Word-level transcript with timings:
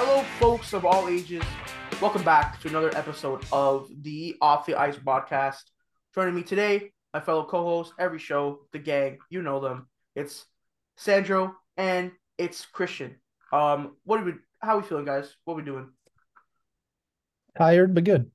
Hello, 0.00 0.22
folks 0.38 0.74
of 0.74 0.84
all 0.84 1.08
ages. 1.08 1.42
Welcome 2.00 2.22
back 2.22 2.60
to 2.60 2.68
another 2.68 2.96
episode 2.96 3.44
of 3.50 3.90
the 4.02 4.36
Off 4.40 4.64
the 4.64 4.76
Ice 4.76 4.94
podcast. 4.94 5.62
Joining 6.14 6.36
me 6.36 6.44
today, 6.44 6.92
my 7.12 7.18
fellow 7.18 7.44
co-host, 7.44 7.94
every 7.98 8.20
show, 8.20 8.60
the 8.72 8.78
gang, 8.78 9.18
you 9.28 9.42
know 9.42 9.58
them. 9.58 9.88
It's 10.14 10.46
Sandro 10.96 11.56
and 11.76 12.12
it's 12.38 12.64
Christian. 12.64 13.16
Um, 13.52 13.96
what 14.04 14.20
are 14.20 14.24
we? 14.24 14.34
How 14.62 14.76
are 14.76 14.80
we 14.82 14.86
feeling, 14.86 15.04
guys? 15.04 15.34
What 15.44 15.54
are 15.54 15.56
we 15.56 15.64
doing? 15.64 15.90
Tired 17.56 17.92
but 17.92 18.04
good. 18.04 18.30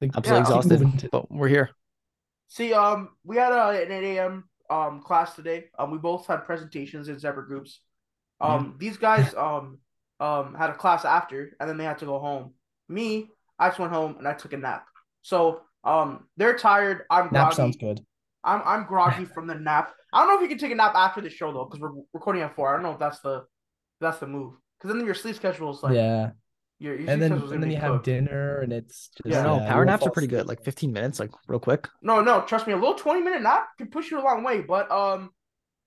Like, 0.00 0.12
Absolutely 0.16 0.50
Yeah, 0.54 0.60
keep 0.62 0.70
moving 0.72 0.88
exhausted, 0.88 1.00
to- 1.00 1.08
but 1.12 1.30
we're 1.30 1.48
here. 1.48 1.70
See, 2.48 2.72
um, 2.72 3.10
we 3.22 3.36
had 3.36 3.52
a, 3.52 3.82
an 3.82 3.92
8 3.92 4.16
a.m. 4.16 4.48
um 4.70 5.02
class 5.02 5.34
today. 5.34 5.66
Um, 5.78 5.90
we 5.90 5.98
both 5.98 6.26
had 6.26 6.46
presentations 6.46 7.08
in 7.08 7.20
separate 7.20 7.48
groups. 7.48 7.80
Um, 8.40 8.76
these 8.78 8.96
guys 8.96 9.34
um 9.34 9.78
um 10.20 10.54
had 10.54 10.70
a 10.70 10.74
class 10.74 11.04
after, 11.04 11.56
and 11.60 11.68
then 11.68 11.76
they 11.78 11.84
had 11.84 11.98
to 11.98 12.06
go 12.06 12.18
home. 12.18 12.54
Me, 12.88 13.28
I 13.58 13.68
just 13.68 13.78
went 13.78 13.92
home 13.92 14.16
and 14.18 14.26
I 14.28 14.32
took 14.34 14.52
a 14.52 14.56
nap. 14.56 14.86
So 15.22 15.62
um, 15.84 16.26
they're 16.36 16.56
tired. 16.56 17.02
I'm 17.10 17.24
Nap 17.32 17.32
groggy. 17.32 17.56
sounds 17.56 17.76
good. 17.76 18.00
I'm 18.44 18.62
I'm 18.64 18.86
groggy 18.86 19.24
from 19.24 19.46
the 19.46 19.54
nap. 19.54 19.92
I 20.12 20.20
don't 20.20 20.28
know 20.28 20.36
if 20.36 20.42
you 20.42 20.48
can 20.48 20.58
take 20.58 20.72
a 20.72 20.74
nap 20.76 20.94
after 20.94 21.20
the 21.20 21.30
show 21.30 21.52
though, 21.52 21.64
because 21.64 21.80
we're 21.80 22.02
recording 22.12 22.42
at 22.42 22.54
four. 22.54 22.68
I 22.70 22.74
don't 22.74 22.82
know 22.82 22.92
if 22.92 22.98
that's 22.98 23.20
the 23.20 23.44
that's 24.00 24.18
the 24.18 24.26
move. 24.26 24.54
Because 24.78 24.94
then 24.96 25.04
your 25.04 25.14
sleep 25.14 25.36
schedule 25.36 25.70
is 25.74 25.82
like 25.82 25.94
yeah. 25.94 26.30
your, 26.78 26.94
your 26.98 27.10
And 27.10 27.20
then 27.20 27.32
and 27.32 27.62
then 27.62 27.68
be 27.68 27.74
you 27.74 27.80
have 27.80 28.02
dinner 28.02 28.60
and 28.60 28.72
it's 28.72 29.08
just, 29.08 29.26
Yeah. 29.26 29.40
I 29.40 29.42
know 29.44 29.56
yeah, 29.62 29.68
power 29.68 29.84
naps 29.84 30.06
are 30.06 30.10
pretty 30.10 30.28
good, 30.28 30.46
like 30.46 30.62
15 30.64 30.92
minutes, 30.92 31.18
like 31.18 31.30
real 31.48 31.60
quick. 31.60 31.88
No, 32.02 32.20
no, 32.20 32.42
trust 32.42 32.66
me, 32.66 32.72
a 32.72 32.76
little 32.76 32.94
20 32.94 33.22
minute 33.22 33.42
nap 33.42 33.68
can 33.78 33.88
push 33.88 34.10
you 34.10 34.20
a 34.20 34.24
long 34.24 34.44
way. 34.44 34.60
But 34.60 34.90
um 34.90 35.30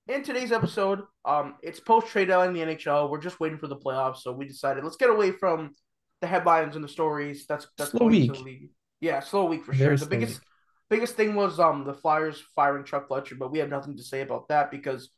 in 0.10 0.24
today's 0.24 0.52
episode, 0.52 1.02
um 1.26 1.56
it's 1.62 1.80
post 1.80 2.08
trade 2.08 2.28
deadline 2.28 2.50
in 2.50 2.54
the 2.68 2.76
NHL. 2.76 3.10
We're 3.10 3.22
just 3.22 3.40
waiting 3.40 3.58
for 3.58 3.68
the 3.68 3.78
playoffs, 3.78 4.18
so 4.18 4.32
we 4.34 4.46
decided 4.46 4.84
let's 4.84 4.98
get 4.98 5.10
away 5.10 5.32
from 5.32 5.76
the 6.22 6.28
headlines 6.28 6.76
and 6.76 6.84
the 6.84 6.90
stories. 6.90 7.46
That's 7.48 7.68
that's 7.78 7.92
Slow 7.92 8.00
going 8.10 8.24
into 8.24 8.34
the 8.40 8.44
week. 8.44 8.72
Yeah, 9.02 9.22
slow 9.22 9.46
week 9.46 9.64
for 9.66 9.72
Very 9.74 9.98
sure. 9.98 10.06
The 10.06 10.10
biggest 10.10 10.40
week. 10.40 10.48
biggest 10.90 11.16
thing 11.16 11.36
was 11.36 11.60
um 11.60 11.86
the 11.86 11.94
Flyers 11.94 12.44
firing 12.56 12.84
Chuck 12.84 13.08
Fletcher, 13.08 13.36
but 13.36 13.52
we 13.52 13.60
have 13.60 13.70
nothing 13.70 13.96
to 13.98 14.04
say 14.04 14.22
about 14.22 14.48
that 14.50 14.72
because 14.72 15.10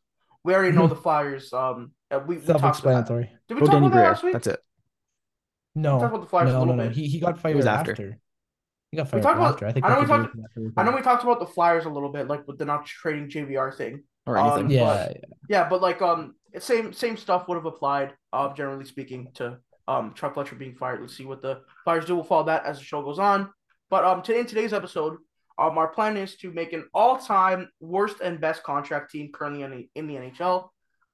we 0.44 0.54
already 0.54 0.76
know 0.76 0.88
the 0.88 0.96
Flyers. 1.08 1.52
Um, 1.54 1.94
uh, 2.12 2.20
we, 2.28 2.38
we 2.38 2.46
Self-explanatory. 2.46 3.32
Did 3.48 3.56
we 3.56 3.62
Go 3.62 3.66
talk 3.68 3.74
Danny 3.76 3.88
about 3.88 3.96
that 3.98 4.04
last 4.10 4.24
week? 4.24 4.34
That's 4.34 4.48
it. 4.48 4.60
No, 5.76 6.00
talked 6.00 6.14
about 6.14 6.22
the 6.22 6.28
Flyers 6.30 6.50
a 6.50 6.54
no, 6.54 6.60
little 6.60 6.76
no, 6.76 6.84
no. 6.84 6.90
bit. 6.90 6.98
He 6.98 7.08
he 7.08 7.20
got 7.20 7.40
fired 7.40 7.66
after. 7.66 7.92
after. 7.92 8.18
He 8.92 8.98
got 8.98 9.06
We 9.06 9.22
fired 9.22 9.24
talked 9.24 9.62
about- 9.62 9.64
I 9.64 9.72
think 9.72 9.86
I 9.86 9.90
know 9.94 10.00
we 10.02 10.06
talked- 10.06 10.36
after 10.36 10.72
I 10.76 10.84
know 10.84 10.92
we 10.96 11.02
talked 11.02 11.24
about 11.24 11.40
the 11.40 11.46
Flyers 11.48 11.86
a 11.86 11.90
little 11.90 12.12
bit, 12.12 12.28
like 12.28 12.46
with 12.46 12.58
the 12.58 12.66
not 12.66 12.86
trading 12.86 13.30
JVR 13.30 13.74
thing. 13.76 14.04
Or 14.26 14.38
Um, 14.38 14.52
anything. 14.52 14.72
Yeah, 14.72 15.14
Yeah, 15.50 15.70
but 15.70 15.82
like 15.82 16.02
um, 16.02 16.36
same 16.60 16.94
same 16.94 17.18
stuff 17.18 17.48
would 17.48 17.56
have 17.56 17.66
applied. 17.66 18.14
Um, 18.34 18.54
generally 18.56 18.86
speaking, 18.86 19.32
to 19.36 19.58
um 19.88 20.14
Chuck 20.14 20.34
Fletcher 20.36 20.56
being 20.56 20.76
fired. 20.76 21.02
Let's 21.02 21.16
see 21.18 21.26
what 21.26 21.42
the 21.42 21.62
Flyers 21.84 22.06
do. 22.06 22.16
We'll 22.16 22.24
follow 22.24 22.46
that 22.46 22.66
as 22.66 22.78
the 22.78 22.84
show 22.84 23.02
goes 23.02 23.20
on. 23.20 23.50
But 23.90 24.06
um, 24.06 24.22
today 24.22 24.40
in 24.40 24.46
today's 24.46 24.74
episode, 24.74 25.18
um, 25.58 25.78
our 25.78 25.88
plan 25.88 26.16
is 26.18 26.38
to 26.38 26.52
make 26.52 26.72
an 26.74 26.88
all-time 26.94 27.70
worst 27.82 28.22
and 28.22 28.40
best 28.40 28.64
contract 28.64 29.12
team 29.12 29.32
currently 29.34 29.64
in 29.64 29.72
the, 29.72 29.90
in 29.96 30.08
the 30.08 30.16
NHL. 30.16 30.70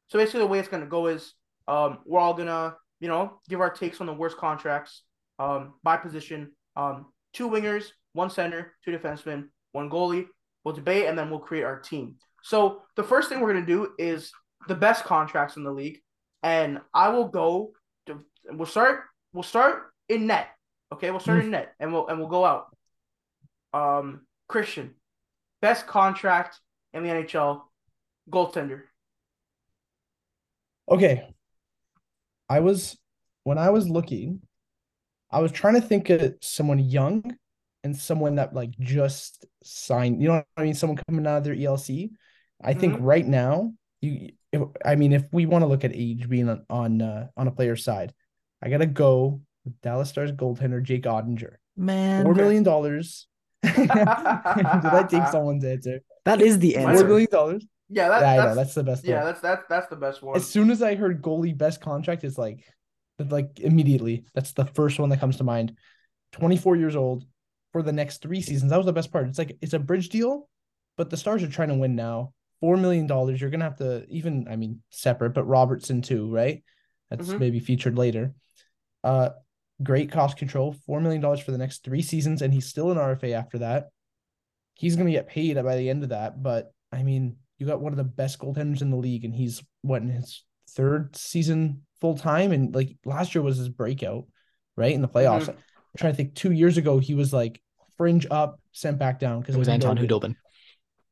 So 0.09 0.19
basically, 0.19 0.41
the 0.41 0.47
way 0.47 0.59
it's 0.59 0.67
gonna 0.67 0.85
go 0.85 1.07
is 1.07 1.33
um, 1.67 1.99
we're 2.05 2.19
all 2.19 2.33
gonna 2.33 2.75
you 2.99 3.07
know 3.07 3.39
give 3.49 3.61
our 3.61 3.69
takes 3.69 4.01
on 4.01 4.07
the 4.07 4.13
worst 4.13 4.37
contracts 4.37 5.03
um 5.39 5.73
by 5.83 5.97
position. 5.97 6.51
Um, 6.75 7.07
two 7.33 7.49
wingers, 7.49 7.85
one 8.13 8.29
center, 8.29 8.73
two 8.83 8.91
defensemen, 8.91 9.49
one 9.71 9.89
goalie. 9.89 10.27
We'll 10.63 10.75
debate 10.75 11.05
and 11.07 11.17
then 11.17 11.29
we'll 11.29 11.39
create 11.39 11.63
our 11.63 11.79
team. 11.79 12.15
So 12.43 12.83
the 12.95 13.03
first 13.03 13.29
thing 13.29 13.39
we're 13.39 13.53
gonna 13.53 13.65
do 13.65 13.93
is 13.97 14.31
the 14.67 14.75
best 14.75 15.03
contracts 15.03 15.57
in 15.57 15.63
the 15.63 15.71
league, 15.71 15.99
and 16.43 16.79
I 16.93 17.09
will 17.09 17.27
go. 17.27 17.71
To, 18.07 18.19
we'll 18.45 18.65
start. 18.65 19.01
We'll 19.33 19.43
start 19.43 19.91
in 20.09 20.27
net. 20.27 20.47
Okay, 20.93 21.11
we'll 21.11 21.19
start 21.19 21.43
in 21.43 21.51
net, 21.51 21.73
and 21.79 21.91
we'll 21.91 22.07
and 22.07 22.19
we'll 22.19 22.29
go 22.29 22.45
out. 22.45 22.75
Um, 23.73 24.25
Christian, 24.47 24.95
best 25.61 25.87
contract 25.87 26.59
in 26.93 27.03
the 27.03 27.09
NHL, 27.09 27.61
goaltender. 28.29 28.83
Okay. 30.89 31.27
I 32.49 32.61
was 32.61 32.97
when 33.43 33.57
I 33.57 33.69
was 33.69 33.89
looking, 33.89 34.41
I 35.31 35.39
was 35.39 35.51
trying 35.51 35.75
to 35.75 35.81
think 35.81 36.09
of 36.09 36.35
someone 36.41 36.79
young 36.79 37.37
and 37.83 37.95
someone 37.95 38.35
that 38.35 38.53
like 38.53 38.71
just 38.79 39.45
signed. 39.63 40.21
You 40.21 40.29
know 40.29 40.33
what 40.35 40.45
I 40.55 40.63
mean? 40.63 40.73
Someone 40.73 40.99
coming 41.07 41.27
out 41.27 41.39
of 41.39 41.43
their 41.43 41.55
ELC. 41.55 42.09
I 42.61 42.73
think 42.73 42.95
Mhm. 42.95 42.99
right 43.01 43.25
now, 43.27 43.73
you. 44.01 44.31
If, 44.51 44.61
I 44.85 44.95
mean, 44.95 45.11
if 45.11 45.27
we 45.33 45.45
want 45.45 45.63
to 45.63 45.67
look 45.67 45.83
at 45.83 45.91
age 45.93 46.29
being 46.29 46.47
on 46.47 46.65
on, 46.69 47.01
uh, 47.01 47.27
on 47.35 47.47
a 47.47 47.51
player's 47.51 47.83
side, 47.83 48.13
I 48.61 48.69
gotta 48.69 48.85
go 48.85 49.41
with 49.65 49.79
Dallas 49.81 50.09
Stars 50.09 50.31
goaltender 50.31 50.81
Jake 50.81 51.03
Oettinger. 51.03 51.55
Man, 51.75 52.23
four 52.23 52.33
million 52.33 52.63
dollars. 52.63 53.27
Did 53.63 53.91
I 53.91 55.05
take 55.09 55.27
someone's 55.31 55.65
answer? 55.65 55.99
that 56.25 56.41
is 56.41 56.59
the 56.59 56.73
Four 56.73 56.81
Four 56.81 56.89
answer. 56.91 56.99
Four 57.01 57.07
million 57.09 57.27
dollars. 57.31 57.65
Yeah, 57.89 58.09
that, 58.09 58.21
Yeah, 58.21 58.31
I 58.31 58.35
know 58.37 58.43
that's, 58.43 58.55
that's 58.55 58.73
the 58.75 58.83
best. 58.83 59.05
yeah, 59.05 59.17
one. 59.17 59.25
that's 59.25 59.41
that's 59.41 59.63
that's 59.69 59.87
the 59.87 59.95
best 59.95 60.21
one. 60.23 60.35
As 60.35 60.45
soon 60.47 60.71
as 60.71 60.81
I 60.81 60.95
heard 60.95 61.21
goalie 61.21 61.57
best 61.57 61.79
contract, 61.81 62.23
it's 62.23 62.37
like, 62.37 62.63
like 63.19 63.59
immediately. 63.59 64.25
That's 64.33 64.53
the 64.53 64.65
first 64.65 64.99
one 64.99 65.09
that 65.09 65.19
comes 65.19 65.37
to 65.37 65.43
mind. 65.43 65.75
24 66.33 66.75
years 66.77 66.95
old 66.95 67.25
for 67.73 67.81
the 67.81 67.93
next 67.93 68.21
three 68.21 68.41
seasons. 68.41 68.71
That 68.71 68.77
was 68.77 68.85
the 68.85 68.93
best 68.93 69.11
part. 69.11 69.27
It's 69.27 69.37
like 69.37 69.57
it's 69.61 69.73
a 69.73 69.79
bridge 69.79 70.09
deal, 70.09 70.49
but 70.97 71.09
the 71.09 71.17
Stars 71.17 71.43
are 71.43 71.49
trying 71.49 71.69
to 71.69 71.75
win 71.75 71.95
now. 71.95 72.33
Four 72.59 72.77
million 72.77 73.07
dollars. 73.07 73.39
You're 73.39 73.49
gonna 73.49 73.65
have 73.65 73.77
to 73.77 74.05
even. 74.09 74.47
I 74.49 74.55
mean, 74.55 74.81
separate, 74.89 75.31
but 75.31 75.45
Robertson 75.45 76.01
too, 76.01 76.29
right? 76.31 76.63
That's 77.09 77.29
Mhm. 77.29 77.39
maybe 77.39 77.59
featured 77.59 77.97
later. 77.97 78.33
Uh, 79.03 79.29
great 79.83 80.11
cost 80.11 80.37
control. 80.37 80.73
Four 80.85 80.99
million 81.01 81.21
dollars 81.21 81.39
for 81.39 81.51
the 81.51 81.57
next 81.57 81.83
three 81.83 82.01
seasons, 82.01 82.41
and 82.41 82.53
he's 82.53 82.65
still 82.65 82.91
an 82.91 82.97
RFA 82.97 83.33
after 83.33 83.59
that. 83.59 83.89
He's 84.73 84.95
gonna 84.95 85.11
get 85.11 85.27
paid 85.27 85.55
by 85.63 85.75
the 85.77 85.89
end 85.89 86.03
of 86.03 86.09
that, 86.09 86.41
but 86.41 86.71
I 86.91 87.03
mean, 87.03 87.37
you 87.57 87.65
got 87.67 87.81
one 87.81 87.93
of 87.93 87.97
the 87.97 88.03
best 88.03 88.39
goaltenders 88.39 88.81
in 88.81 88.89
the 88.91 88.97
league, 88.97 89.25
and 89.25 89.33
he's 89.35 89.63
what 89.81 90.01
in 90.01 90.09
his 90.09 90.43
third 90.69 91.15
season 91.15 91.85
full 91.99 92.15
time, 92.17 92.51
and 92.51 92.73
like 92.73 92.97
last 93.05 93.33
year 93.35 93.41
was 93.41 93.57
his 93.57 93.69
breakout, 93.69 94.25
right 94.75 94.93
in 94.93 95.01
the 95.01 95.07
playoffs. 95.07 95.45
Mhm. 95.45 95.49
I'm 95.49 95.97
trying 95.97 96.13
to 96.13 96.17
think. 96.17 96.35
Two 96.35 96.51
years 96.51 96.77
ago, 96.77 96.99
he 96.99 97.13
was 97.13 97.33
like 97.33 97.61
fringe 97.97 98.27
up, 98.29 98.59
sent 98.71 98.99
back 98.99 99.19
down 99.19 99.41
because 99.41 99.55
It 99.55 99.59
was 99.59 99.67
Anton 99.69 99.97
Khudobin. 99.97 100.35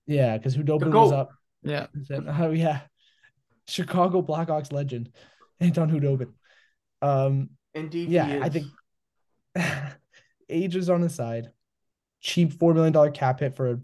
Yeah, 0.08 0.38
because 0.38 0.56
Khudobin 0.56 0.92
goat. 0.92 1.04
was 1.04 1.12
up. 1.12 1.32
Yeah. 1.64 1.88
Then- 1.94 2.28
Oh 2.30 2.52
yeah, 2.52 2.82
Chicago 3.68 4.22
Blackhawks 4.22 4.72
legend, 4.72 5.12
Anton 5.60 5.90
Khudobin. 5.90 6.34
Um, 7.02 7.50
Indeed, 7.74 8.10
he 8.10 8.16
yeah, 8.16 8.40
I 8.42 8.50
think 8.50 8.68
age 10.50 10.76
is 10.76 10.90
on 10.90 11.02
his 11.02 11.16
side. 11.16 11.52
Cheap 12.22 12.54
four 12.54 12.74
million 12.74 12.94
dollar 12.94 13.12
cap 13.12 13.40
hit 13.40 13.56
for 13.56 13.82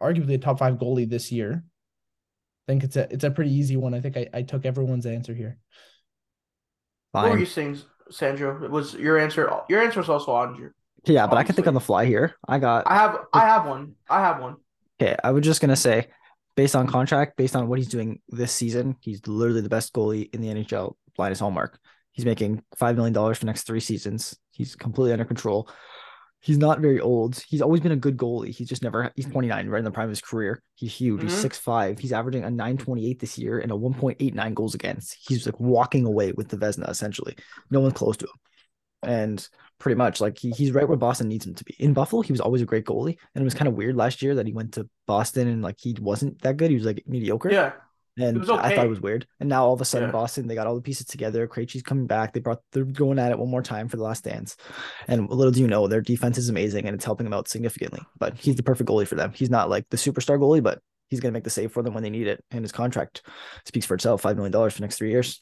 arguably 0.00 0.34
a 0.34 0.38
top 0.38 0.58
five 0.58 0.74
goalie 0.74 1.08
this 1.08 1.32
year. 1.32 1.64
I 2.68 2.72
think 2.72 2.84
it's 2.84 2.96
a 2.96 3.12
it's 3.12 3.24
a 3.24 3.30
pretty 3.30 3.52
easy 3.52 3.76
one. 3.76 3.94
I 3.94 4.00
think 4.00 4.16
I, 4.16 4.28
I 4.34 4.42
took 4.42 4.66
everyone's 4.66 5.06
answer 5.06 5.34
here. 5.34 5.58
What 7.12 7.30
were 7.30 7.38
you 7.38 7.46
saying, 7.46 7.78
Sandro? 8.10 8.62
It 8.64 8.70
was 8.70 8.94
your 8.94 9.18
answer. 9.18 9.50
Your 9.68 9.82
answer 9.82 10.00
was 10.00 10.08
also 10.08 10.32
on 10.32 10.56
your. 10.56 10.74
Yeah, 11.04 11.26
but 11.26 11.38
I 11.38 11.44
can 11.44 11.54
think 11.54 11.66
on 11.66 11.74
the 11.74 11.80
fly 11.80 12.04
here. 12.04 12.34
I 12.46 12.58
got 12.58 12.86
I 12.86 12.94
have 12.94 13.18
I 13.32 13.40
have 13.40 13.66
one. 13.66 13.94
I 14.08 14.20
have 14.20 14.40
one. 14.40 14.56
Okay. 15.00 15.16
I 15.22 15.30
was 15.30 15.44
just 15.44 15.60
gonna 15.60 15.76
say, 15.76 16.08
based 16.56 16.76
on 16.76 16.86
contract, 16.86 17.36
based 17.36 17.56
on 17.56 17.68
what 17.68 17.78
he's 17.78 17.88
doing 17.88 18.20
this 18.28 18.52
season, 18.52 18.96
he's 19.00 19.26
literally 19.26 19.62
the 19.62 19.68
best 19.68 19.92
goalie 19.92 20.32
in 20.34 20.40
the 20.40 20.48
NHL. 20.48 20.94
Linus 21.18 21.40
Ullmark. 21.40 21.74
He's 22.12 22.24
making 22.24 22.62
five 22.76 22.96
million 22.96 23.12
dollars 23.12 23.38
for 23.38 23.44
the 23.44 23.46
next 23.46 23.64
three 23.64 23.80
seasons. 23.80 24.36
He's 24.52 24.74
completely 24.74 25.12
under 25.12 25.24
control. 25.24 25.68
He's 26.42 26.58
not 26.58 26.80
very 26.80 27.00
old. 27.00 27.38
He's 27.46 27.60
always 27.60 27.82
been 27.82 27.92
a 27.92 27.96
good 27.96 28.16
goalie. 28.16 28.48
He's 28.48 28.68
just 28.68 28.82
never. 28.82 29.12
He's 29.14 29.26
29, 29.26 29.68
right 29.68 29.78
in 29.78 29.84
the 29.84 29.90
prime 29.90 30.04
of 30.04 30.10
his 30.10 30.22
career. 30.22 30.62
He's 30.74 30.94
huge. 30.94 31.22
He's 31.22 31.32
mm-hmm. 31.32 31.40
six 31.40 31.58
five. 31.58 31.98
He's 31.98 32.12
averaging 32.12 32.44
a 32.44 32.50
928 32.50 33.20
this 33.20 33.38
year 33.38 33.58
and 33.58 33.70
a 33.70 33.74
1.89 33.74 34.54
goals 34.54 34.74
against. 34.74 35.16
He's 35.20 35.46
like 35.46 35.60
walking 35.60 36.06
away 36.06 36.32
with 36.32 36.48
the 36.48 36.56
Vezina 36.56 36.88
essentially. 36.88 37.36
No 37.70 37.80
one's 37.80 37.94
close 37.94 38.16
to 38.18 38.26
him. 38.26 38.32
And 39.02 39.48
pretty 39.80 39.96
much 39.96 40.20
like 40.20 40.38
he, 40.38 40.50
he's 40.50 40.70
right 40.70 40.86
where 40.86 40.96
Boston 40.96 41.26
needs 41.26 41.44
him 41.44 41.54
to 41.54 41.64
be. 41.64 41.74
In 41.80 41.92
Buffalo, 41.92 42.22
he 42.22 42.32
was 42.32 42.40
always 42.40 42.62
a 42.62 42.66
great 42.66 42.84
goalie. 42.84 43.18
And 43.34 43.42
it 43.42 43.44
was 43.44 43.54
kind 43.54 43.66
of 43.66 43.74
weird 43.74 43.96
last 43.96 44.22
year 44.22 44.36
that 44.36 44.46
he 44.46 44.52
went 44.52 44.74
to 44.74 44.88
Boston 45.06 45.48
and 45.48 45.62
like 45.62 45.76
he 45.80 45.96
wasn't 46.00 46.40
that 46.42 46.56
good. 46.56 46.70
He 46.70 46.76
was 46.76 46.84
like 46.84 47.02
mediocre. 47.06 47.50
Yeah. 47.50 47.72
And 48.18 48.38
was 48.38 48.50
I 48.50 48.74
thought 48.74 48.84
it 48.84 48.90
was 48.90 49.00
weird. 49.00 49.26
And 49.40 49.48
now 49.48 49.64
all 49.64 49.72
of 49.72 49.80
a 49.80 49.84
sudden, 49.84 50.08
Yeah. 50.08 50.12
Boston, 50.12 50.46
they 50.46 50.54
got 50.54 50.66
all 50.66 50.74
the 50.74 50.82
pieces 50.82 51.06
together. 51.06 51.48
Krejci's 51.48 51.82
coming 51.82 52.06
back. 52.06 52.32
They 52.32 52.40
brought 52.40 52.60
they're 52.72 52.84
going 52.84 53.18
at 53.18 53.32
it 53.32 53.38
one 53.38 53.48
more 53.48 53.62
time 53.62 53.88
for 53.88 53.96
the 53.96 54.02
last 54.02 54.24
dance. 54.24 54.56
And 55.08 55.28
little 55.30 55.52
do 55.52 55.60
you 55.60 55.66
know, 55.68 55.86
their 55.86 56.02
defense 56.02 56.36
is 56.36 56.50
amazing 56.50 56.86
and 56.86 56.94
it's 56.94 57.04
helping 57.04 57.24
them 57.24 57.32
out 57.32 57.48
significantly. 57.48 58.00
But 58.18 58.36
he's 58.36 58.56
the 58.56 58.62
perfect 58.62 58.90
goalie 58.90 59.06
for 59.06 59.14
them. 59.14 59.32
He's 59.34 59.50
not 59.50 59.70
like 59.70 59.86
the 59.90 59.96
superstar 59.96 60.38
goalie, 60.38 60.62
but 60.62 60.80
he's 61.08 61.20
gonna 61.20 61.32
make 61.32 61.44
the 61.44 61.50
save 61.50 61.72
for 61.72 61.82
them 61.82 61.94
when 61.94 62.02
they 62.02 62.10
need 62.10 62.26
it. 62.26 62.44
And 62.50 62.62
his 62.62 62.72
contract 62.72 63.22
speaks 63.64 63.86
for 63.86 63.94
itself. 63.94 64.20
Five 64.20 64.36
million 64.36 64.52
dollars 64.52 64.74
for 64.74 64.80
the 64.80 64.84
next 64.84 64.98
three 64.98 65.10
years. 65.10 65.40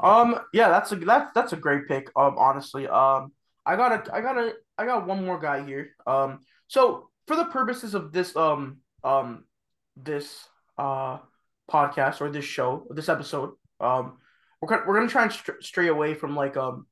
Um. 0.00 0.40
Yeah. 0.52 0.68
That's 0.68 0.92
a 0.92 0.96
that's 0.96 1.30
that's 1.34 1.52
a 1.52 1.56
great 1.56 1.88
pick. 1.88 2.10
Um. 2.16 2.36
Honestly. 2.38 2.86
Um. 2.88 3.32
I 3.66 3.76
got 3.76 3.92
a 4.08 4.14
I 4.14 4.20
got 4.20 4.36
a 4.36 4.52
I 4.76 4.84
got 4.86 5.06
one 5.06 5.24
more 5.24 5.38
guy 5.38 5.64
here. 5.64 5.90
Um. 6.06 6.40
So 6.68 7.10
for 7.26 7.36
the 7.36 7.44
purposes 7.46 7.94
of 7.94 8.12
this 8.12 8.36
um 8.36 8.78
um 9.02 9.44
this 9.96 10.46
uh 10.78 11.18
podcast 11.70 12.20
or 12.20 12.30
this 12.30 12.44
show 12.44 12.86
this 12.90 13.08
episode 13.08 13.52
um 13.80 14.18
we're 14.60 14.68
gonna, 14.68 14.82
we're 14.86 14.94
gonna 14.94 15.08
try 15.08 15.22
and 15.22 15.32
str- 15.32 15.60
stray 15.60 15.88
away 15.88 16.14
from 16.14 16.34
like 16.34 16.56
um 16.56 16.86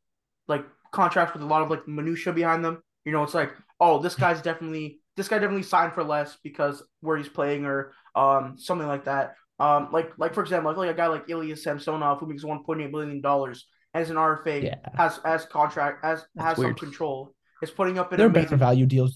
like 0.49 0.65
contracts 0.93 1.35
with 1.35 1.43
a 1.43 1.47
lot 1.47 1.63
of 1.63 1.71
like 1.71 1.89
minutia 1.89 2.33
behind 2.33 2.65
them. 2.65 2.83
You 3.05 3.13
know, 3.13 3.23
it's 3.23 3.35
like 3.35 3.53
oh 3.81 4.01
this 4.01 4.15
guy's 4.15 4.43
definitely 4.43 5.01
this 5.17 5.29
guy 5.29 5.39
definitely 5.39 5.63
signed 5.63 5.95
for 5.95 6.05
less 6.05 6.37
because 6.43 6.83
where 7.01 7.17
he's 7.17 7.29
playing 7.29 7.65
or 7.65 7.93
um 8.15 8.57
something 8.59 8.87
like 8.87 9.05
that. 9.07 9.37
Um, 9.65 9.83
like 9.97 10.09
like 10.23 10.33
for 10.35 10.43
example, 10.47 10.71
I 10.71 10.75
feel 10.75 10.83
like 10.85 10.95
a 10.97 11.01
guy 11.03 11.09
like 11.17 11.25
Ilya 11.29 11.57
Samsonov 11.57 12.19
who 12.21 12.27
makes 12.27 12.45
one 12.53 12.61
point 12.67 12.81
eight 12.83 12.91
million 12.91 13.21
dollars 13.21 13.59
as 13.95 14.11
an 14.11 14.17
RFA 14.17 14.57
Yeah. 14.63 14.75
has 15.03 15.21
as 15.25 15.45
contract 15.47 15.97
as 16.05 16.19
That's 16.35 16.47
has 16.49 16.57
some 16.65 16.75
control. 16.75 17.19
Is 17.63 17.71
putting 17.71 17.97
up 18.01 18.11
an 18.13 18.19
There 18.19 18.27
are 18.27 18.31
amazing 18.31 18.47
better 18.47 18.57
value 18.69 18.87
deals. 18.87 19.15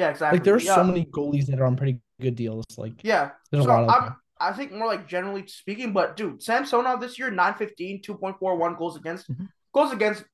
yeah 0.00 0.08
exactly 0.14 0.38
Like 0.38 0.44
there 0.44 0.54
are 0.54 0.60
yeah. 0.60 0.76
so 0.76 0.84
many 0.84 1.04
goalies 1.16 1.46
that 1.48 1.58
are 1.60 1.66
on 1.66 1.76
pretty 1.76 1.96
good 2.24 2.36
deals. 2.36 2.64
Like 2.84 2.96
yeah 3.04 3.24
there's 3.50 3.64
so 3.64 3.70
a 3.70 3.72
lot 3.72 3.98
of 3.98 4.04
them. 4.04 4.16
I 4.40 4.52
think 4.56 4.72
more 4.72 4.86
like 4.94 5.06
generally 5.06 5.44
speaking, 5.46 5.92
but 5.92 6.16
dude, 6.16 6.42
Samsonov 6.42 7.00
this 7.00 7.18
year 7.18 7.30
915, 7.30 8.02
2.41 8.02 8.78
goals 8.78 8.96
against. 8.96 9.24
Mm-hmm. 9.30 9.42
Mhm. 9.44 9.48
Goals 9.74 9.92
against 9.92 10.24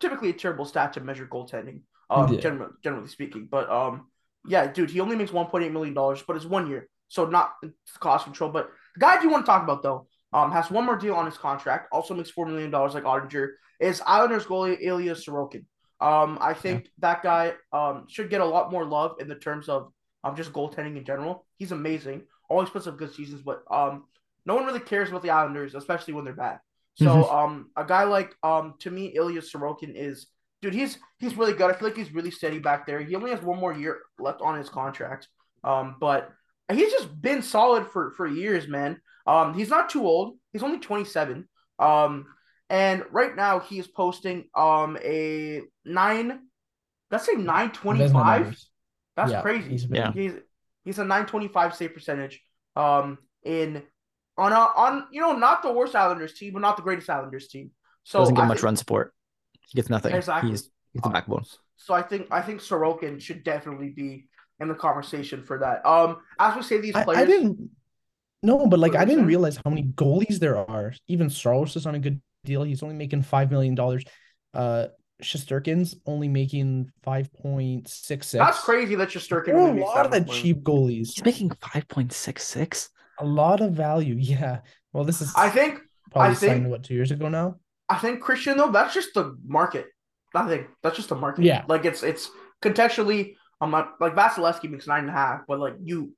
typically 0.00 0.30
a 0.30 0.36
terrible 0.42 0.64
stat 0.72 0.92
to 0.94 1.00
measure 1.00 1.26
goaltending. 1.26 1.78
Um 2.10 2.32
Yeah. 2.32 2.40
generally 2.40 2.72
generally 2.84 3.08
speaking. 3.08 3.44
But 3.56 3.70
um 3.70 3.94
yeah, 4.54 4.64
dude, 4.76 4.90
he 4.90 5.00
only 5.00 5.16
makes 5.16 5.30
1.8 5.30 5.72
million 5.72 5.94
dollars, 5.94 6.20
but 6.26 6.36
it's 6.36 6.44
one 6.58 6.66
year. 6.72 6.82
So 7.08 7.20
not 7.38 7.48
cost 8.00 8.24
control. 8.24 8.50
But 8.50 8.66
the 8.94 9.00
guy 9.00 9.16
I 9.16 9.22
do 9.22 9.28
want 9.30 9.44
to 9.44 9.50
talk 9.50 9.62
about 9.62 9.82
though, 9.82 10.06
um, 10.32 10.52
has 10.52 10.70
one 10.70 10.86
more 10.86 10.96
deal 10.96 11.14
on 11.14 11.26
his 11.26 11.38
contract, 11.38 11.88
also 11.92 12.14
makes 12.14 12.30
four 12.30 12.46
million 12.46 12.70
dollars 12.70 12.94
like 12.94 13.04
Oettinger, 13.04 13.48
is 13.80 14.02
Islanders 14.06 14.44
goalie 14.46 14.78
Ilya 14.80 15.14
Sorokin. 15.14 15.64
Um, 16.00 16.38
I 16.40 16.54
think 16.54 16.88
that 16.98 17.22
guy 17.22 17.54
um 17.72 18.06
should 18.08 18.30
get 18.30 18.40
a 18.40 18.44
lot 18.44 18.72
more 18.72 18.84
love 18.84 19.16
in 19.20 19.28
the 19.28 19.36
terms 19.36 19.68
of 19.68 19.92
um 20.24 20.36
just 20.36 20.52
goaltending 20.52 20.96
in 20.96 21.04
general. 21.04 21.46
He's 21.58 21.72
amazing. 21.72 22.22
Always 22.48 22.70
puts 22.70 22.86
up 22.86 22.98
good 22.98 23.14
seasons, 23.14 23.42
but 23.42 23.62
um 23.70 24.04
no 24.44 24.54
one 24.56 24.66
really 24.66 24.80
cares 24.80 25.08
about 25.10 25.22
the 25.22 25.30
Islanders, 25.30 25.74
especially 25.74 26.14
when 26.14 26.24
they're 26.24 26.34
bad. 26.34 26.58
So 26.94 27.24
Mhm. 27.24 27.32
um 27.32 27.70
a 27.76 27.84
guy 27.84 28.04
like 28.04 28.34
um 28.42 28.74
to 28.80 28.90
me 28.90 29.06
Ilya 29.14 29.42
Sorokin 29.42 29.92
is 29.94 30.26
dude, 30.60 30.74
he's 30.74 30.98
he's 31.18 31.36
really 31.36 31.52
good. 31.54 31.70
I 31.70 31.74
feel 31.74 31.88
like 31.88 31.96
he's 31.96 32.12
really 32.12 32.30
steady 32.30 32.58
back 32.58 32.86
there. 32.86 33.00
He 33.00 33.14
only 33.14 33.30
has 33.30 33.42
one 33.42 33.58
more 33.58 33.72
year 33.72 34.00
left 34.18 34.40
on 34.42 34.58
his 34.58 34.68
contract. 34.68 35.28
Um, 35.64 35.96
but 36.00 36.30
he's 36.72 36.90
just 36.92 37.20
been 37.20 37.42
solid 37.42 37.86
for 37.88 38.10
for 38.12 38.26
years, 38.26 38.68
man. 38.68 39.00
Um, 39.26 39.54
he's 39.54 39.68
not 39.70 39.88
too 39.90 40.04
old. 40.06 40.36
He's 40.52 40.62
only 40.62 40.78
27. 40.78 41.48
Um, 41.78 42.26
and 42.68 43.04
right 43.10 43.34
now 43.36 43.60
he 43.60 43.78
is 43.78 43.86
posting 43.86 44.48
um 44.54 44.96
a 45.02 45.62
nine, 45.84 46.40
let's 47.10 47.26
say 47.26 47.34
nine 47.34 47.70
twenty 47.70 48.00
Vezina 48.00 48.12
five. 48.12 48.40
numbers. 48.42 48.70
That's 49.16 49.30
Yeah, 49.32 49.42
crazy. 49.42 49.68
he's 49.70 49.86
been- 49.86 49.96
Yeah. 49.96 50.12
He's 50.12 50.32
he's 50.84 50.98
a 50.98 51.04
925 51.04 51.74
save 51.74 51.94
percentage. 51.94 52.42
Um, 52.76 53.18
in 53.44 53.82
on 54.38 54.52
a 54.52 54.56
on 54.56 55.06
you 55.12 55.20
know 55.20 55.32
not 55.36 55.62
the 55.62 55.72
worst 55.72 55.94
Islanders 55.94 56.34
team, 56.34 56.54
but 56.54 56.60
not 56.62 56.76
the 56.76 56.82
greatest 56.82 57.10
Islanders 57.10 57.48
team. 57.48 57.70
So 58.04 58.20
Doesn't 58.20 58.34
get 58.34 58.44
I 58.44 58.46
much 58.48 58.56
think- 58.58 58.64
run 58.64 58.76
support. 58.76 59.14
He 59.68 59.76
gets 59.76 59.90
nothing. 59.90 60.14
Exactly. 60.14 60.50
He's 60.50 60.70
he's 60.92 61.02
the 61.02 61.10
backbone. 61.10 61.44
So 61.76 61.92
I 61.94 62.02
think 62.02 62.28
I 62.30 62.40
think 62.42 62.60
Sorokin 62.60 63.20
should 63.20 63.44
definitely 63.44 63.90
be 63.90 64.28
in 64.62 64.68
the 64.68 64.74
conversation 64.74 65.42
for 65.42 65.58
that. 65.58 65.84
Um, 65.84 66.18
as 66.38 66.56
we 66.56 66.62
say 66.62 66.80
these 66.80 66.92
players, 66.92 67.18
I 67.20 67.24
didn't 67.26 67.70
no, 68.42 68.66
but 68.66 68.78
like 68.80 68.94
I 68.96 69.04
didn't 69.04 69.26
realize 69.26 69.56
how 69.62 69.70
many 69.70 69.84
goalies 69.84 70.38
there 70.38 70.56
are. 70.56 70.92
Even 71.08 71.28
Saros 71.30 71.76
is 71.76 71.86
on 71.86 71.94
a 71.94 71.98
good 71.98 72.20
deal. 72.44 72.62
He's 72.62 72.82
only 72.82 72.94
making 72.96 73.22
five 73.22 73.50
million 73.50 73.74
dollars. 73.74 74.04
Uh 74.54 74.86
Shesterkin's 75.22 75.94
only 76.06 76.28
making 76.28 76.90
five 77.04 77.32
point 77.32 77.86
six 77.88 78.26
six. 78.28 78.44
that's 78.44 78.58
crazy 78.60 78.96
that 78.96 79.08
Shesterkin 79.10 79.46
There 79.46 79.56
are 79.56 79.68
only 79.68 79.82
a 79.82 79.84
lot 79.84 80.06
of 80.06 80.10
the 80.12 80.20
much 80.22 80.32
cheap 80.42 80.62
goalies. 80.62 81.12
He's 81.14 81.24
making 81.24 81.52
five 81.60 81.86
point 81.88 82.12
six 82.12 82.42
six. 82.44 82.90
A 83.20 83.24
lot 83.24 83.60
of 83.60 83.72
value. 83.72 84.16
Yeah. 84.18 84.60
Well, 84.92 85.04
this 85.04 85.20
is 85.22 85.32
I 85.36 85.48
think 85.48 85.78
probably 86.10 86.32
I 86.32 86.34
think- 86.34 86.52
signed 86.52 86.70
what 86.70 86.82
two 86.84 86.94
years 86.94 87.10
ago 87.12 87.28
now. 87.28 87.56
I 87.88 87.98
think 87.98 88.20
Christian 88.20 88.56
though 88.56 88.72
that's 88.72 88.94
just 88.94 89.14
the 89.14 89.36
market. 89.46 89.86
I 90.34 90.48
think 90.48 90.66
that's 90.82 90.96
just 90.96 91.10
the 91.10 91.14
market. 91.14 91.44
Yeah. 91.44 91.64
like 91.68 91.84
it's 91.84 92.02
it's 92.02 92.30
contextually. 92.62 93.34
I'm 93.62 93.70
not 93.70 93.94
like 94.00 94.14
Vasilevskiy 94.14 94.70
makes 94.70 94.86
nine 94.86 95.00
and 95.00 95.10
a 95.10 95.12
half, 95.12 95.42
but 95.48 95.60
like 95.60 95.74
you 95.82 96.12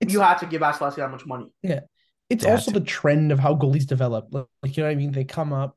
It's 0.00 0.12
you 0.12 0.20
had 0.20 0.38
to 0.38 0.46
give 0.46 0.62
Vasilevskiy 0.62 0.96
that 0.96 1.10
much 1.10 1.26
money. 1.26 1.52
Yeah, 1.62 1.80
it's 2.30 2.44
Yeah, 2.44 2.52
also 2.52 2.70
it's- 2.70 2.82
the 2.82 2.86
trend 2.86 3.30
of 3.32 3.38
how 3.38 3.54
goalies 3.54 3.86
develop. 3.86 4.28
Like, 4.30 4.46
like, 4.62 4.76
you 4.76 4.82
know 4.82 4.88
what 4.88 4.92
I 4.92 4.96
mean? 4.96 5.12
They 5.12 5.24
come 5.24 5.52
up, 5.52 5.76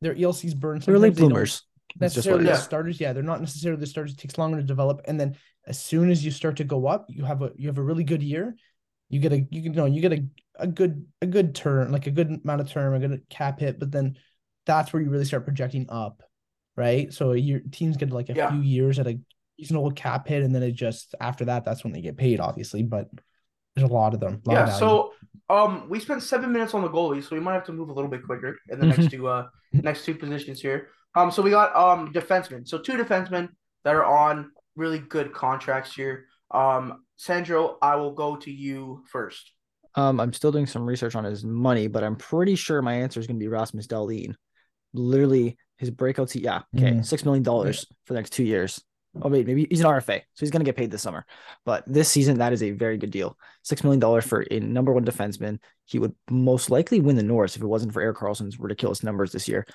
their 0.00 0.14
ELC's 0.14 0.54
burn. 0.54 0.80
They're 0.80 0.98
late 0.98 1.14
sometimes 1.14 1.16
they 1.16 1.20
don't 1.22 1.28
bloomers. 1.30 1.62
That's 1.98 2.14
just 2.14 2.26
necessarily 2.26 2.44
the 2.44 2.52
is. 2.52 2.58
is. 2.58 2.64
starters. 2.64 3.00
Yeah, 3.00 3.12
they're 3.12 3.22
not 3.22 3.40
necessarily 3.40 3.80
the 3.80 3.86
starters. 3.86 4.12
It 4.12 4.18
takes 4.18 4.36
longer 4.38 4.58
to 4.58 4.62
develop, 4.66 5.02
and 5.06 5.18
then 5.20 5.36
as 5.66 5.78
soon 5.78 6.10
as 6.10 6.24
you 6.24 6.30
start 6.30 6.56
to 6.56 6.64
go 6.64 6.86
up, 6.86 7.06
you 7.08 7.24
have 7.24 7.40
a 7.42 7.52
you 7.56 7.68
have 7.68 7.78
a 7.78 7.82
really 7.82 8.04
good 8.04 8.22
year. 8.22 8.56
You 9.10 9.20
get 9.20 9.32
a 9.32 9.46
you 9.50 9.62
can 9.62 9.72
know 9.72 9.84
you 9.86 10.00
get 10.00 10.12
a, 10.12 10.24
a 10.56 10.66
good 10.66 11.06
a 11.20 11.26
good 11.26 11.54
turn 11.54 11.92
like 11.92 12.06
a 12.06 12.10
good 12.10 12.40
amount 12.42 12.62
of 12.62 12.70
term, 12.70 12.94
a 12.94 12.98
good 12.98 13.22
cap 13.28 13.60
hit, 13.60 13.78
but 13.78 13.92
then 13.92 14.16
that's 14.66 14.92
where 14.92 15.02
you 15.02 15.10
really 15.10 15.24
start 15.26 15.44
projecting 15.44 15.86
up, 15.90 16.22
right? 16.76 17.12
So 17.12 17.32
your 17.32 17.60
teams 17.60 17.96
get 17.98 18.10
like 18.10 18.30
a 18.30 18.34
Yeah. 18.34 18.50
few 18.50 18.62
years 18.62 18.98
at 18.98 19.06
a 19.06 19.20
reasonable 19.58 19.90
cap 19.92 20.26
hit, 20.28 20.42
and 20.42 20.54
then 20.54 20.62
it 20.62 20.72
just 20.72 21.14
after 21.20 21.44
that, 21.46 21.64
that's 21.64 21.84
when 21.84 21.92
they 21.92 22.00
get 22.00 22.16
paid, 22.16 22.40
obviously. 22.40 22.82
But 22.82 23.08
there's 23.74 23.88
a 23.88 23.92
lot 23.92 24.14
of 24.14 24.20
them. 24.20 24.40
lot 24.44 24.54
Yeah, 24.54 24.64
value. 24.66 24.78
so 24.78 25.12
um, 25.48 25.88
we 25.88 25.98
spent 26.00 26.22
seven 26.22 26.52
minutes 26.52 26.74
on 26.74 26.82
the 26.82 26.88
goalie, 26.90 27.22
so 27.22 27.34
we 27.36 27.40
might 27.40 27.54
have 27.54 27.64
to 27.66 27.72
move 27.72 27.88
a 27.88 27.92
little 27.92 28.10
bit 28.10 28.22
quicker 28.24 28.58
in 28.68 28.78
the 28.80 28.86
next 28.86 29.10
two 29.10 29.26
uh 29.28 29.46
next 29.72 30.04
two 30.04 30.14
positions 30.14 30.60
here. 30.60 30.88
Um, 31.14 31.30
so 31.30 31.42
we 31.42 31.50
got 31.50 31.74
um 31.76 32.12
defensemen, 32.12 32.66
so 32.66 32.78
two 32.78 32.92
defensemen 32.94 33.48
that 33.84 33.94
are 33.94 34.04
on 34.04 34.50
really 34.76 34.98
good 34.98 35.32
contracts 35.32 35.94
here. 35.94 36.26
Um, 36.50 37.04
Sandro, 37.16 37.78
I 37.82 37.96
will 37.96 38.12
go 38.12 38.36
to 38.36 38.50
you 38.50 39.04
first. 39.10 39.52
Um, 39.94 40.20
I'm 40.20 40.32
still 40.32 40.50
doing 40.52 40.66
some 40.66 40.86
research 40.86 41.14
on 41.14 41.24
his 41.24 41.44
money, 41.44 41.86
but 41.86 42.02
I'm 42.02 42.16
pretty 42.16 42.54
sure 42.54 42.80
my 42.80 42.94
answer 42.94 43.20
is 43.20 43.26
going 43.26 43.38
to 43.38 43.42
be 43.42 43.48
Rasmus 43.48 43.86
Dahlin. 43.86 44.34
Literally, 44.94 45.56
his 45.76 45.90
breakouts. 45.90 46.34
Yeah, 46.40 46.62
okay, 46.76 46.92
Mhm. 46.92 47.04
six 47.04 47.24
million 47.24 47.42
dollars 47.42 47.86
for 48.06 48.14
the 48.14 48.18
next 48.18 48.30
two 48.30 48.44
years. 48.44 48.82
Oh 49.20 49.28
wait, 49.28 49.46
maybe 49.46 49.66
he's 49.68 49.80
an 49.80 49.86
RFA, 49.86 50.20
so 50.20 50.40
he's 50.40 50.50
going 50.50 50.60
to 50.60 50.64
get 50.64 50.76
paid 50.76 50.90
this 50.90 51.02
summer. 51.02 51.26
But 51.66 51.84
this 51.86 52.08
season, 52.08 52.38
that 52.38 52.54
is 52.54 52.62
a 52.62 52.70
very 52.70 52.96
good 52.96 53.10
deal. 53.10 53.36
Six 53.62 53.84
million 53.84 54.00
dollars 54.00 54.24
for 54.24 54.46
a 54.50 54.58
number 54.58 54.92
one 54.92 55.04
defenseman. 55.04 55.58
He 55.84 55.98
would 55.98 56.14
most 56.30 56.70
likely 56.70 57.00
win 57.00 57.16
the 57.16 57.22
Norris 57.22 57.54
if 57.54 57.62
it 57.62 57.66
wasn't 57.66 57.92
for 57.92 58.00
Erik 58.00 58.16
Karlsson's 58.16 58.58
ridiculous 58.58 59.02
numbers 59.02 59.32
this 59.32 59.48
year. 59.48 59.66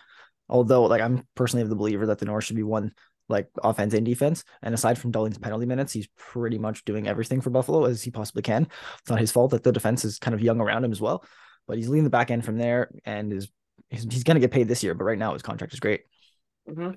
Although, 0.50 0.86
like, 0.86 1.02
I'm 1.02 1.28
personally 1.36 1.62
of 1.62 1.70
the 1.70 1.76
believer 1.76 2.08
that 2.08 2.18
the 2.18 2.26
Norris 2.26 2.46
should 2.46 2.56
be 2.56 2.64
one 2.64 2.94
like 3.30 3.50
offense 3.62 3.94
and 3.94 4.06
defense. 4.06 4.44
And 4.64 4.74
aside 4.74 4.98
from 4.98 5.12
Dahlin's 5.12 5.38
penalty 5.38 5.66
minutes, 5.66 5.94
he's 5.94 6.08
pretty 6.18 6.58
much 6.58 6.86
doing 6.86 7.08
everything 7.08 7.42
for 7.42 7.50
Buffalo 7.50 7.86
as 7.86 8.02
he 8.02 8.10
possibly 8.10 8.42
can. 8.42 8.68
It's 9.00 9.10
not 9.10 9.20
his 9.20 9.32
fault 9.32 9.52
that 9.52 9.64
the 9.64 9.72
defense 9.72 10.06
is 10.06 10.18
kind 10.18 10.34
of 10.34 10.42
young 10.42 10.62
around 10.62 10.84
him 10.84 10.92
as 10.92 11.02
well, 11.02 11.24
but 11.68 11.78
he's 11.78 11.90
leading 11.90 12.06
the 12.06 12.10
back 12.10 12.32
end 12.32 12.46
from 12.46 12.58
there 12.58 12.90
and 13.06 13.34
is 13.34 13.50
he's, 13.90 14.06
he's 14.10 14.24
going 14.24 14.36
to 14.36 14.42
get 14.42 14.52
paid 14.52 14.68
this 14.68 14.84
year. 14.84 14.94
But 14.94 15.04
right 15.06 15.20
now, 15.20 15.34
his 15.34 15.42
contract 15.42 15.74
is 15.74 15.80
great. 15.80 16.02
Mm-hmm. 16.70 16.92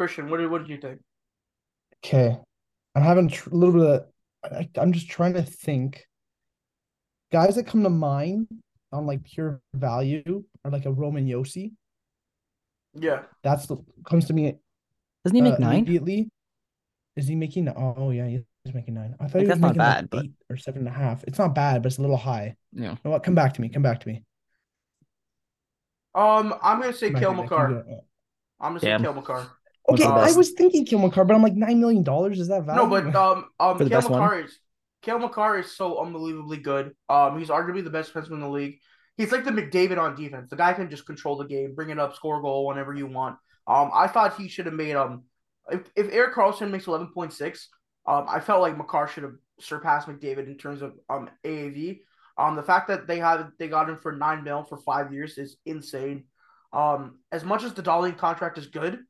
Christian, 0.00 0.30
what 0.30 0.38
did 0.38 0.50
what 0.50 0.62
did 0.62 0.70
you 0.70 0.78
think? 0.78 0.98
Okay. 2.02 2.34
I'm 2.94 3.02
having 3.02 3.28
tr- 3.28 3.50
a 3.50 3.54
little 3.54 3.74
bit 3.78 4.06
of, 4.44 4.52
I, 4.52 4.66
I'm 4.80 4.92
just 4.94 5.10
trying 5.10 5.34
to 5.34 5.42
think. 5.42 6.06
Guys 7.30 7.56
that 7.56 7.66
come 7.66 7.82
to 7.82 7.90
mind 7.90 8.48
on 8.92 9.04
like 9.06 9.22
pure 9.24 9.60
value 9.74 10.42
are 10.64 10.70
like 10.70 10.86
a 10.86 10.90
Roman 10.90 11.26
Josi. 11.28 11.72
Yeah, 12.94 13.22
That's 13.42 13.66
the 13.66 13.76
comes 14.08 14.24
to 14.28 14.32
me 14.32 14.54
Doesn't 15.24 15.36
he 15.36 15.42
uh, 15.42 15.50
make 15.50 15.60
nine? 15.60 15.74
immediately. 15.80 16.30
Is 17.16 17.28
he 17.28 17.36
making? 17.36 17.68
Oh 17.68 18.10
yeah, 18.10 18.26
he's 18.26 18.74
making 18.74 18.94
nine. 18.94 19.14
I 19.20 19.24
thought 19.28 19.34
Like, 19.34 19.34
he 19.34 19.38
was 19.40 19.48
that's 19.48 19.60
not 19.60 19.68
making 19.68 19.78
like 19.80 19.96
bad, 19.96 20.10
but- 20.10 20.24
eight 20.24 20.32
or 20.48 20.56
seven 20.56 20.78
and 20.86 20.88
a 20.88 20.98
half. 20.98 21.22
It's 21.24 21.38
not 21.38 21.54
bad, 21.54 21.82
but 21.82 21.88
it's 21.92 21.98
a 21.98 22.00
little 22.00 22.16
high. 22.16 22.56
Yeah. 22.72 22.92
You 22.92 22.98
know 23.04 23.10
what? 23.10 23.22
Come 23.22 23.34
back 23.34 23.52
to 23.54 23.60
me. 23.60 23.68
Come 23.68 23.82
back 23.82 24.00
to 24.00 24.08
me. 24.08 24.24
um, 26.14 26.54
I'm 26.62 26.80
gonna 26.80 26.94
say 26.94 27.10
Come 27.10 27.20
back 27.20 27.22
Cale 27.22 27.30
to 27.32 27.36
me. 27.36 27.42
Keep 27.42 27.50
Makar. 27.50 27.84
I'm 28.62 28.70
gonna 28.70 28.80
say 28.80 28.86
Damn. 28.88 29.02
Cale 29.02 29.14
Makar. 29.14 29.46
What's 29.90 30.02
Okay, 30.02 30.10
I 30.10 30.32
was 30.32 30.50
thinking 30.50 30.84
Kill 30.84 31.00
Makar, 31.00 31.24
but 31.24 31.34
I'm 31.34 31.42
like 31.42 31.54
nine 31.54 31.80
million 31.80 32.02
dollars. 32.02 32.38
Is 32.38 32.48
that 32.48 32.64
value? 32.64 32.82
No, 32.82 32.88
but 32.88 33.14
um, 33.16 33.46
um, 33.58 33.78
For 33.78 33.84
the 33.84 33.90
Cale 33.90 33.98
best 33.98 34.10
one? 34.10 34.20
Makar 34.20 34.40
is 34.40 34.58
Cale 35.02 35.18
Makar 35.18 35.58
is 35.58 35.76
so 35.76 36.00
unbelievably 36.00 36.58
good. 36.58 36.94
Um, 37.08 37.38
he's 37.38 37.48
arguably 37.48 37.82
the 37.82 37.90
best 37.90 38.12
defenseman 38.12 38.34
in 38.34 38.40
the 38.40 38.48
league. 38.48 38.78
He's 39.16 39.32
like 39.32 39.44
the 39.44 39.50
McDavid 39.50 39.98
on 39.98 40.14
defense. 40.14 40.48
The 40.50 40.56
guy 40.56 40.72
can 40.72 40.88
just 40.88 41.06
control 41.06 41.36
the 41.36 41.44
game, 41.44 41.74
bring 41.74 41.90
it 41.90 41.98
up, 41.98 42.14
score 42.14 42.38
a 42.38 42.42
goal 42.42 42.66
whenever 42.66 42.94
you 42.94 43.06
want. 43.06 43.36
Um, 43.66 43.90
I 43.92 44.06
thought 44.06 44.36
he 44.36 44.48
should 44.48 44.66
have 44.66 44.74
made 44.74 44.96
um, 44.96 45.24
if 45.70 45.82
if 45.96 46.12
Erik 46.12 46.34
Karlsson 46.34 46.70
makes 46.70 46.86
eleven 46.86 47.08
point 47.12 47.32
six, 47.32 47.68
um, 48.06 48.26
I 48.28 48.40
felt 48.40 48.60
like 48.60 48.76
Makar 48.76 49.08
should 49.08 49.24
have 49.24 49.34
surpassed 49.60 50.08
McDavid 50.08 50.46
in 50.46 50.56
terms 50.56 50.82
of 50.82 50.94
um 51.08 51.28
AAV. 51.44 52.00
Um, 52.38 52.56
the 52.56 52.62
fact 52.62 52.88
that 52.88 53.06
they 53.06 53.18
have 53.18 53.50
they 53.58 53.68
got 53.68 53.88
him 53.88 53.98
for 54.00 54.12
nine 54.12 54.44
mil 54.44 54.64
for 54.64 54.78
five 54.78 55.12
years 55.12 55.36
is 55.36 55.56
insane. 55.66 56.24
Um, 56.72 57.18
as 57.32 57.44
much 57.44 57.64
as 57.64 57.74
the 57.74 57.82
Dahlin 57.82 58.16
contract 58.16 58.56
is 58.56 58.68
good, 58.68 59.00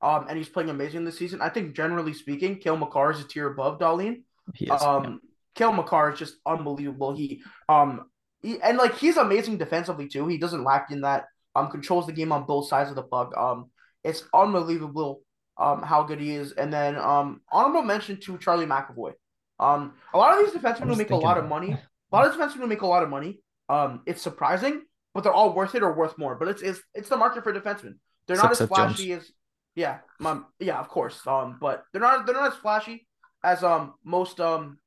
um, 0.00 0.26
and 0.28 0.38
he's 0.38 0.48
playing 0.48 0.70
amazing 0.70 1.04
this 1.04 1.18
season, 1.18 1.40
I 1.40 1.48
think 1.48 1.74
generally 1.74 2.14
speaking, 2.14 2.58
Cale 2.58 2.76
Makar 2.76 3.12
is 3.12 3.20
a 3.20 3.24
tier 3.24 3.50
above 3.50 3.78
Dahlin. 3.78 4.22
He 4.54 4.66
is. 4.66 4.82
Um, 4.82 5.20
Cale 5.54 5.72
Makar 5.72 6.12
is 6.12 6.18
just 6.18 6.36
unbelievable. 6.46 7.16
He 7.16 7.42
um 7.68 8.06
he, 8.42 8.60
and 8.60 8.78
like 8.78 8.96
he's 8.96 9.16
amazing 9.16 9.58
defensively 9.58 10.08
too. 10.08 10.28
He 10.28 10.38
doesn't 10.38 10.64
lack 10.64 10.90
in 10.90 11.00
that. 11.00 11.24
Um, 11.56 11.70
controls 11.70 12.06
the 12.06 12.12
game 12.12 12.30
on 12.30 12.44
both 12.44 12.68
sides 12.68 12.90
of 12.90 12.94
the 12.96 13.02
puck. 13.02 13.36
Um, 13.36 13.70
it's 14.04 14.22
unbelievable. 14.32 15.22
Um, 15.56 15.82
how 15.82 16.04
good 16.04 16.20
he 16.20 16.36
is. 16.36 16.52
And 16.52 16.72
then 16.72 16.94
um, 16.96 17.40
honorable 17.50 17.82
mention 17.82 18.20
to 18.20 18.38
Charlie 18.38 18.66
McAvoy. 18.66 19.14
Um, 19.58 19.94
a 20.14 20.18
lot 20.18 20.38
of 20.38 20.44
these 20.44 20.62
defensemen 20.62 20.86
who 20.86 20.94
make 20.94 21.10
a 21.10 21.16
lot 21.16 21.36
of 21.36 21.48
money. 21.48 21.72
A 21.72 22.16
lot 22.16 22.26
of 22.26 22.34
defensemen 22.34 22.60
who 22.60 22.66
make 22.68 22.82
a 22.82 22.86
lot 22.86 23.02
of 23.02 23.08
money. 23.08 23.40
Um, 23.68 24.02
it's 24.06 24.22
surprising, 24.22 24.82
but 25.14 25.24
they're 25.24 25.32
all 25.32 25.52
worth 25.52 25.74
it 25.74 25.82
or 25.82 25.92
worth 25.92 26.16
more. 26.16 26.36
But 26.36 26.46
it's 26.48 26.62
it's 26.62 26.80
it's 26.94 27.08
the 27.08 27.16
market 27.16 27.42
for 27.42 27.52
defensemen. 27.52 27.94
They're 28.28 28.36
not 28.36 28.52
Except 28.52 28.52
as 28.52 28.58
Seth 28.58 28.76
Jones. 28.76 28.96
flashy 28.96 29.12
as 29.12 29.32
yeah, 29.78 29.98
mom, 30.18 30.46
yeah, 30.58 30.80
of 30.80 30.88
course. 30.88 31.24
Um, 31.24 31.56
but 31.60 31.84
they're 31.92 32.02
not 32.02 32.26
they're 32.26 32.34
not 32.34 32.52
as 32.52 32.58
flashy 32.58 33.06
as 33.44 33.62
um 33.62 33.94
most 34.04 34.40
um 34.40 34.78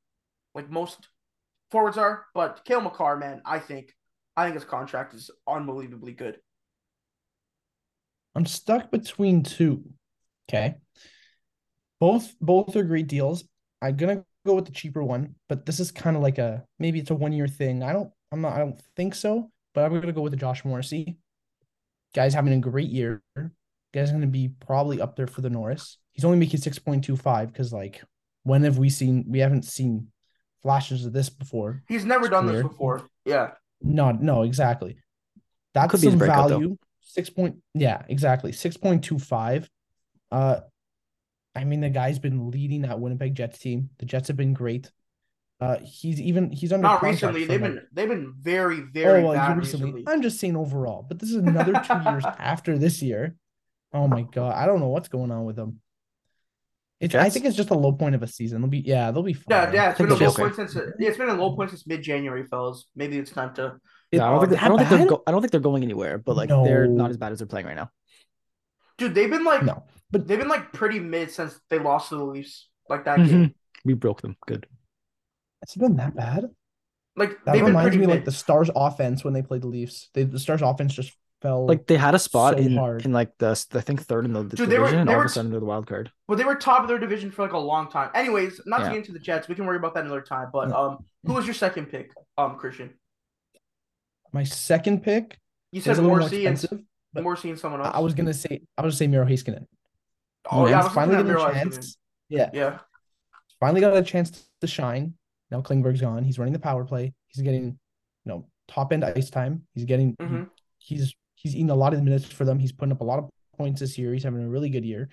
like 0.53 0.69
most 0.69 1.07
forwards 1.71 1.97
are. 1.97 2.25
But 2.35 2.65
Cale 2.65 2.81
Makar, 2.81 3.15
man, 3.15 3.41
I 3.45 3.59
think 3.59 3.95
I 4.35 4.43
think 4.43 4.55
his 4.55 4.65
contract 4.65 5.13
is 5.13 5.31
unbelievably 5.47 6.11
good. 6.11 6.39
I'm 8.35 8.45
stuck 8.45 8.91
between 8.91 9.43
two. 9.43 9.81
Okay. 10.49 10.75
Both 12.01 12.35
both 12.41 12.75
are 12.75 12.83
great 12.83 13.07
deals. 13.07 13.45
I'm 13.81 13.95
gonna 13.95 14.25
go 14.45 14.55
with 14.55 14.65
the 14.65 14.73
cheaper 14.73 15.03
one, 15.03 15.35
but 15.47 15.65
this 15.65 15.79
is 15.79 15.89
kind 15.91 16.17
of 16.17 16.21
like 16.21 16.37
a 16.37 16.65
maybe 16.79 16.99
it's 16.99 17.11
a 17.11 17.15
one 17.15 17.31
year 17.31 17.47
thing. 17.47 17.81
I 17.81 17.93
don't 17.93 18.11
I'm 18.33 18.41
not 18.41 18.53
I 18.53 18.59
don't 18.59 18.81
think 18.97 19.15
so, 19.15 19.51
but 19.73 19.85
I'm 19.85 19.97
gonna 19.97 20.11
go 20.11 20.21
with 20.21 20.33
the 20.33 20.37
Josh 20.37 20.65
Morrissey. 20.65 21.15
Guy's 22.13 22.33
having 22.33 22.51
a 22.51 22.59
great 22.59 22.89
year. 22.89 23.23
Guy's 23.93 24.11
gonna 24.11 24.27
be 24.27 24.49
probably 24.65 25.01
up 25.01 25.15
there 25.15 25.27
for 25.27 25.41
the 25.41 25.49
Norris. 25.49 25.97
He's 26.11 26.25
only 26.25 26.37
making 26.37 26.59
6.25 26.59 27.47
because 27.47 27.71
like 27.73 28.01
when 28.43 28.63
have 28.63 28.77
we 28.77 28.89
seen 28.89 29.25
we 29.27 29.39
haven't 29.39 29.65
seen 29.65 30.07
flashes 30.61 31.05
of 31.05 31.13
this 31.13 31.29
before. 31.29 31.83
He's 31.87 32.05
never 32.05 32.25
It's 32.25 32.31
done 32.31 32.45
this 32.45 32.61
before. 32.63 33.07
Yeah. 33.25 33.51
No, 33.81 34.11
no, 34.11 34.43
exactly. 34.43 34.97
That 35.73 35.89
Could 35.89 36.01
be 36.01 36.07
his 36.07 36.13
some 36.13 36.19
breakout, 36.19 36.49
though. 36.49 36.59
value. 36.59 36.77
Six 37.01 37.29
point, 37.29 37.57
yeah, 37.73 38.03
exactly. 38.07 38.51
Six 38.51 38.77
point 38.77 39.03
two 39.03 39.17
five. 39.19 39.69
Uh, 40.31 40.61
I 41.55 41.63
mean, 41.65 41.81
the 41.81 41.89
guy's 41.89 42.19
been 42.19 42.51
leading 42.51 42.83
that 42.83 42.99
Winnipeg 42.99 43.35
Jets 43.35 43.59
team. 43.59 43.89
The 43.99 44.05
Jets 44.05 44.27
have 44.29 44.37
been 44.37 44.53
great. 44.53 44.91
Uh, 45.59 45.77
he's 45.83 46.19
even 46.21 46.51
he's 46.51 46.71
under 46.71 46.83
Not 46.83 47.03
recently. 47.03 47.45
They've 47.45 47.59
been 47.61 47.81
they've 47.91 48.07
been 48.07 48.33
very 48.39 48.81
very 48.81 49.21
oh 49.21 49.27
well, 49.27 49.33
bad 49.33 49.57
recently. 49.57 49.91
recently. 49.91 50.13
I'm 50.13 50.21
just 50.21 50.39
saying 50.39 50.55
overall, 50.55 51.05
but 51.07 51.19
this 51.19 51.29
is 51.29 51.35
another 51.35 51.73
two 51.73 52.09
years 52.09 52.23
after 52.39 52.77
this 52.77 53.01
year. 53.01 53.35
Oh 53.93 54.07
my 54.07 54.21
god, 54.23 54.55
I 54.55 54.65
don't 54.65 54.79
know 54.79 54.87
what's 54.89 55.09
going 55.09 55.31
on 55.31 55.45
with 55.45 55.55
them. 55.55 55.81
It's, 56.99 57.15
I 57.15 57.29
think 57.31 57.45
it's 57.45 57.57
just 57.57 57.71
a 57.71 57.75
low 57.75 57.93
point 57.93 58.13
of 58.13 58.21
a 58.21 58.27
season. 58.27 58.61
They'll 58.61 58.69
be 58.69 58.79
yeah, 58.79 59.09
they'll 59.11 59.23
be 59.23 59.33
fine. 59.33 59.43
Yeah, 59.49 59.71
yeah, 59.73 59.89
it's 59.89 59.97
think 59.97 60.09
been 60.09 60.17
a 60.21 60.23
low 60.23 60.31
be 60.31 60.37
point 60.37 60.55
since 60.55 60.75
yeah, 60.75 61.09
it's 61.09 61.17
been 61.17 61.29
a 61.29 61.33
low 61.33 61.55
point 61.55 61.71
since 61.71 61.87
mid 61.87 62.03
January, 62.03 62.45
fellas. 62.45 62.85
Maybe 62.95 63.17
it's 63.17 63.31
time 63.31 63.53
to. 63.55 63.77
Yeah, 64.11 64.27
I 64.27 64.31
don't 64.31 64.49
think, 64.49 64.61
I 64.63 64.67
don't 64.67 64.77
think 64.77 64.89
they're 64.89 65.05
go- 65.07 65.23
I 65.25 65.31
don't 65.31 65.41
think 65.41 65.51
they're 65.51 65.61
going 65.61 65.83
anywhere, 65.83 66.17
but 66.19 66.35
like 66.35 66.49
they're 66.49 66.87
not 66.87 67.09
as 67.09 67.17
bad 67.17 67.31
as 67.31 67.39
they're 67.39 67.47
playing 67.47 67.65
right 67.65 67.75
now. 67.75 67.89
Dude, 68.97 69.15
they've 69.15 69.29
been 69.29 69.43
like 69.43 69.63
No, 69.63 69.83
but 70.11 70.27
they've 70.27 70.37
been 70.37 70.47
like 70.49 70.73
pretty 70.73 70.99
mid 70.99 71.31
since 71.31 71.59
they 71.69 71.79
lost 71.79 72.09
to 72.09 72.17
the 72.17 72.23
Leafs. 72.23 72.69
Like 72.87 73.05
that 73.05 73.17
Mhm. 73.19 73.27
game. 73.29 73.55
We 73.83 73.93
broke 73.95 74.21
them. 74.21 74.35
Good. 74.45 74.67
it's 75.63 75.75
been 75.75 75.95
that 75.95 76.15
bad. 76.15 76.45
Like 77.15 77.31
That 77.45 77.53
they've 77.53 77.61
been 77.61 77.67
reminds 77.67 77.85
pretty 77.89 77.97
me 77.97 78.05
mid. 78.07 78.15
like 78.17 78.25
the 78.25 78.31
Stars 78.31 78.69
offense 78.75 79.23
when 79.23 79.33
they 79.33 79.41
played 79.41 79.61
the 79.63 79.67
Leafs. 79.67 80.09
They, 80.13 80.23
the 80.23 80.39
Stars 80.39 80.61
offense 80.61 80.93
just 80.93 81.13
fell 81.41 81.65
Like 81.65 81.87
they 81.87 81.97
had 81.97 82.13
a 82.15 82.19
spot 82.19 82.55
so 82.55 82.59
in 82.59 82.75
hard. 82.77 83.05
in 83.05 83.11
like 83.13 83.31
the 83.39 83.51
I 83.73 83.81
think 83.81 84.01
third 84.03 84.25
in 84.25 84.33
the, 84.33 84.43
the 84.43 84.55
Dude, 84.55 84.69
they 84.69 84.77
were- 84.79 84.85
division, 84.85 84.99
and 85.01 85.09
all 85.09 85.15
were- 85.17 85.21
of 85.23 85.29
a 85.31 85.33
sudden 85.33 85.51
they're 85.51 85.59
the 85.59 85.65
wild 85.65 85.87
card. 85.87 86.11
But 86.27 86.37
they 86.37 86.43
were 86.43 86.55
top 86.55 86.81
of 86.83 86.87
their 86.87 86.99
division 86.99 87.31
for 87.31 87.41
like 87.43 87.53
a 87.53 87.57
long 87.57 87.89
time. 87.89 88.09
Anyways, 88.13 88.61
not 88.65 88.79
to 88.79 88.85
get 88.89 88.95
into 88.97 89.11
the 89.11 89.19
Jets, 89.19 89.47
we 89.47 89.55
can 89.55 89.65
worry 89.65 89.77
about 89.77 89.93
that 89.95 90.05
another 90.05 90.21
time. 90.21 90.49
But 90.53 90.69
Yeah. 90.69 90.75
um, 90.75 91.05
who 91.25 91.33
was 91.33 91.45
your 91.45 91.53
second 91.55 91.87
pick, 91.87 92.11
um, 92.37 92.55
Christian? 92.57 92.93
my 94.33 94.43
second 94.43 95.03
pick. 95.03 95.37
You 95.71 95.81
said 95.81 95.97
a 95.99 96.01
more 96.01 96.17
Morrissey 96.17 96.45
and 96.45 96.53
expensive. 96.55 96.85
Morrissey 97.15 97.49
and 97.49 97.59
someone 97.59 97.81
else. 97.81 97.91
I 97.93 97.99
was 97.99 98.13
gonna 98.13 98.33
say 98.33 98.61
I 98.77 98.81
was 98.83 98.93
gonna 98.93 98.97
say 98.99 99.07
Miro 99.07 99.25
Heiskanen. 99.25 99.65
oh 100.49 100.67
yeah, 100.67 100.79
I 100.79 100.83
was 100.83 100.93
finally 100.93 101.15
finally 101.17 101.33
getting 101.33 101.53
getting 101.53 101.67
a 101.69 101.71
chance. 101.75 101.97
Yeah, 102.29 102.49
Yeah, 102.53 102.79
finally 103.59 103.81
got 103.81 103.95
a 103.97 104.01
chance 104.03 104.47
to 104.61 104.67
shine. 104.67 105.15
Now 105.49 105.61
Klingberg's 105.61 105.99
gone. 105.99 106.23
He's 106.23 106.39
running 106.39 106.53
the 106.53 106.59
power 106.59 106.85
play. 106.85 107.13
He's 107.27 107.43
getting, 107.43 107.63
you 107.65 107.77
know, 108.25 108.47
top 108.69 108.93
end 108.93 109.03
ice 109.03 109.29
time. 109.29 109.67
He's 109.73 109.83
getting. 109.83 110.15
he- 110.17 110.25
Mhm. 110.25 110.49
he's 110.77 111.13
he's 111.41 111.55
eating 111.55 111.69
a 111.69 111.75
lot 111.75 111.93
of 111.93 112.03
minutes 112.03 112.25
for 112.25 112.45
them. 112.45 112.59
He's 112.59 112.71
putting 112.71 112.91
up 112.91 113.01
a 113.01 113.05
lot 113.05 113.19
of 113.19 113.29
points 113.57 113.79
this 113.81 113.97
year. 113.97 114.13
He's 114.13 114.23
having 114.23 114.43
a 114.43 114.49
really 114.49 114.69
good 114.69 114.85
year, 114.85 115.09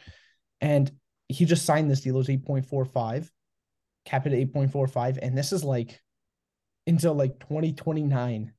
and 0.61 0.90
he 1.28 1.44
just 1.44 1.64
signed 1.66 1.90
this 1.90 2.00
deal. 2.00 2.14
It 2.14 2.18
was 2.18 2.30
eight 2.30 2.44
point 2.44 2.66
four 2.66 2.85
five, 2.85 3.30
cap 4.04 4.26
it 4.26 4.32
at 4.32 4.38
eight 4.38 4.52
point 4.52 4.73
four 4.73 4.87
five, 4.87 5.18
and 5.20 5.37
this 5.37 5.52
is 5.52 5.64
like 5.64 6.00
until 6.87 7.14
like 7.14 7.38
twenty 7.38 7.73
twenty 7.73 8.02
nine. 8.02 8.52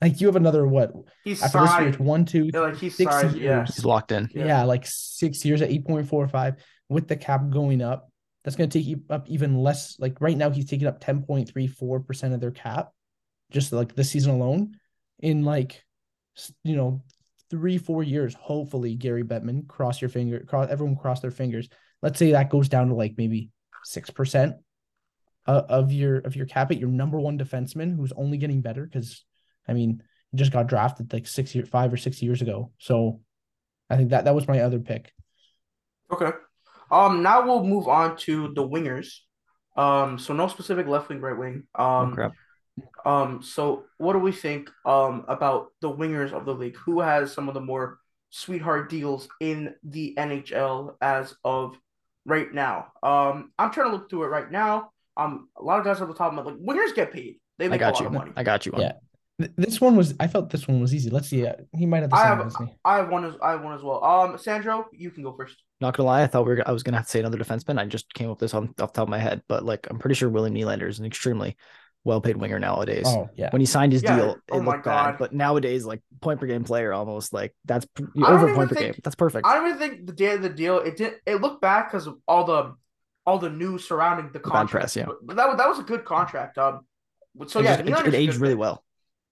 Like 0.00 0.20
you 0.20 0.26
have 0.26 0.34
another 0.36 0.66
what 0.66 0.92
he's 1.22 1.40
after 1.42 1.60
this 1.60 1.70
year? 1.78 1.88
It's 1.88 1.96
signed. 1.98 2.06
one, 2.06 2.24
two, 2.24 2.50
Yeah, 2.52 2.60
like 2.60 2.76
he's 2.76 2.96
six 2.96 3.12
signed. 3.12 3.36
Yeah, 3.36 3.58
years. 3.58 3.76
He's 3.76 3.84
locked 3.84 4.10
in. 4.10 4.28
Yeah. 4.34 4.46
yeah. 4.46 4.62
like 4.64 4.84
six 4.84 5.44
years 5.44 5.62
at 5.62 5.70
8.45 5.70 6.56
with 6.88 7.06
the 7.06 7.14
cap 7.16 7.50
going 7.50 7.80
up. 7.80 8.10
That's 8.42 8.56
going 8.56 8.68
to 8.68 8.82
take 8.82 8.98
up 9.10 9.28
even 9.28 9.56
less. 9.58 10.00
Like 10.00 10.20
right 10.20 10.36
now, 10.36 10.50
he's 10.50 10.66
taking 10.68 10.88
up 10.88 11.00
10.34% 11.00 12.34
of 12.34 12.40
their 12.40 12.50
cap, 12.50 12.90
just 13.52 13.72
like 13.72 13.94
this 13.94 14.10
season 14.10 14.32
alone. 14.34 14.74
In 15.20 15.44
like, 15.44 15.74
s- 15.74 15.82
you 16.62 16.76
know, 16.76 17.02
three, 17.50 17.78
four 17.78 18.02
years, 18.02 18.34
hopefully, 18.34 18.94
Gary 18.94 19.24
Bettman, 19.24 19.66
cross 19.66 20.00
your 20.00 20.10
finger, 20.10 20.40
cross 20.40 20.68
everyone 20.70 20.96
cross 20.96 21.20
their 21.20 21.30
fingers. 21.30 21.68
Let's 22.00 22.18
say 22.18 22.32
that 22.32 22.50
goes 22.50 22.68
down 22.68 22.88
to 22.88 22.94
like 22.94 23.14
maybe 23.16 23.50
6% 23.86 24.54
uh, 25.46 25.62
of 25.68 25.92
your 25.92 26.18
of 26.18 26.36
your 26.36 26.46
cap 26.46 26.70
at 26.70 26.78
your 26.78 26.88
number 26.88 27.18
one 27.18 27.38
defenseman 27.38 27.96
who's 27.96 28.12
only 28.12 28.38
getting 28.38 28.60
better 28.60 28.84
because 28.84 29.24
I 29.68 29.72
mean, 29.72 30.02
he 30.30 30.38
just 30.38 30.52
got 30.52 30.66
drafted 30.66 31.12
like 31.12 31.26
six 31.26 31.54
year 31.54 31.66
five 31.66 31.92
or 31.92 31.96
six 31.96 32.22
years 32.22 32.42
ago. 32.42 32.72
So 32.78 33.20
I 33.90 33.96
think 33.96 34.10
that 34.10 34.24
that 34.24 34.34
was 34.34 34.48
my 34.48 34.60
other 34.60 34.78
pick. 34.78 35.12
Okay. 36.10 36.30
Um. 36.90 37.22
Now 37.22 37.44
we'll 37.44 37.64
move 37.64 37.88
on 37.88 38.16
to 38.18 38.52
the 38.54 38.66
wingers. 38.66 39.18
Um. 39.76 40.18
So 40.18 40.32
no 40.32 40.48
specific 40.48 40.86
left 40.86 41.08
wing, 41.08 41.20
right 41.20 41.36
wing. 41.36 41.64
Oh, 41.74 41.84
Um. 41.84 42.14
crap. 42.14 42.32
Um. 43.04 43.42
So 43.42 43.84
what 43.98 44.12
do 44.14 44.18
we 44.18 44.32
think? 44.32 44.70
Um. 44.84 45.24
About 45.28 45.68
the 45.80 45.90
wingers 45.92 46.32
of 46.32 46.44
the 46.44 46.54
league? 46.54 46.76
Who 46.76 47.00
has 47.00 47.32
some 47.32 47.48
of 47.48 47.54
the 47.54 47.60
more 47.60 47.98
sweetheart 48.30 48.88
deals 48.88 49.28
in 49.40 49.74
the 49.82 50.14
NHL 50.18 50.94
as 51.00 51.34
of 51.44 51.76
right 52.24 52.52
now? 52.52 52.88
Um. 53.02 53.52
I'm 53.58 53.70
trying 53.70 53.90
to 53.90 53.96
look 53.96 54.08
through 54.08 54.24
it 54.24 54.28
right 54.28 54.50
now. 54.50 54.90
Um. 55.16 55.48
A 55.58 55.62
lot 55.62 55.78
of 55.78 55.84
guys 55.84 56.00
at 56.00 56.08
the 56.08 56.14
top 56.14 56.32
of 56.32 56.34
my 56.34 56.42
like 56.42 56.56
wingers 56.60 56.94
get 56.94 57.12
paid. 57.12 57.36
They 57.58 57.66
I 57.66 57.68
make 57.68 57.80
a 57.80 57.84
got 57.84 57.94
lot 57.94 58.00
you. 58.00 58.06
of 58.06 58.12
money. 58.12 58.32
I 58.36 58.42
got 58.42 58.64
you. 58.66 58.72
One. 58.72 58.82
Yeah. 58.82 58.92
This 59.56 59.80
one 59.80 59.96
was 59.96 60.14
I 60.20 60.28
felt 60.28 60.50
this 60.50 60.68
one 60.68 60.80
was 60.80 60.94
easy. 60.94 61.10
Let's 61.10 61.28
see. 61.28 61.44
uh, 61.46 61.54
He 61.76 61.84
might 61.84 62.02
have 62.02 62.10
the 62.10 62.16
I 62.16 62.28
same 62.28 62.38
have- 62.38 62.46
as 62.46 62.60
me. 62.60 62.74
I 62.84 62.96
have 62.98 63.08
one 63.10 63.24
as 63.24 63.34
I 63.42 63.52
have 63.52 63.64
one 63.64 63.74
as 63.74 63.82
well. 63.82 64.02
Um. 64.04 64.38
Sandro, 64.38 64.86
you 64.92 65.10
can 65.10 65.22
go 65.24 65.34
first. 65.36 65.56
Not 65.80 65.96
gonna 65.96 66.06
lie, 66.06 66.22
I 66.22 66.26
thought 66.28 66.46
we 66.46 66.54
were 66.54 66.62
I 66.66 66.70
was 66.72 66.82
gonna 66.84 66.96
have 66.98 67.06
to 67.06 67.10
say 67.10 67.18
another 67.20 67.38
defenseman. 67.38 67.78
I 67.78 67.86
just 67.86 68.12
came 68.14 68.28
up 68.30 68.36
with 68.40 68.40
this 68.40 68.54
on, 68.54 68.68
off 68.80 68.92
the 68.92 68.98
top 68.98 69.02
of 69.02 69.08
my 69.08 69.18
head, 69.18 69.42
but 69.48 69.64
like 69.64 69.86
I'm 69.90 69.98
pretty 69.98 70.14
sure 70.14 70.28
William 70.30 70.54
Nylander 70.54 70.88
is 70.88 71.00
an 71.00 71.06
extremely 71.06 71.56
well 72.04 72.20
paid 72.20 72.36
winger 72.36 72.58
nowadays. 72.58 73.04
Oh 73.06 73.28
yeah. 73.36 73.50
When 73.50 73.60
he 73.60 73.66
signed 73.66 73.92
his 73.92 74.02
Yeah, 74.02 74.16
deal, 74.16 74.30
it 74.32 74.38
oh 74.50 74.60
my 74.62 74.72
looked 74.72 74.84
bad, 74.84 75.18
but 75.18 75.32
nowadays, 75.32 75.84
like 75.84 76.00
point 76.20 76.40
per 76.40 76.46
game 76.46 76.64
player, 76.64 76.92
almost 76.92 77.32
like 77.32 77.54
that's 77.64 77.86
p- 77.94 78.04
I 78.16 78.20
don't 78.30 78.32
over 78.32 78.54
point 78.54 78.68
per 78.70 78.74
think- 78.74 78.94
game. 78.94 79.00
That's 79.04 79.16
perfect. 79.16 79.46
I 79.46 79.54
don't 79.54 79.66
even 79.68 79.78
think 79.78 80.06
the 80.06 80.12
day 80.12 80.34
of 80.34 80.42
the 80.42 80.48
deal 80.48 80.78
it 80.78 80.96
did 80.96 81.14
it 81.26 81.36
looked 81.40 81.60
bad 81.62 81.84
because 81.84 82.06
of 82.06 82.18
all 82.26 82.44
the 82.44 82.74
all 83.24 83.38
the 83.38 83.50
news 83.50 83.86
surrounding 83.86 84.26
the 84.32 84.40
bad 84.40 84.50
contract. 84.50 84.70
press, 84.70 84.96
yeah. 84.96 85.06
But 85.22 85.36
that 85.36 85.48
was 85.48 85.56
that 85.58 85.68
was 85.68 85.78
a 85.78 85.84
good 85.84 86.04
contract. 86.04 86.58
Um, 86.58 86.80
so 87.46 87.60
It 87.60 87.64
yeah, 87.64 87.82
just- 87.82 88.00
it, 88.06 88.14
it 88.14 88.16
aged 88.16 88.36
really 88.36 88.54
pick. 88.54 88.60
well. 88.60 88.84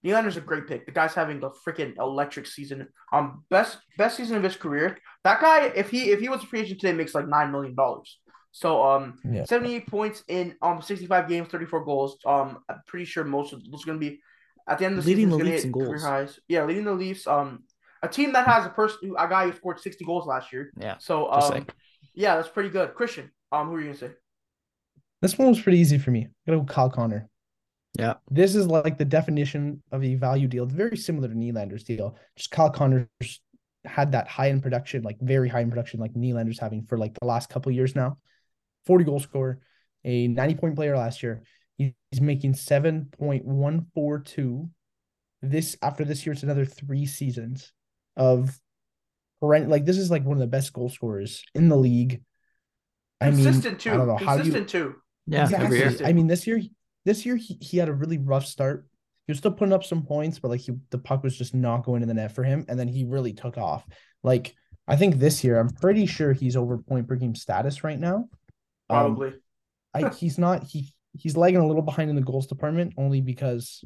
Nylander's 0.03 0.35
a 0.37 0.41
great 0.41 0.65
pick. 0.67 0.87
The 0.87 0.91
guy's 0.91 1.13
having 1.13 1.43
a 1.43 1.49
freaking 1.51 1.95
electric 1.99 2.47
season. 2.47 2.87
Um, 3.13 3.43
best 3.51 3.77
best 3.99 4.17
season 4.17 4.35
of 4.37 4.41
his 4.43 4.55
career. 4.55 4.97
That 5.23 5.39
guy, 5.41 5.65
if 5.75 5.91
he 5.91 6.09
if 6.09 6.19
he 6.19 6.27
was 6.27 6.41
a 6.41 6.47
free 6.47 6.61
agent 6.61 6.79
today, 6.81 6.93
makes 6.93 7.13
like 7.13 7.27
nine 7.27 7.51
million 7.51 7.75
dollars. 7.75 8.17
So 8.51 8.83
um, 8.83 9.17
Yeah. 9.29 9.45
seventy 9.45 9.75
eight 9.75 9.87
points 9.87 10.23
in 10.27 10.55
um 10.61 10.81
sixty 10.81 11.05
five 11.07 11.27
games, 11.29 11.47
thirty 11.49 11.65
four 11.65 11.83
goals. 11.85 12.17
Um, 12.25 12.59
I'm 12.69 12.81
pretty 12.87 13.05
sure 13.05 13.23
most 13.23 13.53
of 13.53 13.61
those 13.69 13.83
are 13.83 13.87
gonna 13.87 13.99
be 13.99 14.19
at 14.67 14.77
the 14.77 14.85
end 14.85 14.97
of 14.97 15.03
the 15.05 15.09
Leading 15.09 15.27
season. 15.27 15.39
the 15.39 15.45
Leafs 15.45 15.63
hit 15.63 15.65
in 15.65 15.71
goals. 15.71 16.03
highs. 16.03 16.39
Yeah, 16.47 16.65
leading 16.65 16.83
the 16.85 16.93
Leafs. 16.93 17.27
Um, 17.27 17.63
a 18.03 18.07
team 18.07 18.33
that 18.33 18.47
has 18.47 18.65
a 18.65 18.69
person, 18.69 19.13
a 19.17 19.27
guy 19.27 19.45
who 19.49 19.53
scored 19.55 19.79
sixty 19.79 20.03
goals 20.05 20.25
last 20.27 20.51
year. 20.51 20.71
Yeah. 20.77 20.97
So 20.99 21.29
Just 21.33 21.45
um, 21.47 21.51
saying. 21.53 21.67
yeah, 22.13 22.35
that's 22.35 22.49
pretty 22.49 22.69
good. 22.69 22.93
Christian, 22.93 23.31
um, 23.51 23.67
who 23.69 23.75
are 23.75 23.79
you 23.79 23.85
gonna 23.87 23.97
say? 23.97 24.11
This 25.21 25.37
one 25.37 25.49
was 25.49 25.61
pretty 25.61 25.77
easy 25.79 25.97
for 25.97 26.11
me. 26.11 26.23
I'm 26.25 26.31
gonna 26.47 26.59
go 26.59 26.65
Kyle 26.65 26.89
Connor. 26.89 27.29
Yeah. 27.97 28.15
This 28.29 28.55
is 28.55 28.67
like 28.67 28.97
the 28.97 29.05
definition 29.05 29.83
of 29.91 30.03
a 30.03 30.15
value 30.15 30.47
deal. 30.47 30.63
It's 30.63 30.73
very 30.73 30.97
similar 30.97 31.27
to 31.27 31.33
Nylander's 31.35 31.83
deal. 31.83 32.15
Just 32.37 32.49
Kyle 32.51 32.69
Connor's 32.69 33.07
had 33.85 34.11
that 34.13 34.27
high 34.27 34.49
end 34.49 34.63
production, 34.63 35.03
like 35.03 35.17
very 35.21 35.47
high 35.49 35.61
end 35.61 35.71
production, 35.71 35.99
like 35.99 36.13
Nylander's 36.13 36.59
having 36.59 36.83
for 36.85 36.97
like 36.97 37.17
the 37.19 37.25
last 37.27 37.49
couple 37.49 37.71
years 37.71 37.95
now. 37.95 38.17
40 38.85 39.05
goal 39.05 39.19
scorer, 39.19 39.59
a 40.03 40.27
90 40.27 40.55
point 40.55 40.75
player 40.75 40.97
last 40.97 41.23
year. 41.23 41.43
He's 41.77 41.93
making 42.19 42.53
7.142. 42.53 44.69
This 45.41 45.75
after 45.81 46.05
this 46.05 46.23
year, 46.25 46.33
it's 46.33 46.43
another 46.43 46.65
three 46.65 47.07
seasons 47.07 47.73
of 48.15 48.59
horrend- 49.41 49.69
like 49.69 49.85
this 49.85 49.97
is 49.97 50.11
like 50.11 50.23
one 50.23 50.37
of 50.37 50.41
the 50.41 50.47
best 50.47 50.73
goal 50.73 50.89
scorers 50.89 51.43
in 51.55 51.69
the 51.69 51.77
league. 51.77 52.21
I 53.19 53.31
mean, 53.31 53.43
Consistent 53.43 53.79
too. 53.79 53.91
I 53.91 53.97
don't 53.97 54.07
know 54.07 54.17
how 54.17 54.37
do 54.37 54.43
you 54.43 54.51
Consistent 54.51 54.69
too. 54.69 54.95
Yeah, 55.25 55.49
every 55.53 55.79
year. 55.79 55.97
I 56.03 56.13
mean, 56.13 56.27
this 56.27 56.45
year, 56.45 56.61
this 57.05 57.25
year 57.25 57.35
he, 57.35 57.57
he 57.59 57.77
had 57.77 57.89
a 57.89 57.93
really 57.93 58.17
rough 58.17 58.45
start. 58.45 58.85
He 59.27 59.31
was 59.31 59.39
still 59.39 59.51
putting 59.51 59.73
up 59.73 59.83
some 59.83 60.03
points, 60.03 60.39
but 60.39 60.49
like 60.49 60.61
he, 60.61 60.73
the 60.89 60.97
puck 60.97 61.23
was 61.23 61.37
just 61.37 61.53
not 61.53 61.83
going 61.83 62.01
in 62.01 62.07
the 62.07 62.13
net 62.13 62.33
for 62.33 62.43
him, 62.43 62.65
and 62.67 62.79
then 62.79 62.87
he 62.87 63.05
really 63.05 63.33
took 63.33 63.57
off. 63.57 63.85
Like 64.23 64.55
I 64.87 64.95
think 64.95 65.15
this 65.15 65.43
year, 65.43 65.59
I'm 65.59 65.69
pretty 65.69 66.05
sure 66.05 66.33
he's 66.33 66.57
over 66.57 66.77
point 66.77 67.07
per 67.07 67.15
game 67.15 67.35
status 67.35 67.83
right 67.83 67.99
now. 67.99 68.27
Um, 68.91 69.15
Probably. 69.15 69.33
I 69.93 70.09
he's 70.19 70.37
not 70.37 70.63
he 70.63 70.93
he's 71.17 71.37
lagging 71.37 71.59
a 71.59 71.67
little 71.67 71.81
behind 71.81 72.09
in 72.09 72.15
the 72.15 72.21
goals 72.21 72.47
department 72.47 72.93
only 72.97 73.21
because 73.21 73.83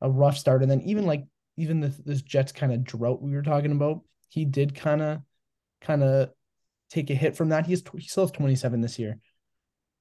a 0.00 0.10
rough 0.10 0.36
start, 0.38 0.62
and 0.62 0.70
then 0.70 0.80
even 0.82 1.06
like 1.06 1.24
even 1.56 1.80
this 1.80 1.96
this 2.04 2.22
Jets 2.22 2.52
kind 2.52 2.72
of 2.72 2.84
drought 2.84 3.22
we 3.22 3.32
were 3.32 3.42
talking 3.42 3.72
about, 3.72 4.00
he 4.28 4.44
did 4.44 4.74
kind 4.74 5.02
of 5.02 5.20
kind 5.80 6.02
of 6.02 6.30
take 6.90 7.10
a 7.10 7.14
hit 7.14 7.36
from 7.36 7.50
that. 7.50 7.66
He's 7.66 7.82
he 7.96 8.06
still 8.06 8.24
has 8.24 8.30
27 8.32 8.80
this 8.80 8.98
year. 8.98 9.18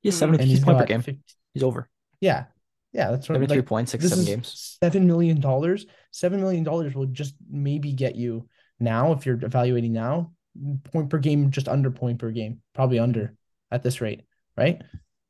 He's 0.01 0.15
Mhm. 0.15 0.19
70 0.19 0.41
And 0.43 0.49
he's 0.49 0.57
he's 0.59 0.65
point 0.65 0.77
per 0.79 0.85
game. 0.85 1.01
50 1.01 1.23
He's 1.53 1.63
over. 1.63 1.89
yeah. 2.21 2.45
Yeah, 2.93 3.11
that's 3.11 3.27
what 3.29 3.35
73 3.35 3.57
like, 3.57 3.65
points, 3.67 3.91
six, 3.91 4.07
seven 4.07 4.25
games. 4.25 4.77
seven 4.81 5.05
million 5.05 5.39
dollars. 5.41 5.85
Seven 6.11 6.39
million 6.39 6.63
dollars 6.63 6.95
will 6.95 7.05
just 7.05 7.35
maybe 7.47 7.91
get 7.91 8.15
you 8.15 8.47
now 8.79 9.11
if 9.11 9.25
you're 9.25 9.43
evaluating 9.43 9.91
now 9.93 10.31
point 10.85 11.09
per 11.09 11.19
game, 11.19 11.51
just 11.51 11.67
under 11.67 11.91
point 11.91 12.17
per 12.17 12.31
game, 12.31 12.61
probably 12.73 12.97
under 12.97 13.35
at 13.69 13.83
this 13.83 14.01
rate, 14.01 14.23
right? 14.57 14.81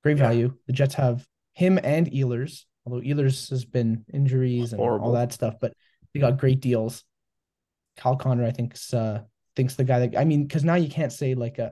Great 0.03 0.17
Yeah. 0.17 0.24
value. 0.27 0.53
The 0.67 0.74
Jets 0.74 0.96
have 0.96 1.25
him 1.53 1.79
and 1.84 2.10
Ehlers, 2.12 2.63
although 2.86 3.01
Ehlers 3.01 3.50
has 3.50 3.65
been 3.65 4.05
injuries 4.13 4.72
and 4.74 4.79
Horrible. 4.79 5.07
all 5.07 5.13
that 5.13 5.34
stuff, 5.34 5.55
but 5.60 5.74
they 6.13 6.19
got 6.19 6.38
great 6.38 6.60
deals. 6.62 7.03
Cal 7.98 8.15
Connor, 8.15 8.46
I 8.46 8.51
think, 8.51 8.75
uh, 8.93 9.19
thinks 9.55 9.75
the 9.75 9.84
guy 9.84 10.00
that 10.05 10.17
I 10.19 10.24
mean, 10.24 10.43
because 10.43 10.63
now 10.63 10.75
you 10.75 10.88
can't 10.89 11.12
say 11.12 11.34
like 11.36 11.57
a, 11.57 11.72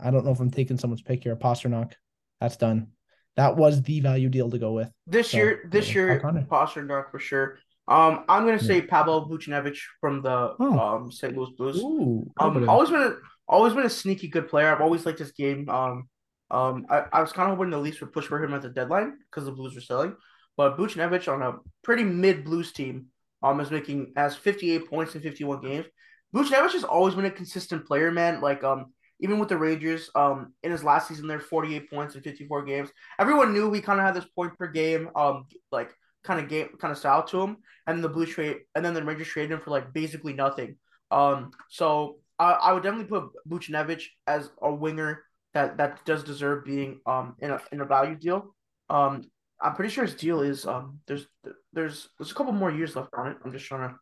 a 0.00 0.04
I 0.06 0.10
don't 0.10 0.24
know 0.24 0.30
if 0.32 0.40
I'm 0.40 0.50
taking 0.50 0.78
someone's 0.78 1.02
pick 1.02 1.22
here, 1.24 1.32
a 1.32 1.36
Pastrnak. 1.36 1.92
That's 2.40 2.56
done. 2.56 2.88
That 3.36 3.56
was 3.56 3.82
the 3.82 4.00
value 4.00 4.28
deal 4.28 4.50
to 4.50 4.58
go 4.58 4.72
with. 4.72 4.90
This 5.06 5.30
So, 5.30 5.36
year, 5.36 5.68
this 5.70 5.88
yeah, 5.88 5.94
year, 5.94 6.20
Pastrnak 6.50 7.10
for 7.10 7.18
sure. 7.18 7.58
Um, 7.86 8.24
I'm 8.28 8.44
gonna 8.44 8.58
say 8.58 8.82
Pavel 8.82 9.28
Buchnevich 9.28 9.78
from 10.00 10.22
the 10.22 10.54
Oh. 10.58 10.78
um 10.78 11.12
St. 11.12 11.36
Louis 11.36 11.50
Blues. 11.56 11.76
Ooh, 11.78 12.30
Um, 12.38 12.68
always 12.68 12.90
been 12.90 13.00
a, 13.02 13.16
always 13.46 13.74
been 13.74 13.86
a 13.86 13.90
sneaky 13.90 14.28
good 14.28 14.48
player. 14.48 14.74
I've 14.74 14.80
always 14.80 15.06
liked 15.06 15.18
this 15.18 15.32
game. 15.32 15.68
Um, 15.68 16.08
um, 16.50 16.86
I, 16.88 17.04
I 17.12 17.20
was 17.20 17.32
kind 17.32 17.50
of 17.50 17.56
hoping 17.56 17.70
the 17.70 17.78
Leafs 17.78 18.00
would 18.00 18.12
push 18.12 18.26
for 18.26 18.42
him 18.42 18.54
at 18.54 18.62
the 18.62 18.68
deadline 18.70 19.18
because 19.30 19.44
the 19.44 19.52
Blues 19.52 19.74
were 19.74 19.80
selling, 19.80 20.16
but 20.56 20.78
Buchnevich 20.78 21.32
on 21.32 21.42
a 21.42 21.58
pretty 21.82 22.04
mid 22.04 22.44
Blues 22.44 22.72
team, 22.72 23.06
um, 23.42 23.60
is 23.60 23.70
making 23.70 24.12
as 24.16 24.36
58 24.36 24.88
points 24.88 25.14
in 25.14 25.20
51 25.20 25.60
games. 25.60 25.86
Buchnevich 26.34 26.72
has 26.72 26.84
always 26.84 27.14
been 27.14 27.24
a 27.24 27.30
consistent 27.30 27.86
player, 27.86 28.10
man. 28.10 28.40
Like 28.40 28.64
um, 28.64 28.92
even 29.20 29.38
with 29.38 29.48
the 29.48 29.56
Rangers, 29.56 30.10
um, 30.14 30.52
in 30.62 30.70
his 30.70 30.84
last 30.84 31.08
season, 31.08 31.26
there 31.26 31.40
48 31.40 31.90
points 31.90 32.14
in 32.14 32.22
54 32.22 32.64
games. 32.64 32.90
Everyone 33.18 33.52
knew 33.52 33.68
we 33.68 33.80
kind 33.80 34.00
of 34.00 34.06
had 34.06 34.14
this 34.14 34.28
point 34.34 34.56
per 34.58 34.66
game, 34.66 35.10
um, 35.16 35.46
like 35.72 35.90
kind 36.24 36.40
of 36.40 36.48
game 36.48 36.68
kind 36.78 36.92
of 36.92 36.98
style 36.98 37.22
to 37.24 37.40
him. 37.40 37.56
And 37.86 38.04
the 38.04 38.08
Blues 38.08 38.30
trade, 38.30 38.58
and 38.74 38.84
then 38.84 38.94
the 38.94 39.02
Rangers 39.02 39.28
traded 39.28 39.52
him 39.52 39.60
for 39.60 39.70
like 39.70 39.92
basically 39.92 40.34
nothing. 40.34 40.76
Um, 41.10 41.52
so 41.70 42.16
I, 42.38 42.52
I 42.52 42.72
would 42.72 42.82
definitely 42.82 43.08
put 43.08 43.30
Buchnevich 43.48 44.04
as 44.26 44.50
a 44.60 44.72
winger 44.72 45.22
that 45.58 45.76
that 45.78 46.04
does 46.04 46.22
deserve 46.22 46.64
being 46.64 47.00
um 47.12 47.34
in 47.40 47.50
a 47.50 47.58
in 47.72 47.80
a 47.80 47.84
value 47.84 48.14
deal. 48.16 48.54
Um, 48.88 49.12
I'm 49.60 49.74
pretty 49.74 49.90
sure 49.94 50.04
his 50.04 50.14
deal 50.14 50.40
is 50.42 50.66
um 50.66 51.00
there's 51.06 51.26
there's 51.72 52.08
there's 52.16 52.30
a 52.30 52.34
couple 52.34 52.52
more 52.52 52.70
years 52.70 52.94
left 52.96 53.10
on 53.14 53.26
it. 53.32 53.36
I'm 53.44 53.52
just 53.52 53.66
trying 53.66 53.88
to 53.88 53.94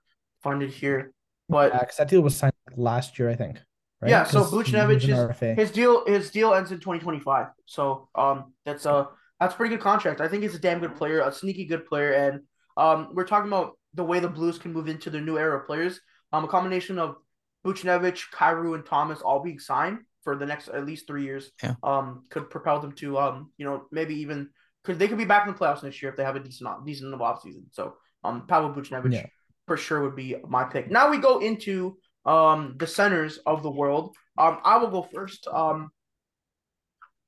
find 0.43 0.63
it 0.63 0.71
here, 0.71 1.13
but 1.49 1.73
Yeah, 1.73 1.85
that 1.99 2.09
deal 2.09 2.21
was 2.21 2.37
signed 2.37 2.53
last 2.77 3.19
year, 3.19 3.29
I 3.31 3.37
think. 3.43 3.57
Right? 4.03 4.11
Yeah, 4.11 4.25
so 4.25 4.45
he 4.45 4.57
was 4.57 4.69
Buchnevich 4.69 5.09
is- 5.09 5.59
his 5.63 5.71
deal 5.71 6.05
his 6.07 6.31
deal 6.31 6.53
ends 6.53 6.71
in 6.73 6.79
2025. 6.81 7.47
So 7.65 8.09
um 8.15 8.53
that's 8.67 8.85
a 8.85 9.09
that's 9.41 9.55
a 9.55 9.57
pretty 9.57 9.75
good 9.75 9.83
contract. 9.83 10.21
I 10.21 10.29
think 10.29 10.43
he's 10.43 10.55
a 10.55 10.65
damn 10.67 10.81
good 10.81 10.97
player, 11.01 11.21
a 11.21 11.33
sneaky 11.33 11.65
good 11.73 11.87
player, 11.87 12.13
and 12.13 12.41
um 12.77 12.99
we're 13.15 13.27
talking 13.33 13.49
about 13.49 13.79
the 13.95 14.05
way 14.05 14.21
the 14.21 14.29
Blues 14.39 14.59
can 14.59 14.75
move 14.75 14.89
into 14.89 15.09
their 15.09 15.23
new 15.23 15.39
era 15.39 15.59
of 15.59 15.67
players. 15.67 15.95
Um, 16.33 16.45
a 16.45 16.49
combination 16.49 16.99
of 16.99 17.17
Buchnevich, 17.65 18.21
Kyrou, 18.35 18.75
and 18.75 18.85
Thomas 18.85 19.23
all 19.23 19.41
being 19.43 19.59
signed 19.59 20.01
for 20.27 20.35
the 20.37 20.45
next 20.45 20.67
at 20.69 20.85
least 20.85 21.07
three 21.07 21.23
years. 21.23 21.53
Yeah. 21.63 21.75
Um, 21.85 22.25
could 22.31 22.51
propel 22.51 22.81
them 22.81 22.93
to 23.03 23.17
um 23.19 23.53
you 23.59 23.65
know 23.65 23.85
maybe 23.93 24.17
even 24.17 24.51
could 24.83 24.99
they 24.99 25.07
could 25.09 25.19
be 25.19 25.25
back 25.25 25.47
in 25.47 25.53
the 25.53 25.59
playoffs 25.59 25.85
next 25.85 26.03
year 26.03 26.11
if 26.11 26.17
they 26.17 26.25
have 26.25 26.35
a 26.35 26.41
decent 26.41 26.69
off- 26.69 26.85
decent 26.85 27.15
off 27.21 27.43
season. 27.43 27.67
So 27.71 27.95
um 28.25 28.47
Pavel 28.49 28.71
Buchnevich 28.75 29.13
Yeah. 29.13 29.27
for 29.69 29.77
sure 29.77 30.03
would 30.03 30.17
be 30.17 30.35
my 30.49 30.65
pick. 30.65 30.91
Now 30.91 31.11
we 31.11 31.19
go 31.19 31.39
into 31.39 31.97
um 32.25 32.75
the 32.77 32.89
centers 32.89 33.39
of 33.47 33.63
the 33.63 33.71
world. 33.71 34.17
Um, 34.37 34.59
I 34.65 34.79
will 34.79 34.91
go 34.91 35.03
first. 35.15 35.47
Um, 35.47 35.91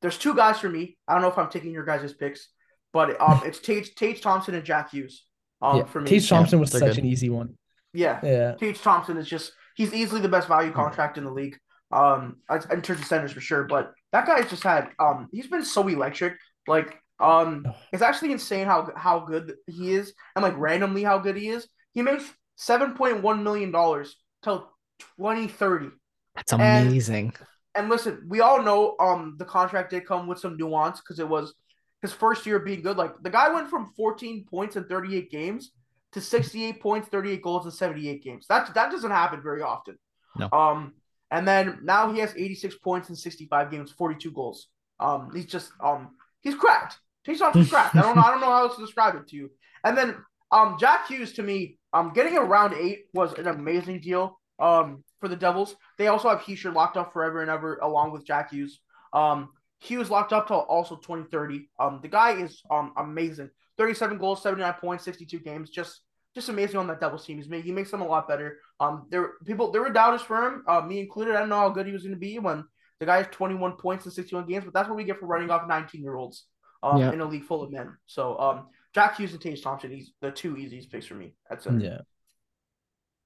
there's 0.03 0.19
two 0.19 0.35
guys 0.35 0.59
for 0.59 0.69
me. 0.69 0.97
I 1.07 1.13
don't 1.15 1.23
know 1.23 1.29
if 1.29 1.39
I'm 1.39 1.51
taking 1.51 1.73
your 1.73 1.85
guys' 1.85 2.13
picks, 2.13 2.49
but 2.93 3.21
um, 3.21 3.43
it's 3.47 3.59
Tage, 3.61 3.95
Tage 3.95 4.21
Thompson 4.21 4.55
and 4.55 4.65
Jack 4.65 4.91
Hughes. 4.91 5.25
Um, 5.63 5.79
yeah. 5.79 5.85
for 5.85 6.01
me, 6.01 6.09
Tage 6.11 6.29
Thompson 6.29 6.61
was 6.61 6.71
such 6.71 6.81
good. 6.83 6.99
an 6.99 7.05
easy 7.07 7.31
one. 7.31 7.57
yeah, 7.93 8.21
Yeah. 8.23 8.55
Tage 8.57 8.81
Thompson 8.81 9.17
is 9.17 9.29
just 9.29 9.53
he's 9.75 9.93
easily 9.95 10.21
the 10.21 10.29
best 10.29 10.49
value 10.49 10.71
contract 10.73 11.17
in 11.19 11.25
the 11.25 11.33
league. 11.33 11.57
Um, 11.91 12.37
in 12.71 12.83
terms 12.83 13.01
of 13.01 13.07
centers 13.07 13.33
for 13.33 13.41
sure. 13.41 13.65
But 13.65 13.93
that 14.13 14.27
guy's 14.27 14.51
just 14.51 14.63
had 14.63 14.91
um, 14.99 15.29
he's 15.33 15.47
been 15.47 15.65
so 15.65 15.87
electric. 15.89 16.35
Like 16.67 16.99
um, 17.19 17.67
it's 17.93 18.03
actually 18.03 18.33
insane 18.33 18.67
how 18.67 18.91
how 18.97 19.21
good 19.21 19.55
he 19.67 19.93
is, 19.95 20.13
and 20.37 20.43
like 20.43 20.57
randomly 20.59 21.03
how 21.03 21.19
good 21.19 21.37
he 21.37 21.49
is. 21.49 21.67
He 21.95 22.03
makes 22.03 22.25
seven 22.57 22.95
point 22.95 23.23
one 23.23 23.43
million 23.43 23.71
dollars 23.71 24.17
till 24.43 24.71
twenty 25.17 25.49
thirty. 25.49 25.89
That's 26.35 26.53
And- 26.53 26.89
amazing. 26.89 27.35
And 27.75 27.89
listen, 27.89 28.25
we 28.29 28.41
all 28.41 28.63
know 28.63 28.97
um 28.99 29.37
the 29.39 29.45
contract 29.45 29.91
did 29.91 30.05
come 30.07 30.27
with 30.27 30.39
some 30.41 30.57
nuance 30.57 31.01
because 31.01 31.19
it 31.21 31.29
was 31.29 31.55
his 32.03 32.13
first 32.13 32.45
year 32.45 32.59
being 32.59 32.83
good. 32.83 32.97
Like 32.97 33.13
the 33.23 33.31
guy 33.31 33.53
went 33.53 33.71
from 33.71 33.93
14 33.97 34.47
points 34.51 34.77
in 34.77 34.85
38 34.85 35.31
games 35.31 35.71
to 36.13 36.21
68 36.21 36.81
points, 36.81 37.09
38 37.09 37.41
goals 37.43 37.67
in 37.67 37.71
78 37.73 38.23
games. 38.23 38.47
That 38.49 38.75
that 38.75 38.91
doesn't 38.91 39.11
happen 39.11 39.43
very 39.43 39.63
often. 39.63 39.97
No. 40.37 40.49
Um, 40.53 40.95
and 41.31 41.47
then 41.47 41.81
now 41.83 42.13
he 42.13 42.21
has 42.21 42.35
86 42.37 42.77
points 42.77 43.09
in 43.09 43.17
65 43.17 43.71
games, 43.71 43.93
42 43.93 44.31
goals. 44.31 44.69
Um, 45.01 45.31
he's 45.35 45.47
just 45.47 45.71
um 45.83 46.11
he's 46.41 46.55
cracked. 46.55 46.99
Thompson's 47.39 47.71
cracked. 47.71 47.97
I 47.97 48.03
don't 48.03 48.17
know. 48.17 48.23
I 48.23 48.31
don't 48.31 48.41
know 48.41 48.47
how 48.47 48.65
else 48.65 48.77
to 48.77 48.83
describe 48.83 49.15
it 49.17 49.29
to 49.29 49.37
you. 49.37 49.51
And 49.85 49.97
then 49.97 50.17
um 50.51 50.77
Jack 50.81 51.09
Hughes 51.09 51.35
to 51.35 51.43
me, 51.43 51.79
um 51.93 52.13
getting 52.15 52.37
a 52.37 52.43
round 52.43 52.75
eight 52.75 53.07
was 53.13 53.33
an 53.35 53.47
amazing 53.47 54.01
deal. 54.01 54.41
Um 54.59 55.05
for 55.21 55.29
the 55.29 55.37
Devils. 55.37 55.75
They 55.99 56.09
also 56.09 56.29
have 56.29 56.41
Hischier 56.41 56.73
locked 56.73 56.97
up 56.97 57.13
forever 57.13 57.43
and 57.43 57.51
ever, 57.51 57.79
along 57.83 58.13
with 58.13 58.27
Jack 58.27 58.53
Hughes. 58.53 58.81
Um, 59.13 59.51
Hughes 59.81 60.11
locked 60.11 60.33
up 60.33 60.49
till 60.49 60.59
also 60.59 60.97
2030. 60.97 61.69
Um, 61.79 62.01
the 62.03 62.09
guy 62.09 62.41
is 62.41 62.63
um 62.71 62.93
amazing. 62.97 63.51
37 63.79 64.19
goals, 64.19 64.43
79 64.43 64.75
points, 64.81 65.05
62 65.05 65.39
games. 65.39 65.71
Just 65.71 66.01
just 66.39 66.49
amazing 66.49 66.77
on 66.79 66.87
that 66.89 67.01
Devils 67.01 67.25
team. 67.27 67.37
He's 67.39 67.49
made, 67.49 67.65
he 67.65 67.73
makes 67.73 67.91
them 67.91 68.01
a 68.01 68.07
lot 68.07 68.29
better. 68.29 68.59
Um, 68.81 69.07
there 69.11 69.33
people 69.45 69.71
there 69.71 69.83
were 69.83 69.91
doubters 69.91 70.23
for 70.23 70.43
him, 70.47 70.65
uh, 70.67 70.81
me 70.81 71.01
included. 71.01 71.35
I 71.37 71.41
don't 71.41 71.49
know 71.49 71.57
how 71.61 71.69
good 71.71 71.87
he 71.87 71.93
was 71.93 72.03
going 72.03 72.15
to 72.15 72.19
be 72.21 72.39
when 72.39 72.65
the 73.01 73.07
guy 73.07 73.19
has 73.19 73.27
21 73.31 73.73
points 73.73 74.07
in 74.07 74.11
61 74.13 74.47
games, 74.47 74.65
but 74.65 74.75
that's 74.75 74.89
what 74.89 74.97
we 74.97 75.05
get 75.05 75.19
for 75.21 75.27
running 75.27 75.51
off 75.51 75.69
19 75.69 76.03
year 76.03 76.17
olds 76.17 76.45
um, 76.83 76.99
Yeah. 76.99 77.13
in 77.13 77.21
a 77.21 77.25
league 77.25 77.45
full 77.45 77.63
of 77.63 77.71
men. 77.71 77.97
So 78.07 78.39
um, 78.39 78.67
Jack 78.95 79.17
Hughes 79.17 79.33
and 79.33 79.41
Tage 79.41 79.63
Thompson, 79.63 79.91
he's 79.91 80.13
the 80.21 80.31
two 80.31 80.57
easiest 80.57 80.91
picks 80.91 81.07
for 81.07 81.15
me. 81.15 81.35
That's 81.49 81.67
it. 81.67 81.81
Yeah. 81.83 81.99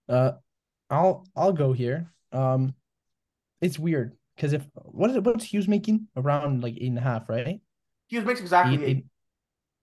Uh, 0.08 0.32
I'll 0.90 1.26
I'll 1.36 1.52
go 1.52 1.72
here. 1.72 2.12
Um, 2.32 2.74
it's 3.60 3.78
weird 3.78 4.16
because 4.36 4.52
if 4.52 4.62
what 4.74 5.10
is 5.10 5.16
it? 5.16 5.24
What's 5.24 5.44
Hughes 5.44 5.68
making 5.68 6.08
around 6.16 6.62
like 6.62 6.74
eight 6.76 6.88
and 6.88 6.98
a 6.98 7.02
half, 7.02 7.28
right? 7.28 7.60
Hughes 8.08 8.24
makes 8.24 8.40
exactly 8.40 8.74
Eight- 8.74 8.82
eight. 8.82 9.04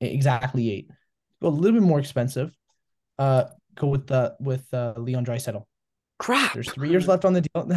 eight- 0.01 0.13
exactly 0.15 0.69
eight. 0.71 0.89
Go 1.41 1.47
a 1.47 1.49
little 1.49 1.79
bit 1.79 1.87
more 1.87 1.99
expensive. 1.99 2.55
Uh, 3.19 3.43
go 3.75 3.87
with 3.87 4.07
the 4.07 4.35
with 4.39 4.73
uh 4.73 4.93
Leon 4.97 5.25
Draisaitl. 5.25 5.63
Crap. 6.17 6.53
There's 6.53 6.71
three 6.71 6.89
years 6.89 7.07
left 7.07 7.25
on 7.25 7.33
the 7.33 7.41
deal. 7.41 7.69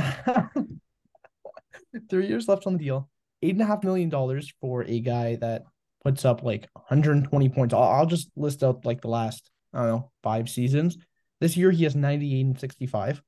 three 2.10 2.28
years 2.28 2.48
left 2.48 2.66
on 2.66 2.74
the 2.74 2.78
deal. 2.78 3.10
Eight 3.42 3.52
and 3.52 3.62
a 3.62 3.66
half 3.66 3.84
million 3.84 4.08
dollars 4.08 4.52
for 4.60 4.84
a 4.84 5.00
guy 5.00 5.36
that 5.36 5.64
puts 6.04 6.24
up 6.24 6.42
like 6.42 6.68
120 6.74 7.48
points. 7.50 7.74
I'll, 7.74 7.82
I'll 7.82 8.06
just 8.06 8.30
list 8.36 8.62
out 8.62 8.84
like 8.84 9.00
the 9.00 9.08
last, 9.08 9.50
I 9.74 9.78
don't 9.80 9.88
know, 9.88 10.10
five 10.22 10.48
seasons. 10.48 10.96
This 11.40 11.56
year 11.56 11.70
he 11.70 11.84
has 11.84 11.96
98 11.96 12.40
and 12.40 12.60
65. 12.60 13.22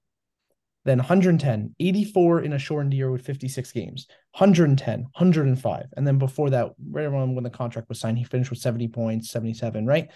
Then 0.84 0.98
110, 0.98 1.74
84 1.80 2.42
in 2.42 2.52
a 2.52 2.58
shortened 2.58 2.92
year 2.92 3.10
with 3.10 3.24
56 3.24 3.72
games, 3.72 4.06
110, 4.32 5.00
105. 5.00 5.86
And 5.96 6.06
then 6.06 6.18
before 6.18 6.50
that, 6.50 6.72
right 6.90 7.06
around 7.06 7.34
when 7.34 7.44
the 7.44 7.50
contract 7.50 7.88
was 7.88 7.98
signed, 7.98 8.18
he 8.18 8.24
finished 8.24 8.50
with 8.50 8.58
70 8.58 8.88
points, 8.88 9.30
77, 9.30 9.86
right? 9.86 10.10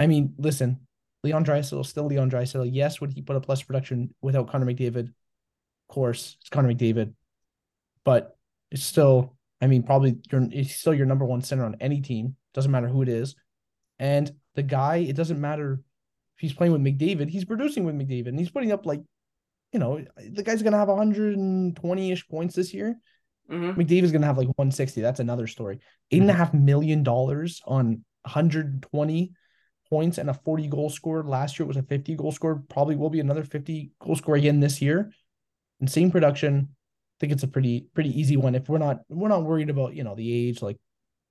I 0.00 0.06
mean, 0.06 0.32
listen, 0.38 0.80
Leon 1.22 1.44
Draisaitl, 1.44 1.84
still 1.84 2.06
Leon 2.06 2.30
Draisaitl. 2.30 2.70
Yes, 2.72 3.02
would 3.02 3.12
he 3.12 3.20
put 3.20 3.36
up 3.36 3.50
less 3.50 3.62
production 3.62 4.14
without 4.22 4.48
Connor 4.48 4.64
McDavid? 4.64 5.08
Of 5.08 5.94
course, 5.94 6.38
it's 6.40 6.48
Connor 6.48 6.72
McDavid, 6.72 7.12
but 8.02 8.34
it's 8.70 8.82
still, 8.82 9.36
I 9.60 9.66
mean, 9.66 9.82
probably 9.82 10.16
your 10.32 10.48
it's 10.50 10.74
still 10.74 10.94
your 10.94 11.04
number 11.04 11.26
one 11.26 11.42
center 11.42 11.66
on 11.66 11.76
any 11.80 12.00
team. 12.00 12.36
Doesn't 12.54 12.70
matter 12.70 12.88
who 12.88 13.02
it 13.02 13.10
is, 13.10 13.34
and 13.98 14.32
the 14.54 14.62
guy. 14.62 14.96
It 14.96 15.16
doesn't 15.16 15.38
matter 15.38 15.74
if 15.74 16.40
he's 16.40 16.54
playing 16.54 16.72
with 16.72 16.80
McDavid. 16.80 17.28
He's 17.28 17.44
producing 17.44 17.84
with 17.84 17.94
McDavid, 17.94 18.28
and 18.28 18.38
he's 18.38 18.50
putting 18.50 18.72
up 18.72 18.86
like, 18.86 19.02
you 19.74 19.80
know, 19.80 20.02
the 20.16 20.42
guy's 20.42 20.62
gonna 20.62 20.78
have 20.78 20.88
120 20.88 22.10
ish 22.10 22.26
points 22.26 22.54
this 22.54 22.72
year. 22.72 22.98
Mhm. 23.50 23.74
McDavid's 23.74 24.12
gonna 24.12 24.26
have 24.26 24.38
like 24.38 24.48
160. 24.56 25.02
That's 25.02 25.20
another 25.20 25.46
story. 25.46 25.80
Eight 26.10 26.22
and 26.22 26.30
a 26.30 26.34
half 26.34 26.54
million 26.54 27.02
dollars 27.02 27.60
on 27.66 28.02
120 28.24 29.34
points 29.90 30.18
and 30.18 30.30
a 30.30 30.34
40 30.34 30.68
goal 30.68 30.88
scorer. 30.88 31.22
Last 31.22 31.58
year 31.58 31.64
it 31.64 31.68
was 31.68 31.76
a 31.76 31.82
50 31.82 32.14
goal 32.14 32.32
scorer. 32.32 32.62
Probably 32.68 32.96
will 32.96 33.10
be 33.10 33.20
another 33.20 33.44
50 33.44 33.92
goal 34.00 34.16
scorer 34.16 34.38
again 34.38 34.60
this 34.60 34.80
year. 34.80 35.12
And 35.80 35.90
same 35.90 36.10
production. 36.10 36.68
I 36.70 37.16
think 37.20 37.32
it's 37.32 37.42
a 37.42 37.48
pretty 37.48 37.86
pretty 37.94 38.18
easy 38.18 38.36
one. 38.36 38.54
If 38.54 38.68
we're 38.68 38.78
not 38.78 39.00
we're 39.08 39.28
not 39.28 39.44
worried 39.44 39.70
about 39.70 39.94
you 39.94 40.04
know 40.04 40.14
the 40.14 40.48
age 40.48 40.62
like 40.62 40.78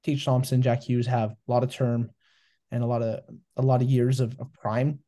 Tage 0.04 0.24
Thompson, 0.24 0.62
Jack 0.62 0.84
Hughes 0.84 1.08
have 1.08 1.32
a 1.32 1.52
lot 1.52 1.64
of 1.64 1.72
term 1.72 2.12
and 2.72 2.84
a 2.84 2.86
lot 2.86 3.02
of 3.02 3.22
a 3.58 3.62
lot 3.62 3.82
of 3.82 3.90
years 3.90 4.20
of, 4.20 4.36
of 4.40 4.54
prime. 4.54 5.00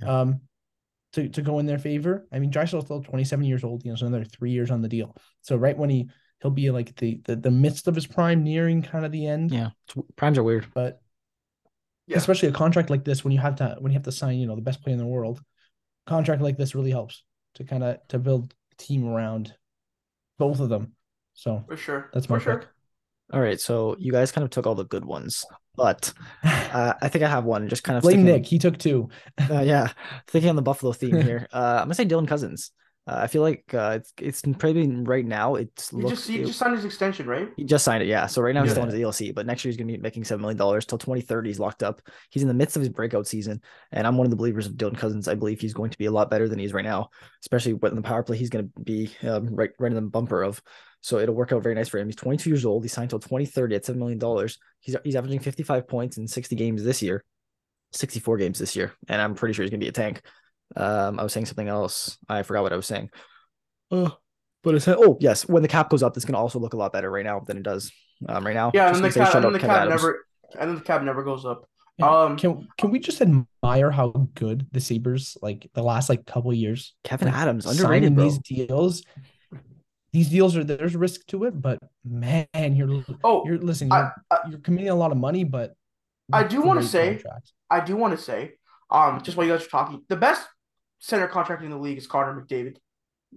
Yeah. 0.00 0.20
Um, 0.20 0.40
to, 1.14 1.28
to 1.28 1.42
go 1.42 1.58
in 1.58 1.66
their 1.66 1.78
favor. 1.78 2.26
I 2.32 2.38
mean, 2.38 2.50
Draisaitl's 2.50 2.86
still 2.86 3.02
27 3.02 3.44
years 3.44 3.64
old. 3.64 3.82
He 3.82 3.90
has 3.90 4.00
another 4.00 4.24
three 4.24 4.50
years 4.50 4.70
on 4.70 4.80
the 4.80 4.88
deal. 4.88 5.14
So 5.42 5.56
right 5.56 5.76
when 5.76 5.90
he 5.90 6.08
he'll 6.40 6.50
be 6.50 6.70
like 6.70 6.96
the 6.96 7.20
the, 7.24 7.36
the 7.36 7.50
midst 7.50 7.86
of 7.88 7.94
his 7.94 8.06
prime, 8.06 8.42
nearing 8.42 8.82
kind 8.82 9.04
of 9.04 9.12
the 9.12 9.26
end. 9.26 9.52
Yeah, 9.52 9.70
primes 10.16 10.38
are 10.38 10.42
weird. 10.42 10.66
But 10.74 11.01
Yeah. 12.12 12.18
especially 12.18 12.48
a 12.48 12.52
contract 12.52 12.90
like 12.90 13.04
this, 13.04 13.24
when 13.24 13.32
you 13.32 13.40
have 13.40 13.56
to 13.56 13.76
when 13.80 13.92
you 13.92 13.96
have 13.96 14.04
to 14.04 14.12
sign, 14.12 14.38
you 14.38 14.46
know, 14.46 14.54
the 14.56 14.62
best 14.62 14.82
player 14.82 14.92
in 14.94 14.98
the 14.98 15.06
world, 15.06 15.40
contract 16.06 16.42
like 16.42 16.56
this 16.56 16.74
really 16.74 16.90
helps 16.90 17.22
to 17.56 17.64
kind 17.64 17.82
of 17.84 17.98
to 18.08 18.18
build 18.18 18.54
a 18.72 18.76
team 18.76 19.06
around 19.08 19.54
both 20.38 20.60
of 20.60 20.68
them. 20.68 20.92
So 21.34 21.64
For 21.68 21.76
sure. 21.76 22.10
That's 22.12 22.26
for 22.26 22.34
my 22.34 22.38
sure. 22.38 22.58
pick. 22.58 22.68
All 23.32 23.40
right, 23.40 23.58
so 23.58 23.96
you 23.98 24.12
guys 24.12 24.30
kind 24.30 24.44
of 24.44 24.50
took 24.50 24.66
all 24.66 24.74
the 24.74 24.84
good 24.84 25.06
ones, 25.06 25.42
but 25.74 26.12
uh, 26.44 26.92
I 27.00 27.08
think 27.08 27.24
I 27.24 27.28
have 27.28 27.44
one. 27.44 27.68
Just 27.68 27.82
kind 27.82 27.96
of 27.96 28.02
blame 28.02 28.16
sticking- 28.20 28.26
Nick. 28.26 28.46
He 28.46 28.58
took 28.58 28.76
two. 28.78 29.08
Uh, 29.50 29.60
yeah, 29.60 29.92
thinking 30.26 30.50
on 30.50 30.56
the 30.56 30.62
Buffalo 30.62 30.92
theme 30.92 31.20
here. 31.20 31.48
Uh, 31.52 31.78
I'm 31.80 31.84
gonna 31.84 31.94
say 31.94 32.04
Dylan 32.04 32.28
Cozens. 32.28 32.72
Uh, 33.04 33.16
I 33.22 33.26
feel 33.26 33.42
like 33.42 33.64
uh, 33.74 33.98
it's 34.00 34.12
it's 34.20 34.42
probably 34.42 34.86
right 34.88 35.26
now. 35.26 35.56
It's 35.56 35.90
He 35.90 35.96
look, 35.96 36.10
just 36.10 36.28
he 36.28 36.38
it- 36.40 36.46
just 36.46 36.58
signed 36.60 36.76
his 36.76 36.84
extension, 36.84 37.26
right? 37.26 37.48
he 37.56 37.64
just 37.64 37.84
signed 37.84 38.00
it, 38.02 38.06
yeah. 38.06 38.26
So 38.26 38.40
right 38.40 38.54
now 38.54 38.62
he's 38.62 38.70
still 38.70 38.84
on 38.84 38.90
Yeah. 38.90 38.94
his 38.96 39.02
ELC, 39.20 39.34
but 39.34 39.44
next 39.44 39.64
year 39.64 39.70
he's 39.70 39.76
gonna 39.76 39.90
be 39.92 39.98
making 39.98 40.22
seven 40.22 40.40
million 40.40 40.56
dollars 40.56 40.86
till 40.86 40.98
2030. 40.98 41.50
He's 41.50 41.58
locked 41.58 41.82
up. 41.82 42.00
He's 42.30 42.42
in 42.42 42.48
the 42.48 42.54
midst 42.54 42.76
of 42.76 42.80
his 42.80 42.90
breakout 42.90 43.26
season, 43.26 43.60
and 43.90 44.06
I'm 44.06 44.16
one 44.16 44.26
of 44.26 44.30
the 44.30 44.36
believers 44.36 44.66
of 44.66 44.74
Dylan 44.74 44.96
Cozens. 44.96 45.26
I 45.26 45.34
believe 45.34 45.60
he's 45.60 45.74
going 45.74 45.90
to 45.90 45.98
be 45.98 46.06
a 46.06 46.12
lot 46.12 46.30
better 46.30 46.48
than 46.48 46.60
he 46.60 46.64
is 46.64 46.72
right 46.72 46.84
now, 46.84 47.08
especially 47.42 47.72
when 47.72 47.96
the 47.96 48.02
power 48.02 48.22
play 48.22 48.36
he's 48.36 48.50
going 48.50 48.70
to 48.76 48.80
be 48.82 49.10
um, 49.24 49.48
right 49.52 49.70
right 49.80 49.90
in 49.90 49.96
the 49.96 50.02
bumper 50.02 50.42
of. 50.44 50.62
So 51.00 51.18
it'll 51.18 51.34
work 51.34 51.50
out 51.50 51.64
very 51.64 51.74
nice 51.74 51.88
for 51.88 51.98
him. 51.98 52.06
He's 52.06 52.14
22 52.14 52.48
years 52.50 52.64
old. 52.64 52.84
He 52.84 52.88
signed 52.88 53.10
till 53.10 53.18
2030 53.18 53.74
at 53.74 53.84
seven 53.84 53.98
million 53.98 54.20
dollars. 54.20 54.58
He's 54.78 54.94
he's 55.02 55.16
averaging 55.16 55.40
55 55.40 55.88
points 55.88 56.18
in 56.18 56.28
60 56.28 56.54
games 56.54 56.84
this 56.84 57.02
year, 57.02 57.24
64 57.94 58.36
games 58.38 58.60
this 58.60 58.76
year, 58.76 58.92
and 59.08 59.20
I'm 59.20 59.34
pretty 59.34 59.54
sure 59.54 59.64
he's 59.64 59.70
gonna 59.70 59.80
be 59.80 59.88
a 59.88 59.92
tank. 59.92 60.22
Um, 60.76 61.18
I 61.18 61.22
was 61.22 61.32
saying 61.32 61.46
something 61.46 61.68
else. 61.68 62.16
I 62.28 62.42
forgot 62.42 62.62
what 62.62 62.72
I 62.72 62.76
was 62.76 62.86
saying. 62.86 63.10
Oh, 63.90 64.16
but 64.62 64.74
it's 64.74 64.88
oh 64.88 65.16
yes, 65.20 65.46
when 65.48 65.62
the 65.62 65.68
cap 65.68 65.90
goes 65.90 66.02
up, 66.02 66.16
it's 66.16 66.24
gonna 66.24 66.38
also 66.38 66.58
look 66.58 66.72
a 66.74 66.76
lot 66.76 66.92
better 66.92 67.10
right 67.10 67.24
now 67.24 67.40
than 67.40 67.56
it 67.58 67.62
does 67.62 67.92
um, 68.28 68.44
right 68.46 68.54
now. 68.54 68.70
Yeah, 68.72 68.88
Just 68.88 69.02
and 69.02 69.12
the 69.12 69.18
cap 69.18 69.34
and 69.34 69.44
then 69.44 69.52
the 69.52 69.58
Kevin 69.58 69.74
cap 69.76 69.82
Adams. 69.86 70.02
never 70.02 70.24
and 70.58 70.70
then 70.70 70.76
the 70.76 70.82
cap 70.84 71.02
never 71.02 71.22
goes 71.24 71.44
up. 71.44 71.68
Yeah. 71.98 72.08
Um 72.10 72.36
Can 72.38 72.66
can 72.78 72.90
we 72.90 72.98
just 73.00 73.20
admire 73.20 73.90
how 73.90 74.08
good 74.34 74.66
the 74.72 74.80
Sabres 74.80 75.36
like 75.42 75.68
the 75.74 75.82
last 75.82 76.08
like 76.08 76.24
couple 76.26 76.52
years 76.54 76.94
Kevin 77.04 77.28
like, 77.28 77.36
Adams 77.36 77.64
signing 77.64 77.80
underrated, 77.80 78.14
bro. 78.14 78.24
these 78.24 78.38
deals? 78.38 79.02
These 80.12 80.28
deals 80.28 80.56
are 80.56 80.64
there's 80.64 80.94
risk 80.94 81.26
to 81.28 81.44
it, 81.44 81.60
but 81.60 81.78
man, 82.04 82.46
you're 82.76 83.02
oh 83.24 83.44
you're 83.46 83.58
listen, 83.58 83.90
I- 83.92 83.98
you're, 84.00 84.12
I- 84.30 84.48
you're 84.50 84.60
committing 84.60 84.90
a 84.90 84.94
lot 84.94 85.10
of 85.10 85.18
money, 85.18 85.44
but 85.44 85.74
I 86.32 86.44
do 86.44 86.62
wanna 86.62 86.82
say- 86.82 87.14
contracts. 87.14 87.52
I 87.70 87.80
do 87.80 87.96
want 87.96 88.14
to 88.16 88.22
say, 88.22 88.52
um, 88.90 89.22
just 89.22 89.34
while 89.36 89.46
you 89.46 89.52
guys 89.54 89.64
are 89.64 89.68
talking, 89.70 90.02
the 90.10 90.16
best 90.16 90.46
center 91.02 91.26
contract 91.26 91.62
in 91.62 91.70
the 91.70 91.76
league 91.76 91.98
is 91.98 92.06
Connor 92.06 92.40
McDavid. 92.40 92.76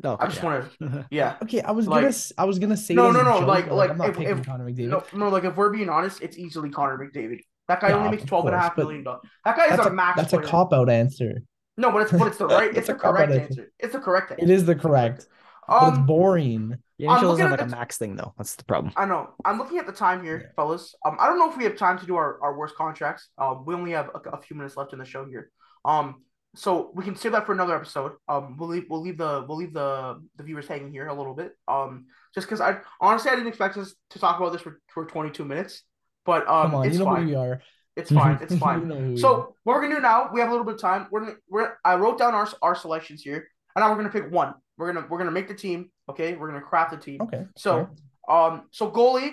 No, 0.03 0.17
I 0.19 0.27
just 0.27 0.37
yeah. 0.39 0.45
want 0.45 0.79
to, 0.79 1.07
yeah. 1.11 1.37
Okay, 1.43 1.61
I 1.61 1.71
was 1.71 1.87
Like- 1.87 1.97
gonna 2.01 2.07
s- 2.09 2.31
I 2.37 2.43
was 2.45 2.59
gonna 2.59 2.77
say 2.77 2.93
No, 2.93 3.11
no, 3.11 3.23
no, 3.23 3.39
joke, 3.39 3.47
like- 3.47 3.67
but, 3.69 3.75
like, 3.75 3.89
I'm 3.91 3.97
not 3.97 4.09
if- 4.09 4.17
picking 4.17 4.37
if- 4.37 4.45
Connor 4.45 4.65
McDavid. 4.69 4.89
No, 4.89 5.03
no, 5.13 5.29
like 5.29 5.43
if 5.45 5.55
we're 5.55 5.69
being 5.71 5.89
honest, 5.89 6.21
it's 6.21 6.37
easily 6.37 6.69
Connor 6.69 6.97
McDavid. 6.97 7.39
That 7.67 7.81
guy 7.81 7.89
Yeah, 7.89 7.95
only 7.95 8.11
makes 8.11 8.23
of 8.23 8.29
twelve 8.29 8.45
and 8.45 8.55
a 8.55 8.59
half 8.59 8.75
course, 8.75 8.83
but 8.83 8.83
million 8.89 9.03
dollars. 9.03 9.21
That 9.45 9.57
guy 9.57 9.73
is 9.73 9.79
a, 9.79 9.83
a, 9.83 9.89
max. 9.91 10.17
that's 10.17 10.33
a 10.33 10.37
player. 10.37 10.47
cop 10.49 10.71
out 10.73 10.89
answer. 10.89 11.41
No, 11.77 11.91
but 11.91 12.03
it's 12.03 12.11
but 12.11 12.27
it's 12.27 12.37
the 12.37 12.47
right. 12.47 12.69
It's 12.77 12.77
It's 12.77 12.89
a 12.89 12.93
the 12.93 12.99
correct 12.99 13.31
answer. 13.31 13.41
answer. 13.45 13.71
It's 13.79 13.93
the 13.93 13.99
correct 13.99 14.31
answer. 14.31 14.43
It 14.43 14.49
is 14.51 14.65
the 14.65 14.75
correct, 14.75 15.27
but 15.67 15.87
it's 15.89 15.97
Um, 15.97 16.05
boring. 16.05 16.77
The 16.99 17.07
I'm 17.07 17.17
NHL 17.17 17.21
doesn't 17.21 17.41
have 17.41 17.51
like 17.51 17.61
a 17.61 17.65
max 17.67 17.97
thing 17.97 18.15
though. 18.15 18.33
That's 18.37 18.55
the 18.55 18.63
problem. 18.65 18.93
I 18.95 19.05
know. 19.05 19.29
I'm 19.43 19.57
looking 19.57 19.79
at 19.79 19.85
the 19.87 19.91
time 19.91 20.23
here, 20.23 20.37
Yeah. 20.41 20.47
fellas. 20.55 20.93
Um, 21.05 21.17
I 21.19 21.25
don't 21.27 21.39
know 21.39 21.49
if 21.49 21.57
we 21.57 21.63
have 21.65 21.75
time 21.77 21.97
to 21.99 22.05
do 22.05 22.15
our, 22.15 22.37
our 22.41 22.55
worst 22.57 22.75
contracts. 22.75 23.29
Um, 23.37 23.65
we 23.65 23.73
only 23.73 23.91
have 23.91 24.09
a, 24.13 24.29
a 24.29 24.41
few 24.41 24.55
minutes 24.55 24.77
left 24.77 24.93
in 24.93 24.99
the 24.99 25.05
show 25.05 25.25
here. 25.25 25.51
Um, 25.83 26.21
so 26.55 26.91
we 26.95 27.03
can 27.03 27.15
save 27.15 27.31
that 27.33 27.45
for 27.45 27.53
another 27.53 27.75
episode. 27.75 28.13
Um, 28.27 28.55
we'll 28.57 28.69
leave 28.69 28.85
we'll 28.89 29.01
leave 29.01 29.17
the 29.17 29.45
we'll 29.47 29.57
leave 29.57 29.73
the 29.73 30.21
the 30.37 30.43
viewers 30.43 30.67
hanging 30.67 30.91
here 30.91 31.07
a 31.07 31.13
little 31.13 31.33
bit. 31.33 31.53
Um, 31.67 32.05
just 32.33 32.47
because 32.47 32.61
I 32.61 32.79
honestly 32.99 33.31
I 33.31 33.35
didn't 33.35 33.47
expect 33.49 33.77
us 33.77 33.93
to 34.11 34.19
talk 34.19 34.39
about 34.39 34.51
this 34.53 34.61
for, 34.61 34.79
for 34.87 35.05
22 35.05 35.45
minutes, 35.45 35.83
but 36.25 36.47
um, 36.47 36.71
Come 36.71 36.75
on, 36.75 36.85
it's 36.87 36.93
you 36.97 36.99
know 36.99 37.05
fine. 37.11 37.23
who 37.23 37.29
we 37.29 37.35
are. 37.35 37.61
It's 37.95 38.11
fine. 38.11 38.37
It's 38.41 38.55
fine. 38.57 38.81
You 38.81 38.87
fine. 38.87 38.87
know 38.89 38.95
who 38.95 39.07
we 39.09 39.13
are. 39.13 39.17
So 39.17 39.55
what 39.63 39.75
we're 39.75 39.81
gonna 39.83 39.95
do 39.95 40.01
now? 40.01 40.29
We 40.33 40.39
have 40.39 40.49
a 40.49 40.51
little 40.51 40.65
bit 40.65 40.75
of 40.75 40.81
time. 40.81 41.07
We're 41.11 41.21
gonna 41.21 41.35
we're 41.49 41.73
I 41.85 41.95
wrote 41.95 42.17
down 42.17 42.33
our 42.33 42.47
our 42.61 42.75
selections 42.75 43.21
here, 43.21 43.47
and 43.75 43.81
now 43.83 43.89
we're 43.89 43.97
gonna 43.97 44.09
pick 44.09 44.31
one. 44.31 44.53
We're 44.77 44.91
gonna 44.93 45.07
we're 45.09 45.17
gonna 45.17 45.31
make 45.31 45.47
the 45.47 45.53
team. 45.55 45.89
Okay, 46.09 46.35
we're 46.35 46.47
gonna 46.47 46.61
craft 46.61 46.91
the 46.91 46.97
team. 46.97 47.21
okay. 47.21 47.45
So, 47.57 47.89
fair. 48.27 48.35
um, 48.37 48.63
so 48.71 48.91
goalie, 48.91 49.31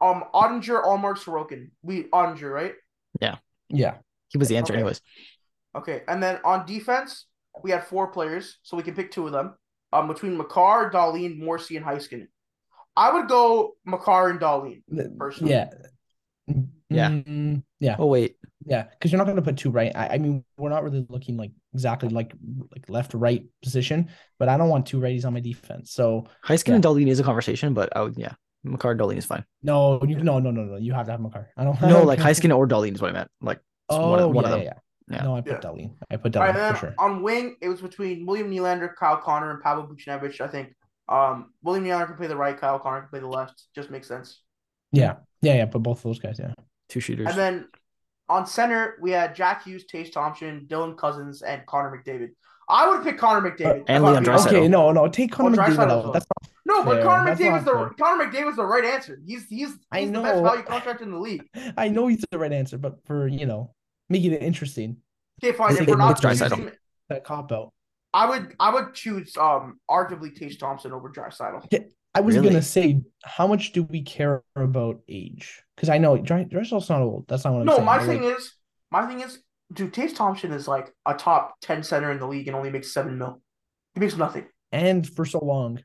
um, 0.00 0.24
Oettinger, 0.34 0.82
Ullmark, 0.84 1.18
Sorokin. 1.22 1.70
We 1.82 2.04
Oettinger, 2.04 2.50
right? 2.52 2.74
Yeah. 3.20 3.36
Yeah, 3.70 3.98
He 4.28 4.38
was 4.38 4.48
the 4.48 4.56
answer 4.56 4.72
Okay. 4.72 4.80
anyways. 4.80 5.02
Okay, 5.78 6.02
and 6.08 6.22
then 6.22 6.38
on 6.44 6.66
defense, 6.66 7.26
we 7.62 7.70
had 7.70 7.84
four 7.84 8.08
players, 8.08 8.58
so 8.62 8.76
we 8.76 8.82
can 8.82 8.94
pick 8.94 9.10
two 9.10 9.26
of 9.26 9.32
them. 9.32 9.54
Um, 9.92 10.06
between 10.08 10.36
Makar, 10.36 10.90
Dahlin, 10.92 11.38
Morrissey, 11.38 11.76
and 11.76 11.86
Heiskanen. 11.86 12.28
I 12.96 13.12
would 13.12 13.28
go 13.28 13.76
Makar 13.86 14.28
and 14.30 14.40
Dahlin. 14.40 14.82
Personally. 15.18 15.52
yeah, 15.54 15.70
Yeah. 16.90 17.08
Mm, 17.10 17.62
yeah, 17.80 17.96
Oh 17.98 18.06
wait, 18.06 18.36
yeah. 18.66 18.84
Because 18.90 19.12
you're 19.12 19.18
not 19.18 19.24
going 19.24 19.36
to 19.36 19.42
put 19.42 19.56
two 19.56 19.70
right. 19.70 19.92
I, 19.94 20.08
I 20.14 20.18
mean, 20.18 20.44
we're 20.56 20.70
not 20.70 20.82
really 20.82 21.06
looking 21.08 21.36
like 21.36 21.52
exactly 21.74 22.08
like 22.08 22.32
like 22.72 22.88
left 22.88 23.14
right 23.14 23.44
position, 23.62 24.08
but 24.38 24.48
I 24.48 24.56
don't 24.56 24.68
want 24.68 24.86
two 24.86 24.98
righties 24.98 25.24
on 25.24 25.32
my 25.34 25.40
defense. 25.40 25.92
So 25.92 26.26
Heiskin 26.44 26.68
Yeah. 26.68 26.74
and 26.76 26.84
Dahlin 26.84 27.06
is 27.08 27.20
a 27.20 27.22
conversation, 27.24 27.72
but 27.74 27.94
I 27.96 28.00
would 28.02 28.16
yeah, 28.18 28.32
Makar 28.64 28.92
and 28.92 29.00
Dahlin 29.00 29.16
is 29.18 29.26
fine. 29.26 29.44
no, 29.62 30.00
you 30.02 30.16
no 30.22 30.38
no 30.38 30.50
no 30.50 30.64
no. 30.64 30.76
You 30.76 30.92
have 30.94 31.06
to 31.06 31.12
have 31.12 31.20
Makar. 31.20 31.50
I 31.56 31.64
don't. 31.64 31.80
No, 31.82 32.02
like 32.12 32.18
Heiskin 32.18 32.56
or 32.56 32.66
Dahlin 32.66 32.94
is 32.94 33.00
what 33.00 33.10
I 33.10 33.14
meant. 33.14 33.30
Like 33.40 33.60
Oh, 33.90 34.10
one, 34.10 34.18
of- 34.20 34.30
one 34.32 34.44
yeah, 34.44 34.50
of 34.50 34.56
them. 34.58 34.62
yeah, 34.64 34.78
yeah. 35.10 35.16
Yeah. 35.16 35.22
No, 35.24 35.36
I 35.36 35.40
put 35.40 35.52
Yeah. 35.52 35.60
Dahlin. 35.70 35.94
I 36.10 36.16
put 36.16 36.36
All 36.36 36.42
right, 36.42 36.54
Dahlin 36.54 36.68
and 36.68 36.76
for 36.78 36.86
sure. 36.86 36.94
on 36.98 37.22
wing, 37.22 37.56
it 37.60 37.68
was 37.68 37.80
between 37.80 38.26
William 38.26 38.50
Nylander, 38.50 38.94
Kyle 38.94 39.16
Connor, 39.18 39.50
and 39.52 39.62
Pavel 39.62 39.86
Buchnevich. 39.86 40.40
I 40.40 40.48
think 40.48 40.74
um, 41.08 41.52
William 41.62 41.84
Nylander 41.84 42.06
can 42.08 42.16
play 42.16 42.26
the 42.26 42.36
right, 42.36 42.58
Kyle 42.58 42.78
Connor 42.78 43.00
can 43.00 43.08
play 43.10 43.20
the 43.20 43.28
left. 43.28 43.64
Just 43.74 43.90
makes 43.90 44.06
sense. 44.08 44.42
Yeah, 44.92 45.16
yeah, 45.42 45.54
yeah. 45.54 45.64
But 45.66 45.80
both 45.80 45.98
of 45.98 46.02
those 46.04 46.18
guys, 46.18 46.38
yeah. 46.38 46.52
Two 46.88 47.00
shooters. 47.00 47.26
And 47.28 47.36
then 47.36 47.68
on 48.28 48.46
center, 48.46 48.96
we 49.00 49.10
had 49.10 49.34
Jack 49.34 49.64
Hughes, 49.64 49.84
Tage 49.86 50.10
Thompson, 50.10 50.66
Dylan 50.68 50.96
Cozens, 50.96 51.42
and 51.42 51.64
Connor 51.66 51.96
McDavid. 51.96 52.30
I 52.70 52.86
would 52.88 53.02
pick 53.02 53.16
Connor 53.18 53.50
McDavid. 53.50 53.84
and 53.88 54.04
if 54.04 54.10
Leon. 54.10 54.24
Draisaitl. 54.24 54.46
Okay, 54.48 54.68
no, 54.68 54.92
no. 54.92 55.08
Take 55.08 55.32
Connor 55.32 55.58
Oh, 55.60 55.64
McDavid 55.64 55.90
out. 55.90 56.12
That's 56.12 56.26
not 56.42 56.52
No, 56.66 56.84
but 56.84 56.96
fair. 56.96 57.04
Connor 57.04 57.34
That's 57.34 57.40
McDavid's 57.40 57.64
the 57.64 57.72
not 57.72 57.98
Connor 57.98 58.24
McDavid's 58.26 58.56
the 58.56 58.66
right 58.66 58.84
answer. 58.84 59.18
He's 59.26 59.46
he's 59.48 59.68
he's 59.70 59.78
I 59.90 60.04
the 60.06 60.20
best 60.20 60.42
value 60.42 60.62
contract 60.62 61.00
in 61.00 61.10
the 61.10 61.18
league. 61.18 61.48
I 61.78 61.88
know 61.88 62.06
he's 62.08 62.22
the 62.30 62.38
right 62.38 62.52
answer, 62.52 62.76
but 62.76 62.98
for 63.06 63.26
you 63.26 63.46
know, 63.46 63.74
making 64.08 64.32
it 64.32 64.42
interesting, 64.42 64.96
Okay, 65.42 65.56
fine. 65.56 65.72
I 65.76 65.80
If 65.80 65.86
we're 65.88 65.96
not 65.96 66.22
makes 66.22 66.40
choosing, 66.40 66.70
that 67.08 67.24
cop 67.24 67.52
out. 67.52 67.72
I 68.14 68.28
would 68.28 68.54
I 68.58 68.72
would 68.72 68.94
choose 68.94 69.36
um 69.36 69.78
arguably 69.88 70.34
Tage 70.34 70.58
Thompson 70.58 70.92
over 70.92 71.08
Draisaitl. 71.10 71.68
I 72.14 72.20
was 72.20 72.34
Really? 72.34 72.48
gonna 72.48 72.62
say, 72.62 73.02
how 73.22 73.46
much 73.46 73.72
do 73.72 73.82
we 73.84 74.02
care 74.02 74.42
about 74.56 75.00
age? 75.08 75.62
Because 75.76 75.88
I 75.90 75.98
know 75.98 76.16
Dry- 76.16 76.44
Draisaitl's 76.44 76.88
not 76.88 77.02
old. 77.02 77.26
That's 77.28 77.44
not 77.44 77.52
what 77.52 77.60
I'm 77.60 77.66
No, 77.66 77.72
saying. 77.74 77.84
No, 77.84 77.92
my 77.92 77.98
but, 77.98 78.06
thing 78.06 78.22
like, 78.22 78.36
is 78.38 78.54
my 78.90 79.06
thing 79.06 79.20
is, 79.20 79.38
dude, 79.72 79.92
Tage 79.92 80.14
Thompson 80.14 80.52
is 80.52 80.66
like 80.66 80.92
a 81.06 81.14
top 81.14 81.56
ten 81.60 81.82
center 81.82 82.10
in 82.10 82.18
the 82.18 82.26
league 82.26 82.48
and 82.48 82.56
only 82.56 82.70
makes 82.70 82.92
seven 82.92 83.18
mil. 83.18 83.40
He 83.94 84.00
makes 84.00 84.16
nothing 84.16 84.46
and 84.72 85.06
for 85.08 85.24
so 85.26 85.38
long, 85.44 85.80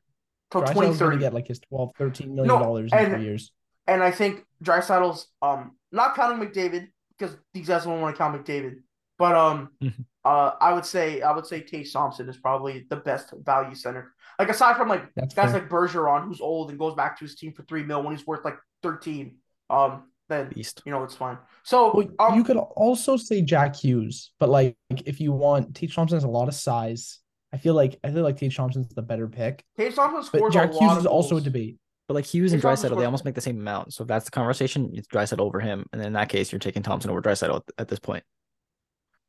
till 0.49 0.61
Draisaitl's 0.61 0.71
twenty 0.71 0.87
gonna 0.87 0.97
thirty. 0.97 1.17
get 1.19 1.33
like 1.33 1.47
his 1.47 1.59
12, 1.59 1.91
13 1.97 2.33
million 2.35 2.47
No, 2.47 2.59
dollars 2.59 2.91
in 2.93 2.97
and- 2.97 3.13
three 3.13 3.23
years. 3.23 3.51
And 3.85 4.01
I 4.01 4.11
think 4.11 4.45
Draisaitl's 4.63 5.27
um 5.41 5.75
not 5.91 6.15
counting 6.15 6.39
McDavid 6.47 6.87
because 7.17 7.35
these 7.53 7.67
guys 7.67 7.83
don't 7.85 8.01
want 8.01 8.15
to 8.15 8.17
count 8.17 8.35
McDavid, 8.45 8.75
but 9.17 9.35
um 9.35 9.69
Mhm. 9.81 10.05
uh 10.25 10.51
I 10.59 10.73
would 10.73 10.85
say 10.85 11.21
I 11.21 11.31
would 11.33 11.45
say 11.45 11.61
Tage 11.61 11.91
Thompson 11.93 12.27
is 12.29 12.37
probably 12.37 12.85
the 12.89 12.95
best 12.97 13.33
value 13.43 13.75
center. 13.75 14.13
Like 14.39 14.49
aside 14.49 14.77
from 14.77 14.89
like 14.89 15.03
That's 15.15 15.33
guys 15.35 15.51
fair. 15.51 15.61
like 15.61 15.69
Bergeron, 15.69 16.25
who's 16.25 16.41
old 16.41 16.69
and 16.69 16.79
goes 16.79 16.95
back 16.95 17.17
to 17.19 17.25
his 17.25 17.35
team 17.35 17.53
for 17.53 17.63
three 17.63 17.83
mil 17.83 18.01
when 18.03 18.15
he's 18.15 18.25
worth 18.25 18.43
like 18.43 18.57
thirteen. 18.81 19.37
Um, 19.69 20.09
then 20.29 20.49
Beast. 20.53 20.81
you 20.85 20.91
know 20.91 21.03
it's 21.03 21.15
fine. 21.15 21.37
So 21.63 21.91
Well, 21.95 22.07
um, 22.19 22.35
you 22.37 22.43
could 22.43 22.57
also 22.57 23.17
say 23.17 23.41
Jack 23.41 23.75
Hughes, 23.75 24.31
but 24.39 24.49
like 24.49 24.75
if 25.05 25.19
you 25.19 25.31
want, 25.33 25.75
Tage 25.75 25.93
Thompson 25.95 26.15
has 26.15 26.23
a 26.23 26.27
lot 26.29 26.47
of 26.47 26.55
size. 26.55 27.19
I 27.51 27.57
feel 27.57 27.73
like 27.75 27.99
I 28.03 28.09
feel 28.11 28.23
like 28.23 28.37
Tage 28.37 28.55
Thompson's 28.55 28.87
the 28.89 29.01
better 29.03 29.27
pick, 29.27 29.63
Tage 29.77 29.95
Thompson 29.95 30.23
scores 30.23 30.41
but 30.41 30.53
Jack 30.53 30.73
Hughes 30.73 30.97
is 30.97 31.05
also 31.05 31.37
a 31.37 31.41
debate. 31.41 31.77
But 32.07 32.15
like 32.15 32.25
Hughes 32.25 32.51
and 32.53 32.61
Draisaitl, 32.61 32.97
they 32.97 33.05
almost 33.05 33.23
make 33.23 33.35
the 33.35 33.41
same 33.41 33.59
amount. 33.59 33.93
So 33.93 34.03
if 34.03 34.07
that's 34.09 34.25
the 34.25 34.31
conversation, 34.31 34.91
it's 34.93 35.07
Draisaitl 35.07 35.39
over 35.39 35.59
him, 35.61 35.85
and 35.93 36.01
then 36.01 36.07
in 36.07 36.13
that 36.13 36.27
case, 36.29 36.51
you're 36.51 36.59
taking 36.59 36.83
Thompson 36.83 37.09
over 37.11 37.21
Draisaitl 37.21 37.55
at, 37.57 37.63
at 37.77 37.87
this 37.87 37.99
point. 37.99 38.23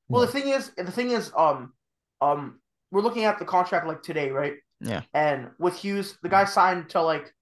Well, 0.09 0.23
Yeah. 0.23 0.27
the 0.27 0.33
thing 0.33 0.49
is, 0.49 0.71
the 0.77 0.91
thing 0.91 1.11
is, 1.11 1.31
um, 1.37 1.73
um, 2.21 2.61
we're 2.91 3.01
looking 3.03 3.25
at 3.25 3.39
the 3.39 3.45
contract 3.45 3.87
like 3.87 4.03
today, 4.03 4.31
right? 4.31 4.55
Yeah. 4.81 5.03
And 5.15 5.51
with 5.59 5.77
Hughes, 5.77 6.19
the 6.23 6.29
guy 6.29 6.45
signed 6.47 6.91
to 6.91 7.01
like, 7.03 7.33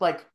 like, 0.00 0.26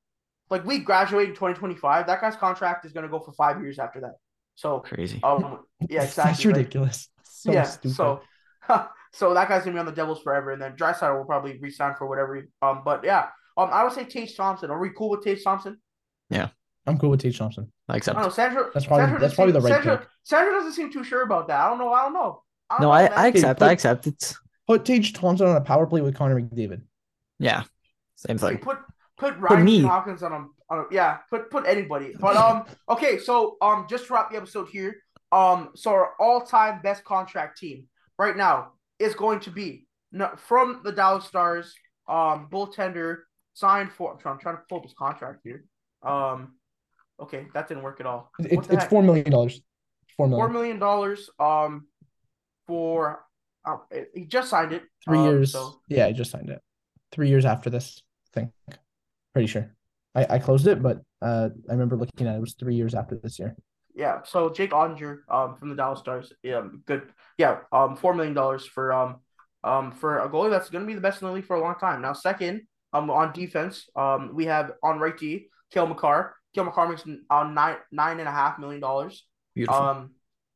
like 0.49 0.65
we 0.65 0.79
graduate 0.79 1.29
in 1.29 1.35
twenty 1.35 1.55
twenty 1.55 1.75
five. 1.75 2.07
That 2.07 2.21
guy's 2.21 2.35
contract 2.35 2.85
is 2.85 2.93
gonna 2.93 3.09
go 3.09 3.19
for 3.19 3.33
five 3.33 3.61
years 3.61 3.77
after 3.77 3.99
that. 4.01 4.13
So, 4.55 4.79
Crazy. 4.79 5.19
um, 5.21 5.65
yeah, 5.89 6.03
exactly. 6.03 6.31
That's 6.31 6.45
ridiculous. 6.45 7.09
So 7.23 7.51
yeah. 7.51 7.63
stupid. 7.63 7.95
So, 7.95 8.21
so 9.11 9.33
that 9.33 9.49
guy's 9.49 9.63
gonna 9.63 9.73
be 9.73 9.79
on 9.79 9.85
the 9.85 9.91
Devils 9.91 10.21
forever, 10.21 10.51
and 10.51 10.61
then 10.61 10.75
Draisaitl 10.77 11.17
will 11.17 11.25
probably 11.25 11.57
resign 11.59 11.95
for 11.97 12.07
whatever. 12.07 12.35
he- 12.35 12.41
Um, 12.61 12.81
but 12.85 13.03
yeah, 13.03 13.27
um, 13.57 13.69
I 13.71 13.83
would 13.83 13.93
say 13.93 14.03
Tage 14.05 14.35
Thompson. 14.35 14.69
Are 14.71 14.79
we 14.79 14.89
cool 14.91 15.09
with 15.11 15.23
Tage 15.23 15.43
Thompson? 15.43 15.79
Yeah, 16.29 16.49
I'm 16.87 16.97
cool 16.97 17.09
with 17.11 17.21
Tage 17.21 17.37
Thompson. 17.37 17.71
I 17.87 17.93
I 17.93 17.97
accept. 17.97 18.15
don't 18.15 18.23
know. 18.25 18.29
Sandra. 18.31 18.69
That's 18.73 18.85
probably- 18.85 19.03
Sandra 19.05 19.19
that's 19.19 19.35
probably 19.35 19.53
seem- 19.53 19.61
the 19.61 19.67
right 19.69 19.73
Sandra, 19.75 19.97
pick. 19.99 20.07
Sandra 20.23 20.53
doesn't 20.53 20.73
seem 20.73 20.91
too 20.91 21.03
sure 21.03 21.21
about 21.23 21.47
that. 21.47 21.59
I 21.61 21.69
don't 21.69 21.77
know. 21.77 21.91
I 21.93 22.03
don't 22.03 22.13
know. 22.13 22.43
don't 22.71 22.81
No, 22.81 22.87
know, 22.87 22.91
I. 22.91 23.05
I 23.05 23.27
accept. 23.27 23.61
I 23.61 23.71
accept. 23.71 24.07
It's 24.07 24.37
Put 24.67 24.83
Tage 24.85 25.13
Thompson 25.13 25.47
on 25.47 25.55
a 25.57 25.61
power 25.61 25.85
play 25.85 26.01
with 26.01 26.15
Connor 26.15 26.41
McDavid. 26.41 26.81
yeah, 27.37 27.63
same 28.15 28.37
Like, 28.37 28.55
thing. 28.55 28.63
put 28.63 28.79
put 29.17 29.37
Ryan 29.37 29.63
me. 29.63 29.81
Hawkins 29.83 30.23
on 30.23 30.31
him. 30.33 30.49
On 30.71 30.79
a, 30.79 30.83
yeah, 30.91 31.17
put 31.29 31.51
put 31.51 31.67
anybody. 31.67 32.15
But 32.19 32.35
um, 32.35 32.65
okay, 32.89 33.19
so 33.19 33.57
um, 33.61 33.85
just 33.87 34.07
to 34.07 34.13
wrap 34.15 34.31
the 34.31 34.37
episode 34.37 34.67
here. 34.69 34.95
Um, 35.31 35.69
so 35.75 35.91
our 35.91 36.13
all-time 36.19 36.81
best 36.81 37.03
contract 37.03 37.57
team 37.59 37.87
right 38.17 38.35
now 38.37 38.71
is 38.99 39.13
going 39.15 39.41
to 39.41 39.51
be 39.51 39.85
from 40.37 40.81
the 40.83 40.91
Dallas 40.91 41.25
Stars. 41.25 41.75
Um, 42.07 42.47
goaltender 42.51 43.17
signed 43.55 43.91
for. 43.91 44.11
I'm 44.13 44.19
trying, 44.19 44.33
I'm 44.33 44.39
trying 44.39 44.57
to 44.57 44.61
pull 44.69 44.77
up 44.77 44.83
his 44.83 44.93
contract 44.93 45.39
here. 45.43 45.65
Um, 46.03 46.53
okay, 47.19 47.47
that 47.55 47.67
didn't 47.67 47.83
work 47.83 47.99
at 47.99 48.05
all. 48.05 48.31
What 48.37 48.71
It's 48.71 48.85
four 48.85 49.01
million 49.01 49.31
dollars. 49.31 49.61
Four 50.15 50.29
Four 50.29 50.49
million. 50.49 50.53
million 50.53 50.79
dollars. 50.79 51.29
Um, 51.39 51.87
for 52.67 53.25
uh, 53.65 53.77
he 54.13 54.25
just 54.25 54.49
signed 54.49 54.71
it. 54.71 54.83
Three 55.03 55.17
um, 55.17 55.25
years. 55.25 55.51
So 55.51 55.81
Yeah, 55.89 56.05
I 56.05 56.11
just 56.11 56.31
signed 56.31 56.49
it. 56.49 56.61
Three 57.11 57.29
years 57.29 57.45
after 57.45 57.69
this 57.69 58.03
thing. 58.33 58.51
Pretty 59.33 59.47
sure. 59.47 59.75
I, 60.13 60.35
I 60.35 60.39
closed 60.39 60.67
it, 60.67 60.81
but 60.81 61.01
uh 61.21 61.49
I 61.69 61.73
remember 61.73 61.97
looking 61.97 62.27
at 62.27 62.35
it, 62.35 62.37
it 62.37 62.41
was 62.41 62.53
three 62.53 62.75
years 62.75 62.93
after 62.93 63.15
this 63.15 63.39
year. 63.39 63.55
Yeah, 63.95 64.23
so 64.23 64.49
Jake 64.49 64.71
Oettinger, 64.71 65.19
um, 65.29 65.55
from 65.55 65.69
the 65.69 65.75
Dallas 65.75 65.99
Stars, 65.99 66.33
um, 66.53 66.83
good, 66.85 67.03
yeah, 67.37 67.59
um, 67.71 67.95
four 67.95 68.13
million 68.13 68.33
dollars 68.33 68.65
for 68.65 68.91
um, 68.91 69.17
um, 69.63 69.91
for 69.93 70.19
a 70.19 70.29
goalie 70.29 70.49
that's 70.49 70.69
going 70.69 70.83
to 70.83 70.87
be 70.87 70.95
the 70.95 71.01
best 71.01 71.21
in 71.21 71.27
the 71.27 71.33
league 71.33 71.45
for 71.45 71.55
a 71.55 71.61
long 71.61 71.75
time. 71.79 72.01
Now, 72.01 72.13
second, 72.13 72.63
um, 72.95 73.09
on 73.09 73.33
defense, 73.33 73.89
um, 73.95 74.31
we 74.33 74.45
have 74.45 74.71
on 74.83 74.99
right 74.99 75.17
D, 75.17 75.47
Cale 75.71 75.87
Makar. 75.87 76.35
Cale 76.53 76.65
Makar 76.65 76.89
makes 76.89 77.03
uh, 77.29 77.43
nine 77.43 77.77
nine 77.91 78.19
and 78.19 78.27
a 78.27 78.31
half 78.31 78.57
million 78.59 78.81
dollars, 78.81 79.25
Beautiful. 79.53 79.75
um, 79.81 80.11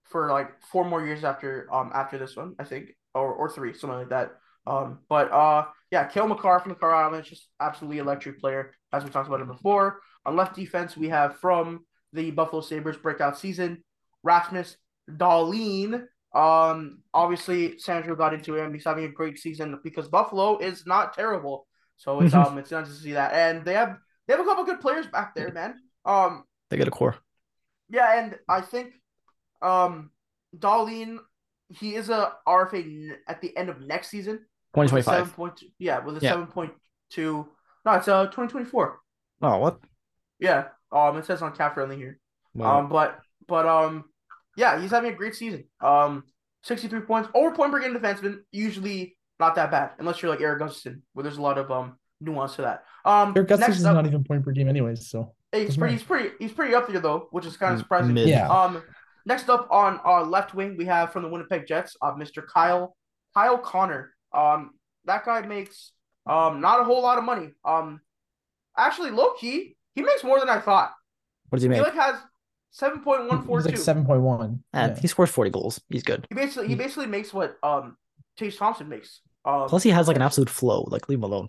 for 0.06 0.32
like 0.32 0.49
four 0.71 0.86
more 0.86 1.06
years 1.06 1.23
after 1.23 1.67
um 1.73 1.91
after 1.93 2.17
this 2.17 2.36
one, 2.36 2.56
I 2.60 2.63
think, 2.63 2.95
or 3.13 3.34
or 3.34 3.49
three, 3.49 3.73
something 3.73 3.99
like 3.99 4.10
that. 4.10 4.32
Um, 4.65 4.99
but 5.10 5.32
uh, 5.32 5.65
yeah, 5.91 6.06
Cale 6.06 6.28
Makar 6.28 6.60
from 6.60 6.69
the 6.69 6.75
Car 6.75 6.93
Island, 6.93 7.25
just 7.25 7.47
absolutely 7.60 7.99
electric 7.99 8.39
player, 8.39 8.73
as 8.93 9.04
we 9.04 9.10
talked 9.10 9.28
about 9.28 9.41
him 9.41 9.47
before. 9.47 9.99
On 10.25 10.36
left 10.36 10.56
defense, 10.56 10.95
we 10.95 11.10
have 11.10 11.38
from 11.39 11.86
the 12.13 12.32
Buffalo 12.32 12.62
Sabres 12.62 12.97
breakout 12.97 13.38
season, 13.38 13.84
Rasmus 14.23 14.78
Dahlin. 15.10 16.06
Um, 16.34 16.99
obviously 17.13 17.80
Sandro 17.80 18.15
got 18.15 18.34
into 18.36 18.56
him. 18.56 18.73
He's 18.73 18.84
having 18.86 19.06
a 19.06 19.10
great 19.10 19.39
season 19.39 19.80
because 19.84 20.08
Buffalo 20.08 20.60
is 20.60 20.86
not 20.86 21.13
terrible. 21.13 21.65
So 22.00 22.22
it's 22.22 22.34
um 22.34 22.58
it's 22.58 22.72
nice 22.72 22.88
to 22.88 22.94
see 22.94 23.12
that. 23.14 23.34
And 23.34 23.64
they 23.66 23.74
have 23.74 23.98
they 24.28 24.34
have 24.34 24.40
a 24.42 24.46
couple 24.46 24.64
good 24.64 24.80
players 24.82 25.06
back 25.08 25.36
there, 25.36 25.52
man. 25.52 25.76
Um, 26.06 26.44
they 26.70 26.78
get 26.78 26.88
a 26.88 26.92
core. 26.92 27.16
yeah, 27.90 28.20
and 28.20 28.38
I 28.48 28.62
think 28.62 28.94
um 29.62 30.12
Dahlin, 30.58 31.18
he 31.70 31.96
is 31.96 32.10
a 32.10 32.32
RFA 32.48 33.12
at 33.28 33.42
the 33.42 33.56
end 33.56 33.70
of 33.70 33.82
next 33.82 34.10
season. 34.10 34.46
Twenty 34.74 34.90
twenty 34.90 35.04
five. 35.04 35.36
7.2 35.36 35.64
yeah, 35.78 36.00
with 36.00 36.18
a 36.18 36.22
Yeah. 36.22 36.32
seven 36.32 36.48
point 36.48 36.72
two. 37.12 37.48
No, 37.86 37.94
it's 37.94 38.08
uh 38.08 38.28
twenty 38.28 38.50
twenty 38.50 38.66
four. 38.66 39.00
Oh 39.42 39.58
what? 39.58 39.80
Yeah. 40.40 40.70
Um, 40.92 41.18
it 41.18 41.26
says 41.26 41.42
on 41.42 41.54
CapFriendly 41.54 41.98
here. 41.98 42.20
Wow. 42.56 42.80
Um, 42.80 42.90
but 42.90 43.20
but 43.48 43.66
um, 43.68 44.06
yeah, 44.58 44.80
he's 44.82 44.92
having 44.92 45.12
a 45.12 45.16
great 45.16 45.36
season. 45.36 45.66
Um, 45.82 46.24
sixty 46.64 46.88
three 46.88 47.02
points 47.02 47.30
over 47.36 47.52
point 47.54 47.72
per 47.72 47.80
game 47.82 47.94
defenseman. 47.94 48.40
Usually 48.52 49.18
not 49.39 49.56
that 49.56 49.71
bad 49.71 49.91
unless 49.99 50.21
you're 50.21 50.32
like 50.32 50.41
Erik 50.41 50.62
Gustafsson, 50.62 51.02
where 51.13 51.23
there's 51.23 51.38
a 51.38 51.41
lot 51.41 51.58
of 51.58 51.71
um 51.71 51.97
nuance 52.21 52.56
to 52.56 52.63
that. 52.63 52.84
Um, 53.06 53.34
Erik 53.36 53.49
Gustafsson's 53.49 53.84
next 53.84 53.93
not 53.95 54.06
even 54.06 54.23
point 54.23 54.43
per 54.43 54.52
game 54.52 54.67
anyways, 54.67 55.10
so 55.10 55.34
he's 55.52 55.67
doesn't 55.67 55.80
pretty, 55.80 55.93
matter. 55.93 55.99
he's 55.99 56.08
pretty, 56.08 56.30
he's 56.39 56.52
pretty 56.52 56.75
up 56.75 56.88
there 56.88 56.99
though, 56.99 57.28
which 57.32 57.45
is 57.45 57.58
kind 57.58 57.73
of 57.73 57.80
surprising. 57.80 58.13
mid. 58.13 58.28
Yeah. 58.28 58.47
Um, 58.49 58.84
next 59.25 59.49
up 59.49 59.67
on 59.71 59.99
our 59.99 60.23
left 60.25 60.54
wing, 60.54 60.75
we 60.78 60.86
have 60.86 61.12
from 61.13 61.23
the 61.23 61.30
Winnipeg 61.30 61.65
Jets, 61.67 61.95
uh, 62.02 62.13
Mr. 62.13 62.45
Kyle 62.45 62.95
Kyle 63.34 63.58
Connor. 63.58 64.13
Um, 64.34 64.71
that 65.06 65.25
guy 65.25 65.41
makes 65.41 65.91
um 66.25 66.62
not 66.62 66.82
a 66.82 66.84
whole 66.84 67.02
lot 67.02 67.17
of 67.17 67.23
money. 67.23 67.52
Um, 67.63 68.02
actually, 68.78 69.12
low 69.12 69.34
key, 69.34 69.75
he 69.95 70.02
makes 70.02 70.23
more 70.23 70.39
than 70.39 70.49
I 70.49 70.60
thought. 70.60 70.91
What 71.49 71.58
does 71.58 71.63
he 71.63 71.69
make? 71.69 71.78
He 71.78 71.84
make? 71.84 71.95
like 71.95 72.13
has 72.13 72.21
seven 72.71 72.99
point 72.99 73.28
one 73.28 73.43
four. 73.43 73.60
He's 73.60 73.65
like 73.65 73.78
seven 73.78 74.06
point 74.06 74.21
one, 74.21 74.63
And 74.73 74.97
he 74.97 75.08
scores 75.08 75.30
forty 75.30 75.49
goals. 75.49 75.82
He's 75.89 76.04
good. 76.04 76.25
He 76.30 76.36
basically 76.36 76.67
he 76.67 76.75
basically 76.75 77.08
makes 77.08 77.34
what 77.34 77.58
um 77.63 77.95
Chase 78.38 78.58
Thompson 78.58 78.89
makes. 78.89 79.21
Um, 79.45 79.67
Plus, 79.69 79.84
he 79.84 79.89
has 79.91 80.08
like 80.08 80.15
an 80.17 80.21
absolute 80.21 80.49
flow. 80.49 80.86
Like, 80.89 81.08
leave 81.10 81.19
him 81.19 81.23
alone. 81.23 81.47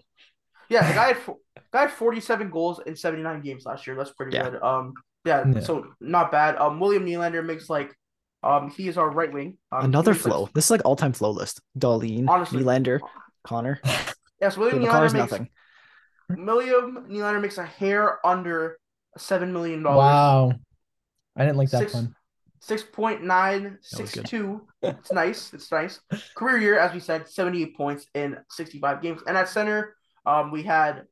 yeah, 0.69 0.87
the 0.87 0.95
guy 0.95 1.07
had 1.09 1.17
fo- 1.25 1.39
guy 1.73 1.81
had 1.83 1.91
forty 1.91 2.21
seven 2.21 2.51
goals 2.51 2.81
in 2.87 2.97
seventy 2.97 3.23
nine 3.23 3.41
games 3.43 3.65
last 3.67 3.87
year. 3.87 3.97
That's 3.97 4.13
pretty 4.13 4.37
Yeah. 4.37 4.51
good. 4.51 4.63
Um, 4.63 4.95
yeah, 5.25 5.45
Yeah. 5.47 5.61
so 5.61 5.87
not 6.01 6.31
bad. 6.33 6.57
Um, 6.57 6.81
William 6.81 7.05
Nylander 7.05 7.45
makes 7.45 7.69
like 7.69 7.95
um 8.43 8.71
he 8.71 8.89
is 8.89 8.97
our 8.97 9.11
right 9.11 9.33
wing. 9.33 9.59
Um, 9.73 9.85
Another 9.87 10.13
he 10.13 10.17
makes, 10.19 10.25
like- 10.27 10.33
flow. 10.35 10.49
This 10.55 10.65
is 10.67 10.71
like 10.71 10.83
all 10.85 10.97
time 10.97 11.13
flow 11.13 11.31
list. 11.31 11.61
Dahlin, 11.79 12.29
Honestly. 12.29 12.63
Nylander, 12.63 13.01
Connor. 13.45 13.81
yes, 14.41 14.57
William 14.57 14.81
The 14.81 14.89
Nylander 14.89 15.13
makes 15.13 15.15
nothing. 15.33 15.49
William 16.31 17.07
Nylander 17.11 17.41
makes 17.43 17.59
a 17.59 17.65
hair 17.67 18.25
under 18.25 18.79
seven 19.19 19.53
million 19.53 19.83
dollars. 19.83 19.99
Wow. 19.99 20.53
I 21.37 21.45
didn't 21.45 21.57
like 21.57 21.71
that 21.71 21.79
Six- 21.81 21.95
one. 21.95 22.15
Six 22.63 22.83
point 22.83 23.25
nine 23.25 23.79
six 23.81 24.13
two. 24.25 24.67
It's 24.83 25.11
nice. 25.23 25.53
It's 25.55 25.71
nice. 25.73 26.01
Career 26.37 26.59
year, 26.59 26.79
as 26.79 26.93
we 26.93 27.01
said, 27.01 27.27
seventy 27.29 27.63
eight 27.63 27.77
points 27.77 28.07
in 28.15 28.37
sixty 28.51 28.79
five 28.79 29.01
games. 29.01 29.23
And 29.27 29.37
at 29.37 29.49
center, 29.49 29.97
um, 30.27 30.51
we 30.51 30.63
had, 30.63 31.05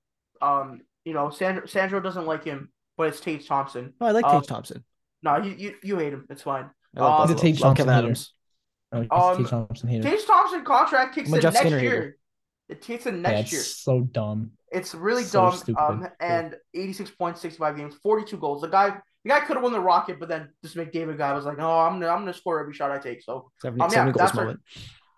um, 0.42 0.82
you 1.06 1.14
know, 1.14 1.30
Sandro, 1.30 1.64
Sandro 1.66 2.00
doesn't 2.00 2.26
like 2.26 2.44
him, 2.44 2.70
but 2.98 3.08
it's 3.08 3.20
Tage 3.20 3.46
Thompson. 3.48 3.94
Oh, 4.00 4.06
I 4.06 4.10
like 4.10 4.26
Um, 4.26 4.40
Tage 4.40 4.48
Thompson. 4.48 4.84
No, 5.22 5.38
you 5.38 5.54
you, 5.56 5.74
you 5.82 5.96
hate 5.98 6.12
him. 6.12 6.26
It's 6.28 6.42
fine. 6.42 6.68
I 6.96 7.00
love 7.00 7.30
um, 7.30 7.36
He's 7.36 7.60
a 7.60 7.62
Buffalo. 7.62 7.74
Kevin 7.74 7.86
Thompson 7.86 7.88
hater. 7.88 7.98
Adams. 7.98 8.32
Oh, 8.92 9.00
he's 9.00 9.08
Um, 9.10 9.36
Tage 9.38 9.50
Thompson 9.50 9.88
hater. 9.88 10.02
Tage 10.10 10.26
Thompson 10.26 10.64
contract 10.64 11.14
kicks 11.14 11.32
in 11.32 11.40
Jeff 11.40 11.54
next 11.54 11.66
Skinner 11.66 11.78
year. 11.82 11.90
hater. 11.92 12.18
It 12.68 12.80
kicks 12.82 13.06
in 13.06 13.14
Yeah, 13.16 13.20
next 13.22 13.40
it's 13.40 13.52
year. 13.52 13.62
so 13.62 14.00
dumb. 14.02 14.50
It's 14.70 14.94
really 14.94 15.24
so 15.24 15.46
dumb. 15.48 15.56
stupid. 15.56 15.80
Um, 15.82 16.08
and 16.20 16.56
eighty 16.74 16.92
six 16.92 17.10
points, 17.10 17.40
sixty 17.40 17.58
five 17.58 17.76
games, 17.78 17.94
forty 18.02 18.24
two 18.26 18.36
goals. 18.36 18.60
The 18.60 18.68
guy, 18.68 18.98
the 19.28 19.34
guy 19.34 19.40
could 19.40 19.56
have 19.56 19.62
won 19.62 19.72
the 19.72 19.80
Rocket, 19.80 20.18
but 20.18 20.28
then 20.28 20.48
this 20.62 20.74
McDavid 20.74 21.18
guy 21.18 21.32
was 21.34 21.44
like, 21.44 21.58
"No, 21.58 21.70
I'm 21.78 22.00
gonna, 22.00 22.08
I'm 22.12 22.20
gonna 22.20 22.32
score 22.32 22.60
every 22.60 22.72
shot 22.72 22.90
I 22.90 22.98
take." 22.98 23.22
So 23.22 23.50
70, 23.60 23.82
Um, 23.82 23.88
yeah, 23.90 23.94
70 23.98 24.12
goals 24.12 24.30
that's 24.32 24.38
our- 24.38 24.56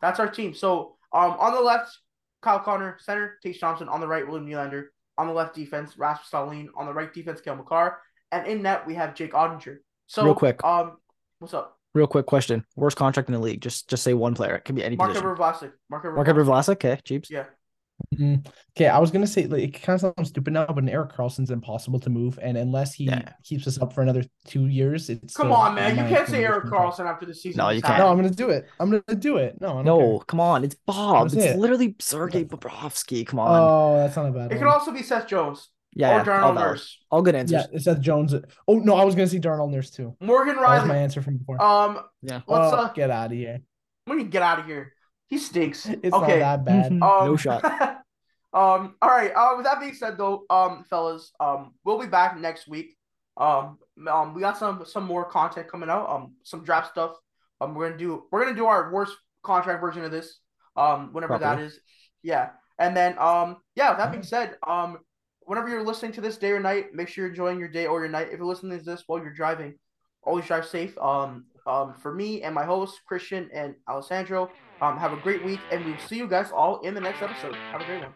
That's 0.03 0.21
our 0.21 0.29
team. 0.29 0.55
So 0.55 0.97
um, 1.13 1.33
on 1.39 1.55
the 1.55 1.61
left, 1.61 1.97
Kyle 2.43 2.59
Connor, 2.61 2.97
center, 3.01 3.39
Tage 3.43 3.61
Thompson. 3.61 3.89
On 3.89 4.01
the 4.01 4.09
right, 4.09 4.27
William 4.27 4.47
Nylander. 4.49 4.87
On 5.19 5.27
the 5.27 5.33
left 5.33 5.55
defense, 5.55 5.99
Rasmus 5.99 6.29
Dahlin. 6.31 6.69
On 6.77 6.87
the 6.87 6.93
right 6.95 7.13
defense, 7.13 7.41
Cale 7.41 7.57
Makar. 7.57 7.99
And 8.33 8.47
in 8.47 8.63
net, 8.63 8.87
we 8.87 8.95
have 8.95 9.15
Jake 9.15 9.33
Oettinger. 9.33 9.79
So 10.07 10.25
Real 10.25 10.35
quick. 10.35 10.65
um, 10.65 10.97
what's 11.39 11.53
up? 11.55 11.77
Real 11.95 12.07
quick 12.07 12.27
question. 12.27 12.65
Worst 12.77 12.97
contract 12.97 13.29
in 13.29 13.35
the 13.35 13.41
league. 13.41 13.61
Just 13.61 13.89
just 13.91 14.03
say 14.03 14.15
one 14.15 14.35
player. 14.35 14.55
It 14.57 14.65
can 14.65 14.75
be 14.75 14.83
any 14.85 14.97
Mark 14.97 15.11
position. 15.11 15.27
Ever 15.29 15.37
Vlasic. 15.37 15.73
Mark 15.91 16.05
Ever 16.05 16.15
Mark 16.17 16.29
Ever 16.29 16.45
Vlasic. 16.45 16.73
Okay, 16.73 16.99
Jeeps. 17.05 17.31
Yeah. 17.31 17.45
Mm, 18.15 18.47
Okay, 18.77 18.89
I 18.89 18.99
was 18.99 19.11
gonna 19.11 19.27
say 19.27 19.47
like 19.47 19.63
it 19.63 19.83
kind 19.83 19.95
of 20.03 20.15
sounds 20.17 20.29
stupid 20.31 20.53
now, 20.53 20.67
but 20.67 20.89
Erik 20.89 21.13
Karlsson's 21.13 21.51
impossible 21.51 22.01
to 22.01 22.11
move, 22.11 22.39
and 22.41 22.57
unless 22.57 22.95
he 22.95 23.05
Yeah. 23.05 23.33
keeps 23.45 23.67
us 23.67 23.81
up 23.81 23.93
for 23.93 24.03
another 24.03 24.25
two 24.47 24.67
years, 24.67 25.11
it's 25.11 25.37
Come 25.37 25.53
on, 25.53 25.75
man. 25.75 25.97
You 25.97 26.05
can't 26.05 26.29
say 26.29 26.45
Erik 26.45 26.65
Karlsson 26.67 27.07
after 27.07 27.27
the 27.27 27.35
season. 27.35 27.59
No, 27.59 27.71
you 27.71 27.83
can't. 27.83 27.99
No, 27.99 28.09
I'm 28.09 28.17
gonna 28.17 28.31
do 28.31 28.51
it. 28.51 28.67
I'm 28.79 28.91
gonna 28.91 29.19
do 29.19 29.37
it. 29.37 29.61
No, 29.61 29.83
No, 29.83 29.99
care. 29.99 30.19
come 30.27 30.41
on. 30.41 30.65
It's 30.65 30.75
Bob. 30.75 31.27
It's 31.27 31.37
it. 31.37 31.59
literally 31.59 31.97
Sergey 31.99 32.45
Bobrovsky. 32.45 33.27
Come 33.27 33.39
on. 33.41 33.49
Oh, 33.61 33.97
that's 33.99 34.17
not 34.17 34.27
a 34.27 34.31
bad 34.33 34.53
It 34.53 34.59
could 34.59 34.67
also 34.69 34.93
be 34.93 35.03
Seth 35.03 35.27
Jones 35.27 35.69
yeah, 35.95 36.11
or 36.15 36.19
yeah. 36.19 36.25
Darnell 36.25 36.49
All, 36.49 36.55
valid. 36.55 36.69
Nurse. 36.71 36.99
all 37.11 37.23
good 37.23 37.35
answers. 37.35 37.67
Yeah, 37.71 37.77
it 37.77 37.83
said 37.83 38.01
Jones. 38.01 38.35
Oh 38.69 38.79
no, 38.79 38.95
I 38.97 39.05
was 39.05 39.15
gonna 39.15 39.27
say 39.27 39.39
Darnell 39.39 39.69
Nurse 39.69 39.91
too. 39.91 40.17
Morgan 40.21 40.57
Rielly. 40.57 40.69
That 40.69 40.81
was 40.83 40.89
my 40.89 40.97
answer 40.97 41.21
from 41.23 41.37
before. 41.39 41.61
Um, 41.63 42.01
Yeah. 42.23 42.41
let's 42.47 42.73
oh, 42.73 42.77
uh, 42.77 42.93
get 42.93 43.11
out 43.11 43.27
of 43.33 43.37
here. 43.37 43.61
we 44.07 44.17
need 44.17 44.25
to 44.25 44.29
get 44.31 44.43
out 44.43 44.59
of 44.61 44.67
here. 44.67 44.93
He 45.31 45.39
stinks. 45.39 45.87
It's 46.03 46.15
okay. 46.15 46.41
not 46.41 46.65
that 46.65 46.65
bad. 46.65 46.93
Um, 46.93 46.99
No 46.99 47.37
shot. 47.37 47.65
um. 48.53 48.97
All 49.01 49.09
right. 49.09 49.33
Uh, 49.35 49.55
with 49.57 49.65
that 49.65 49.81
being 49.81 49.95
said, 49.95 50.19
though, 50.19 50.45
um, 50.51 50.85
fellas, 50.91 51.33
um, 51.41 51.73
we'll 51.85 52.01
be 52.01 52.07
back 52.07 52.37
next 52.39 52.69
week. 52.69 52.97
Um, 53.37 53.79
um, 54.11 54.35
we 54.35 54.41
got 54.41 54.59
some 54.59 54.85
some 54.85 55.05
more 55.05 55.25
content 55.25 55.69
coming 55.69 55.89
out. 55.89 56.11
Um, 56.11 56.35
some 56.43 56.65
draft 56.65 56.91
stuff. 56.91 57.17
Um, 57.61 57.75
we're 57.75 57.87
gonna 57.89 57.99
do 57.99 58.25
we're 58.31 58.45
gonna 58.45 58.57
do 58.57 58.67
our 58.67 58.93
worst 58.93 59.17
contract 59.43 59.81
version 59.81 60.05
of 60.05 60.11
this. 60.11 60.41
Um, 60.77 61.13
whenever 61.13 61.35
that 61.35 61.41
Properly. 61.41 61.67
is. 61.69 61.79
Yeah. 62.23 62.51
And 62.79 62.97
then 62.97 63.17
um, 63.19 63.59
yeah. 63.77 63.91
With 63.91 63.99
that 63.99 64.11
being 64.11 64.25
said, 64.25 64.57
um, 64.67 64.99
whenever 65.43 65.69
you're 65.69 65.85
listening 65.85 66.13
to 66.13 66.21
this 66.21 66.37
day 66.37 66.51
or 66.51 66.61
night, 66.61 66.93
make 66.93 67.09
sure 67.09 67.25
you're 67.25 67.31
enjoying 67.31 67.59
your 67.59 67.69
day 67.69 67.87
or 67.87 68.01
your 68.01 68.09
night. 68.09 68.29
If 68.33 68.39
you're 68.39 68.47
listening 68.47 68.79
to 68.79 68.85
this 68.85 69.05
while 69.07 69.21
you're 69.21 69.33
driving, 69.33 69.75
always 70.23 70.47
drive 70.47 70.67
safe. 70.67 70.99
Um, 70.99 71.45
um, 71.67 71.95
for 71.95 72.13
me 72.13 72.43
and 72.43 72.55
my 72.55 72.65
hosts 72.65 72.99
Christian 73.07 73.49
and 73.53 73.75
Alessandro. 73.89 74.51
Um, 74.81 74.97
have 74.97 75.13
a 75.13 75.17
great 75.17 75.45
week, 75.45 75.61
and 75.71 75.85
we'll 75.85 75.99
see 75.99 76.17
you 76.17 76.27
guys 76.27 76.51
all 76.51 76.81
in 76.81 76.95
the 76.95 77.01
next 77.01 77.21
episode. 77.23 77.55
Have 77.73 77.81
a 77.83 77.85
great 77.85 78.01
one. 78.01 78.15